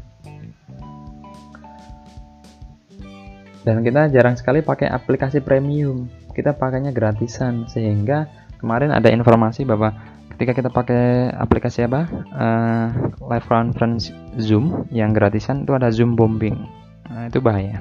Dan 3.64 3.80
kita 3.80 4.12
jarang 4.12 4.36
sekali 4.36 4.60
pakai 4.60 4.92
aplikasi 4.92 5.40
premium. 5.40 6.06
Kita 6.36 6.52
pakainya 6.52 6.92
gratisan 6.92 7.64
sehingga 7.64 8.28
kemarin 8.60 8.92
ada 8.92 9.08
informasi 9.08 9.64
bahwa 9.64 9.96
ketika 10.36 10.52
kita 10.52 10.68
pakai 10.68 11.32
aplikasi 11.32 11.88
apa? 11.88 12.04
Uh, 12.36 12.86
live 13.24 13.46
conference 13.48 14.12
zoom 14.36 14.84
yang 14.92 15.16
gratisan 15.16 15.64
itu 15.64 15.72
ada 15.72 15.88
zoom 15.88 16.12
bombing. 16.12 16.60
Nah, 17.08 17.32
itu 17.32 17.40
bahaya. 17.40 17.80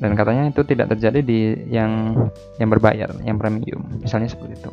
Dan 0.00 0.12
katanya 0.16 0.52
itu 0.52 0.60
tidak 0.68 0.92
terjadi 0.96 1.20
di 1.24 1.40
yang 1.72 2.12
yang 2.60 2.68
berbayar 2.68 3.08
yang 3.24 3.40
premium. 3.40 3.88
Misalnya 4.04 4.28
seperti 4.28 4.60
itu. 4.60 4.70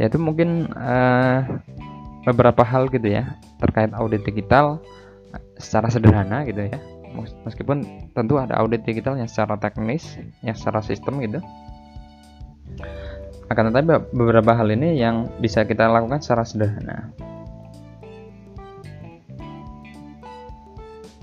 Ya 0.00 0.08
itu 0.08 0.16
mungkin 0.16 0.68
uh, 0.76 1.44
beberapa 2.30 2.62
hal 2.62 2.86
gitu 2.88 3.10
ya 3.10 3.36
terkait 3.58 3.90
audit 3.92 4.22
digital 4.22 4.78
secara 5.58 5.90
sederhana 5.90 6.46
gitu 6.46 6.70
ya. 6.70 6.78
Meskipun 7.42 8.10
tentu 8.14 8.38
ada 8.38 8.54
audit 8.62 8.86
digital 8.86 9.18
yang 9.18 9.26
secara 9.26 9.58
teknis 9.58 10.16
yang 10.46 10.54
secara 10.54 10.80
sistem 10.80 11.18
gitu. 11.20 11.42
Akan 13.50 13.74
tetapi 13.74 14.14
beberapa 14.14 14.54
hal 14.54 14.70
ini 14.70 14.94
yang 14.94 15.26
bisa 15.42 15.66
kita 15.66 15.90
lakukan 15.90 16.22
secara 16.22 16.46
sederhana. 16.46 17.10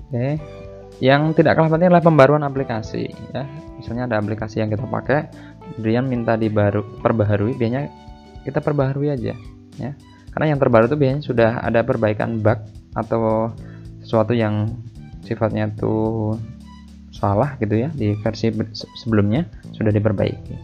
Oke. 0.08 0.36
Yang 0.98 1.40
tidak 1.40 1.54
kalah 1.56 1.70
penting 1.70 1.88
adalah 1.94 2.04
pembaruan 2.04 2.44
aplikasi 2.44 3.08
ya. 3.32 3.48
Misalnya 3.80 4.10
ada 4.10 4.16
aplikasi 4.20 4.60
yang 4.60 4.68
kita 4.68 4.84
pakai 4.84 5.30
kemudian 5.78 6.08
minta 6.08 6.34
dibaru 6.34 6.82
perbaharui 7.04 7.54
biasanya 7.54 7.92
kita 8.42 8.64
perbaharui 8.64 9.12
aja 9.12 9.36
ya 9.76 9.92
karena 10.38 10.54
yang 10.54 10.62
terbaru 10.62 10.86
itu 10.86 10.94
biasanya 10.94 11.22
sudah 11.26 11.50
ada 11.66 11.82
perbaikan 11.82 12.38
bug 12.38 12.62
atau 12.94 13.50
sesuatu 14.06 14.38
yang 14.38 14.70
sifatnya 15.26 15.66
itu 15.66 16.30
salah 17.10 17.58
gitu 17.58 17.74
ya 17.74 17.90
di 17.90 18.14
versi 18.22 18.54
sebelumnya 19.02 19.50
sudah 19.74 19.90
diperbaiki. 19.90 20.54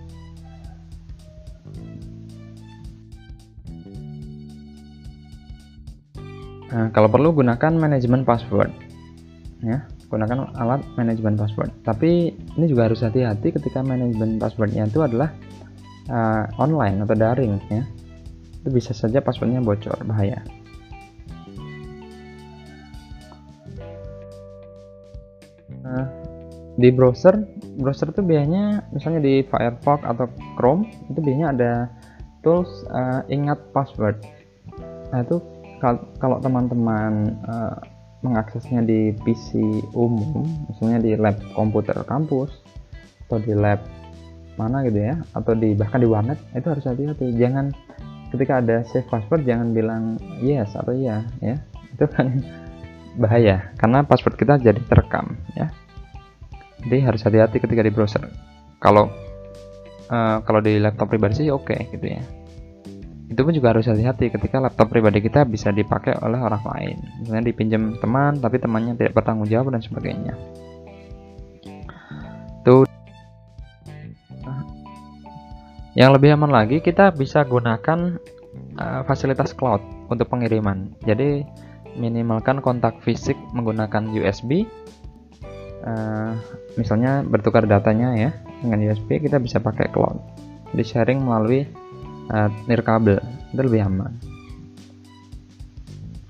Nah, 6.70 6.94
kalau 6.94 7.10
perlu 7.10 7.34
gunakan 7.34 7.74
manajemen 7.74 8.22
password 8.22 8.70
ya. 9.58 9.82
Gunakan 10.06 10.54
alat 10.54 10.86
manajemen 10.94 11.34
password. 11.34 11.74
Tapi 11.82 12.30
ini 12.30 12.66
juga 12.70 12.86
harus 12.86 13.02
hati-hati 13.02 13.50
ketika 13.50 13.82
manajemen 13.82 14.38
passwordnya 14.38 14.86
itu 14.86 15.02
adalah 15.02 15.34
uh, 16.06 16.46
online 16.62 17.02
atau 17.02 17.18
daring 17.18 17.58
ya 17.74 17.82
itu 18.64 18.68
bisa 18.72 18.96
saja 18.96 19.20
passwordnya 19.20 19.60
bocor 19.60 20.00
bahaya 20.08 20.40
nah, 25.84 26.08
di 26.80 26.88
browser 26.88 27.44
browser 27.76 28.08
itu 28.08 28.24
biasanya 28.24 28.88
misalnya 28.96 29.20
di 29.20 29.44
Firefox 29.44 30.00
atau 30.08 30.26
Chrome 30.56 30.88
itu 31.12 31.20
biasanya 31.20 31.48
ada 31.52 31.72
tools 32.40 32.72
uh, 32.88 33.20
ingat 33.28 33.60
password 33.76 34.24
nah 35.12 35.20
itu 35.20 35.44
kalau 36.16 36.40
teman-teman 36.40 37.36
uh, 37.44 37.76
mengaksesnya 38.24 38.80
di 38.80 39.12
PC 39.20 39.60
umum, 39.92 40.48
misalnya 40.72 40.98
di 41.04 41.12
lab 41.20 41.36
komputer 41.52 41.94
kampus 42.08 42.48
atau 43.28 43.36
di 43.36 43.52
lab 43.52 43.84
mana 44.56 44.80
gitu 44.88 45.12
ya, 45.12 45.20
atau 45.36 45.52
di 45.52 45.76
bahkan 45.76 46.00
di 46.00 46.08
warnet 46.08 46.40
itu 46.56 46.64
harus 46.72 46.88
hati-hati. 46.88 47.36
Jangan 47.36 47.68
ketika 48.34 48.60
ada 48.60 48.82
save 48.84 49.06
password 49.06 49.46
jangan 49.46 49.70
bilang 49.70 50.18
yes 50.42 50.74
atau 50.74 50.92
iya 50.92 51.22
ya. 51.38 51.56
Itu 51.94 52.10
kan 52.10 52.42
bahaya 53.22 53.70
karena 53.78 54.02
password 54.02 54.34
kita 54.34 54.58
jadi 54.58 54.82
terekam 54.84 55.38
ya. 55.54 55.70
Jadi 56.84 56.98
harus 57.00 57.22
hati-hati 57.24 57.62
ketika 57.62 57.80
di 57.80 57.94
browser. 57.94 58.28
Kalau 58.82 59.08
uh, 60.10 60.38
kalau 60.44 60.60
di 60.60 60.76
laptop 60.76 61.08
pribadi 61.08 61.44
sih 61.44 61.48
oke 61.48 61.72
okay, 61.72 61.88
gitu 61.92 62.06
ya 62.18 62.22
itu 63.24 63.40
pun 63.40 63.52
juga 63.56 63.72
harus 63.72 63.88
hati-hati 63.88 64.28
ketika 64.28 64.60
laptop 64.60 64.92
pribadi 64.92 65.24
kita 65.24 65.48
bisa 65.48 65.72
dipakai 65.72 66.14
oleh 66.20 66.36
orang 66.36 66.60
lain 66.60 66.96
misalnya 67.24 67.44
dipinjam 67.48 67.96
teman 67.96 68.36
tapi 68.38 68.60
temannya 68.60 68.94
tidak 69.00 69.16
bertanggung 69.16 69.48
jawab 69.48 69.72
dan 69.72 69.80
sebagainya 69.80 70.36
yang 75.94 76.10
lebih 76.10 76.34
aman 76.34 76.50
lagi 76.50 76.82
kita 76.82 77.14
bisa 77.14 77.46
gunakan 77.46 78.18
uh, 78.78 79.02
fasilitas 79.06 79.54
cloud 79.54 79.78
untuk 80.10 80.26
pengiriman. 80.26 80.90
Jadi 81.06 81.46
minimalkan 81.94 82.58
kontak 82.58 82.98
fisik 83.06 83.38
menggunakan 83.54 84.10
USB 84.10 84.66
uh, 84.66 84.66
eh, 85.86 86.30
misalnya 86.74 87.22
bertukar 87.22 87.70
datanya 87.70 88.10
ya 88.18 88.30
dengan 88.58 88.82
USB 88.90 89.22
kita 89.22 89.38
bisa 89.38 89.62
pakai 89.62 89.94
cloud. 89.94 90.18
Di 90.74 90.82
sharing 90.82 91.22
melalui 91.22 91.62
uh, 92.34 92.50
nirkabel 92.66 93.22
itu 93.54 93.62
lebih 93.62 93.86
aman. 93.86 94.12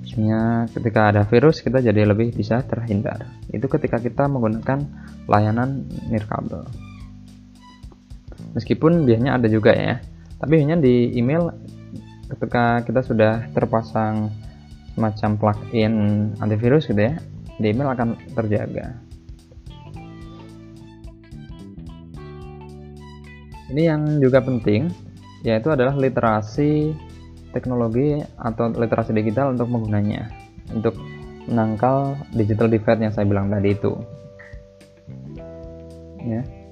Maksudnya 0.05 0.69
ketika 0.77 1.09
ada 1.09 1.25
virus 1.25 1.65
kita 1.65 1.81
jadi 1.81 2.05
lebih 2.05 2.37
bisa 2.37 2.61
terhindar. 2.69 3.25
Itu 3.49 3.73
ketika 3.73 3.97
kita 3.97 4.29
menggunakan 4.29 4.85
layanan 5.25 5.89
nirkabel 6.13 6.69
meskipun 8.55 9.05
biasanya 9.05 9.37
ada 9.37 9.51
juga 9.51 9.75
ya 9.75 10.01
tapi 10.39 10.59
biasanya 10.59 10.79
di 10.81 11.15
email 11.19 11.51
ketika 12.31 12.83
kita 12.83 13.01
sudah 13.05 13.49
terpasang 13.53 14.33
semacam 14.95 15.31
plugin 15.39 15.95
antivirus 16.39 16.89
gitu 16.91 17.01
ya 17.01 17.15
di 17.59 17.71
email 17.71 17.95
akan 17.95 18.19
terjaga. 18.35 18.99
Ini 23.75 23.83
yang 23.91 24.23
juga 24.23 24.43
penting 24.43 24.91
yaitu 25.43 25.69
adalah 25.71 25.97
literasi 25.99 26.95
teknologi 27.57 28.23
atau 28.39 28.71
literasi 28.71 29.15
digital 29.15 29.55
untuk 29.55 29.71
menggunanya 29.71 30.31
untuk 30.73 30.97
menangkal 31.51 32.17
digital 32.33 32.71
divide 32.71 33.03
yang 33.03 33.13
saya 33.13 33.27
bilang 33.27 33.51
tadi 33.51 33.75
itu. 33.75 33.93
Ya 36.25 36.64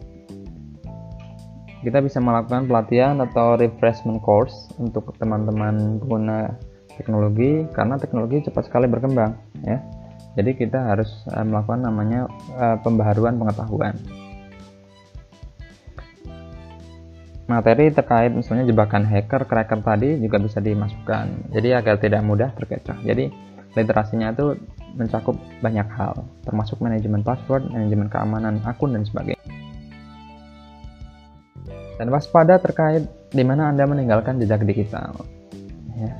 kita 1.82 1.98
bisa 1.98 2.22
melakukan 2.22 2.70
pelatihan 2.70 3.18
atau 3.18 3.58
refreshment 3.58 4.22
course 4.22 4.70
untuk 4.78 5.10
teman-teman 5.18 5.98
pengguna 5.98 6.54
teknologi 6.94 7.66
karena 7.74 7.98
teknologi 7.98 8.46
cepat 8.46 8.70
sekali 8.70 8.86
berkembang 8.86 9.34
ya 9.66 9.82
jadi 10.38 10.56
kita 10.56 10.78
harus 10.94 11.10
uh, 11.34 11.44
melakukan 11.44 11.84
namanya 11.84 12.30
uh, 12.56 12.78
pembaharuan 12.80 13.36
pengetahuan 13.36 13.98
materi 17.50 17.92
terkait 17.92 18.32
misalnya 18.32 18.64
jebakan 18.64 19.04
hacker, 19.04 19.44
cracker 19.44 19.84
tadi 19.84 20.16
juga 20.16 20.40
bisa 20.40 20.62
dimasukkan. 20.62 21.52
Jadi 21.52 21.68
agar 21.76 22.00
tidak 22.00 22.24
mudah 22.24 22.48
terkecoh. 22.56 22.96
Jadi 23.04 23.28
literasinya 23.76 24.32
itu 24.32 24.56
mencakup 24.96 25.36
banyak 25.64 25.88
hal, 25.96 26.24
termasuk 26.44 26.80
manajemen 26.80 27.24
password, 27.24 27.68
manajemen 27.72 28.08
keamanan 28.08 28.60
akun 28.64 28.96
dan 28.96 29.04
sebagainya. 29.04 29.41
Dan 32.02 32.10
waspada 32.10 32.58
terkait 32.58 33.06
di 33.30 33.46
mana 33.46 33.70
Anda 33.70 33.86
meninggalkan 33.86 34.42
jejak 34.42 34.66
digital. 34.66 35.14
Ya. 35.94 36.10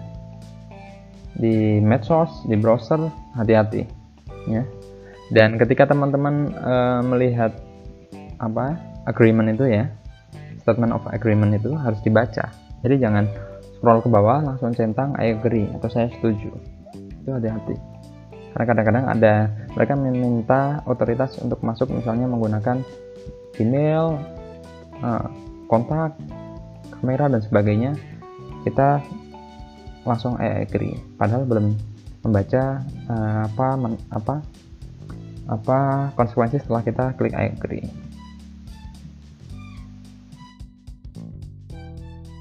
Di 1.35 1.83
medsos, 1.83 2.31
di 2.47 2.55
browser, 2.55 3.11
hati-hati. 3.35 3.83
Ya. 4.47 4.63
Dan 5.35 5.59
ketika 5.59 5.91
teman-teman 5.91 6.55
uh, 6.55 7.03
melihat 7.03 7.51
apa 8.39 8.79
agreement 9.11 9.51
itu 9.59 9.67
ya, 9.67 9.91
statement 10.63 10.95
of 10.95 11.03
agreement 11.11 11.51
itu 11.59 11.75
harus 11.75 11.99
dibaca 12.07 12.55
jadi 12.87 12.95
jangan 13.03 13.27
scroll 13.77 13.99
ke 13.99 14.09
bawah 14.09 14.39
langsung 14.47 14.71
centang 14.73 15.13
I 15.19 15.35
agree 15.35 15.67
atau 15.75 15.91
saya 15.91 16.07
setuju 16.15 16.55
itu 16.95 17.31
hati-hati 17.31 17.75
karena 18.55 18.65
kadang-kadang 18.71 19.05
ada 19.11 19.35
mereka 19.75 19.93
meminta 19.99 20.63
otoritas 20.87 21.35
untuk 21.43 21.59
masuk 21.67 21.91
misalnya 21.91 22.31
menggunakan 22.31 22.79
email 23.59 24.23
eh, 25.03 25.27
kontak 25.73 26.13
kamera 27.01 27.33
dan 27.33 27.41
sebagainya 27.41 27.97
kita 28.69 29.01
langsung 30.05 30.37
I 30.37 30.69
agree 30.69 31.01
padahal 31.17 31.49
belum 31.49 31.73
membaca 32.21 32.85
uh, 33.09 33.49
apa 33.49 33.67
men, 33.81 33.97
apa 34.13 34.45
apa 35.49 35.79
konsekuensi 36.13 36.61
setelah 36.61 36.85
kita 36.85 37.17
klik 37.17 37.33
I 37.33 37.57
agree 37.57 37.89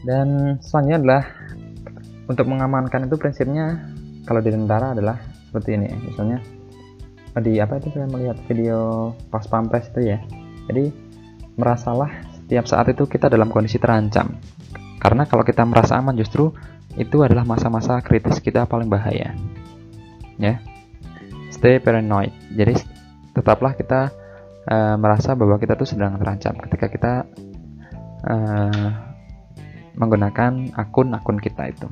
dan 0.04 0.60
selanjutnya 0.60 1.00
adalah 1.00 1.24
untuk 2.26 2.48
mengamankan 2.48 3.06
itu 3.06 3.16
prinsipnya 3.20 3.92
kalau 4.24 4.40
di 4.40 4.56
tentara 4.56 4.96
adalah 4.96 5.20
seperti 5.52 5.76
ini. 5.76 5.88
Misalnya 6.08 6.40
di 7.44 7.60
apa 7.60 7.80
itu 7.80 7.92
saya 7.92 8.08
melihat 8.08 8.40
video 8.48 9.12
pas 9.28 9.44
pampres 9.44 9.92
itu 9.92 10.16
ya. 10.16 10.20
Jadi 10.72 10.88
merasalah 11.60 12.31
setiap 12.52 12.68
saat 12.68 12.92
itu 12.92 13.08
kita 13.08 13.32
dalam 13.32 13.48
kondisi 13.48 13.80
terancam 13.80 14.36
karena 15.00 15.24
kalau 15.24 15.48
kita 15.48 15.64
merasa 15.64 15.96
aman 15.96 16.20
justru 16.20 16.52
itu 17.00 17.24
adalah 17.24 17.48
masa-masa 17.48 18.04
kritis 18.04 18.44
kita 18.44 18.68
paling 18.68 18.92
bahaya 18.92 19.32
ya 20.36 20.60
stay 21.48 21.80
paranoid 21.80 22.36
jadi 22.52 22.76
tetaplah 23.32 23.72
kita 23.72 24.12
uh, 24.68 25.00
merasa 25.00 25.32
bahwa 25.32 25.56
kita 25.64 25.80
tuh 25.80 25.88
sedang 25.88 26.20
terancam 26.20 26.60
ketika 26.60 26.92
kita 26.92 27.14
uh, 28.28 28.92
menggunakan 29.96 30.72
akun-akun 30.76 31.40
kita 31.40 31.72
itu. 31.72 31.88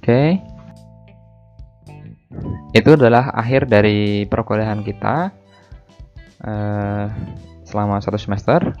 Oke. 0.00 0.04
Okay. 0.04 0.28
Itu 2.70 2.94
adalah 2.94 3.34
akhir 3.34 3.66
dari 3.66 4.24
perkuliahan 4.24 4.86
kita 4.86 5.39
uh, 6.44 7.06
selama 7.64 8.00
satu 8.02 8.16
semester. 8.16 8.72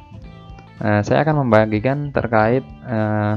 Uh, 0.80 1.04
saya 1.04 1.20
akan 1.24 1.44
membagikan 1.44 2.08
terkait 2.08 2.64
uh, 2.88 3.36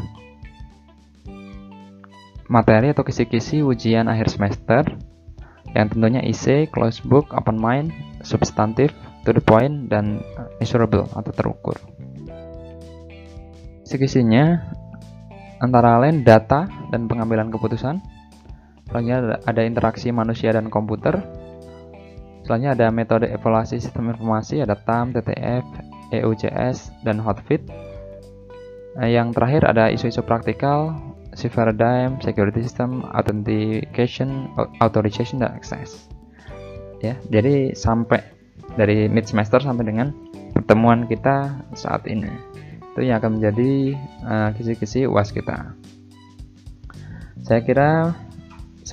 materi 2.48 2.92
atau 2.92 3.04
kisi-kisi 3.04 3.60
ujian 3.60 4.08
akhir 4.08 4.32
semester 4.32 4.84
yang 5.74 5.90
tentunya 5.90 6.22
IC, 6.22 6.70
close 6.70 7.02
book, 7.02 7.34
open 7.34 7.58
mind, 7.58 7.90
substantif, 8.22 8.94
to 9.26 9.34
the 9.34 9.42
point 9.42 9.90
dan 9.90 10.22
measurable 10.60 11.10
atau 11.12 11.32
terukur. 11.34 11.76
Sekisinya 13.84 14.64
antara 15.64 15.98
lain 16.00 16.22
data 16.22 16.68
dan 16.92 17.08
pengambilan 17.08 17.50
keputusan. 17.50 18.04
Selanjutnya 18.88 19.42
ada 19.48 19.62
interaksi 19.66 20.12
manusia 20.14 20.54
dan 20.54 20.70
komputer. 20.70 21.24
Selanjutnya 22.44 22.76
ada 22.76 22.88
metode 22.92 23.28
evaluasi 23.32 23.80
sistem 23.80 24.12
informasi, 24.12 24.60
ada 24.60 24.76
TAM, 24.76 25.16
TTF, 25.16 25.64
EUCS, 26.12 26.92
dan 27.08 27.20
Hotfit. 27.24 27.64
Nah, 29.00 29.08
yang 29.10 29.32
terakhir 29.32 29.64
ada 29.66 29.90
isu-isu 29.90 30.22
praktikal, 30.22 30.94
paradigm, 31.34 32.22
security 32.22 32.62
system, 32.62 33.02
authentication, 33.16 34.52
authorization, 34.84 35.42
dan 35.42 35.56
access. 35.56 36.06
Ya, 37.02 37.18
jadi 37.32 37.74
sampai 37.74 38.22
dari 38.78 39.10
mid 39.10 39.26
semester 39.28 39.60
sampai 39.60 39.86
dengan 39.88 40.14
pertemuan 40.54 41.06
kita 41.10 41.52
saat 41.74 42.06
ini 42.06 42.30
itu 42.94 43.10
yang 43.10 43.18
akan 43.22 43.42
menjadi 43.42 43.98
uh, 44.26 44.50
kisi-kisi 44.54 45.10
uas 45.10 45.34
kita 45.34 45.74
saya 47.44 47.60
kira 47.66 48.14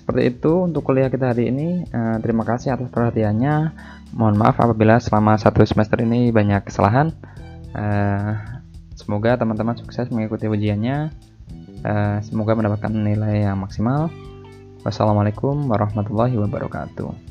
seperti 0.01 0.33
itu 0.33 0.65
untuk 0.65 0.81
kuliah 0.81 1.13
kita 1.13 1.37
hari 1.37 1.53
ini. 1.53 1.85
Uh, 1.93 2.17
terima 2.25 2.49
kasih 2.49 2.73
atas 2.73 2.89
perhatiannya. 2.89 3.77
Mohon 4.17 4.37
maaf 4.41 4.57
apabila 4.57 4.97
selama 4.99 5.37
satu 5.37 5.61
semester 5.69 6.01
ini 6.01 6.33
banyak 6.33 6.65
kesalahan. 6.65 7.13
Uh, 7.77 8.35
semoga 8.97 9.37
teman-teman 9.37 9.77
sukses 9.77 10.09
mengikuti 10.09 10.49
ujiannya. 10.49 11.13
Uh, 11.85 12.19
semoga 12.25 12.57
mendapatkan 12.57 12.91
nilai 12.91 13.45
yang 13.45 13.61
maksimal. 13.61 14.09
Wassalamualaikum 14.81 15.69
warahmatullahi 15.69 16.41
wabarakatuh 16.41 17.30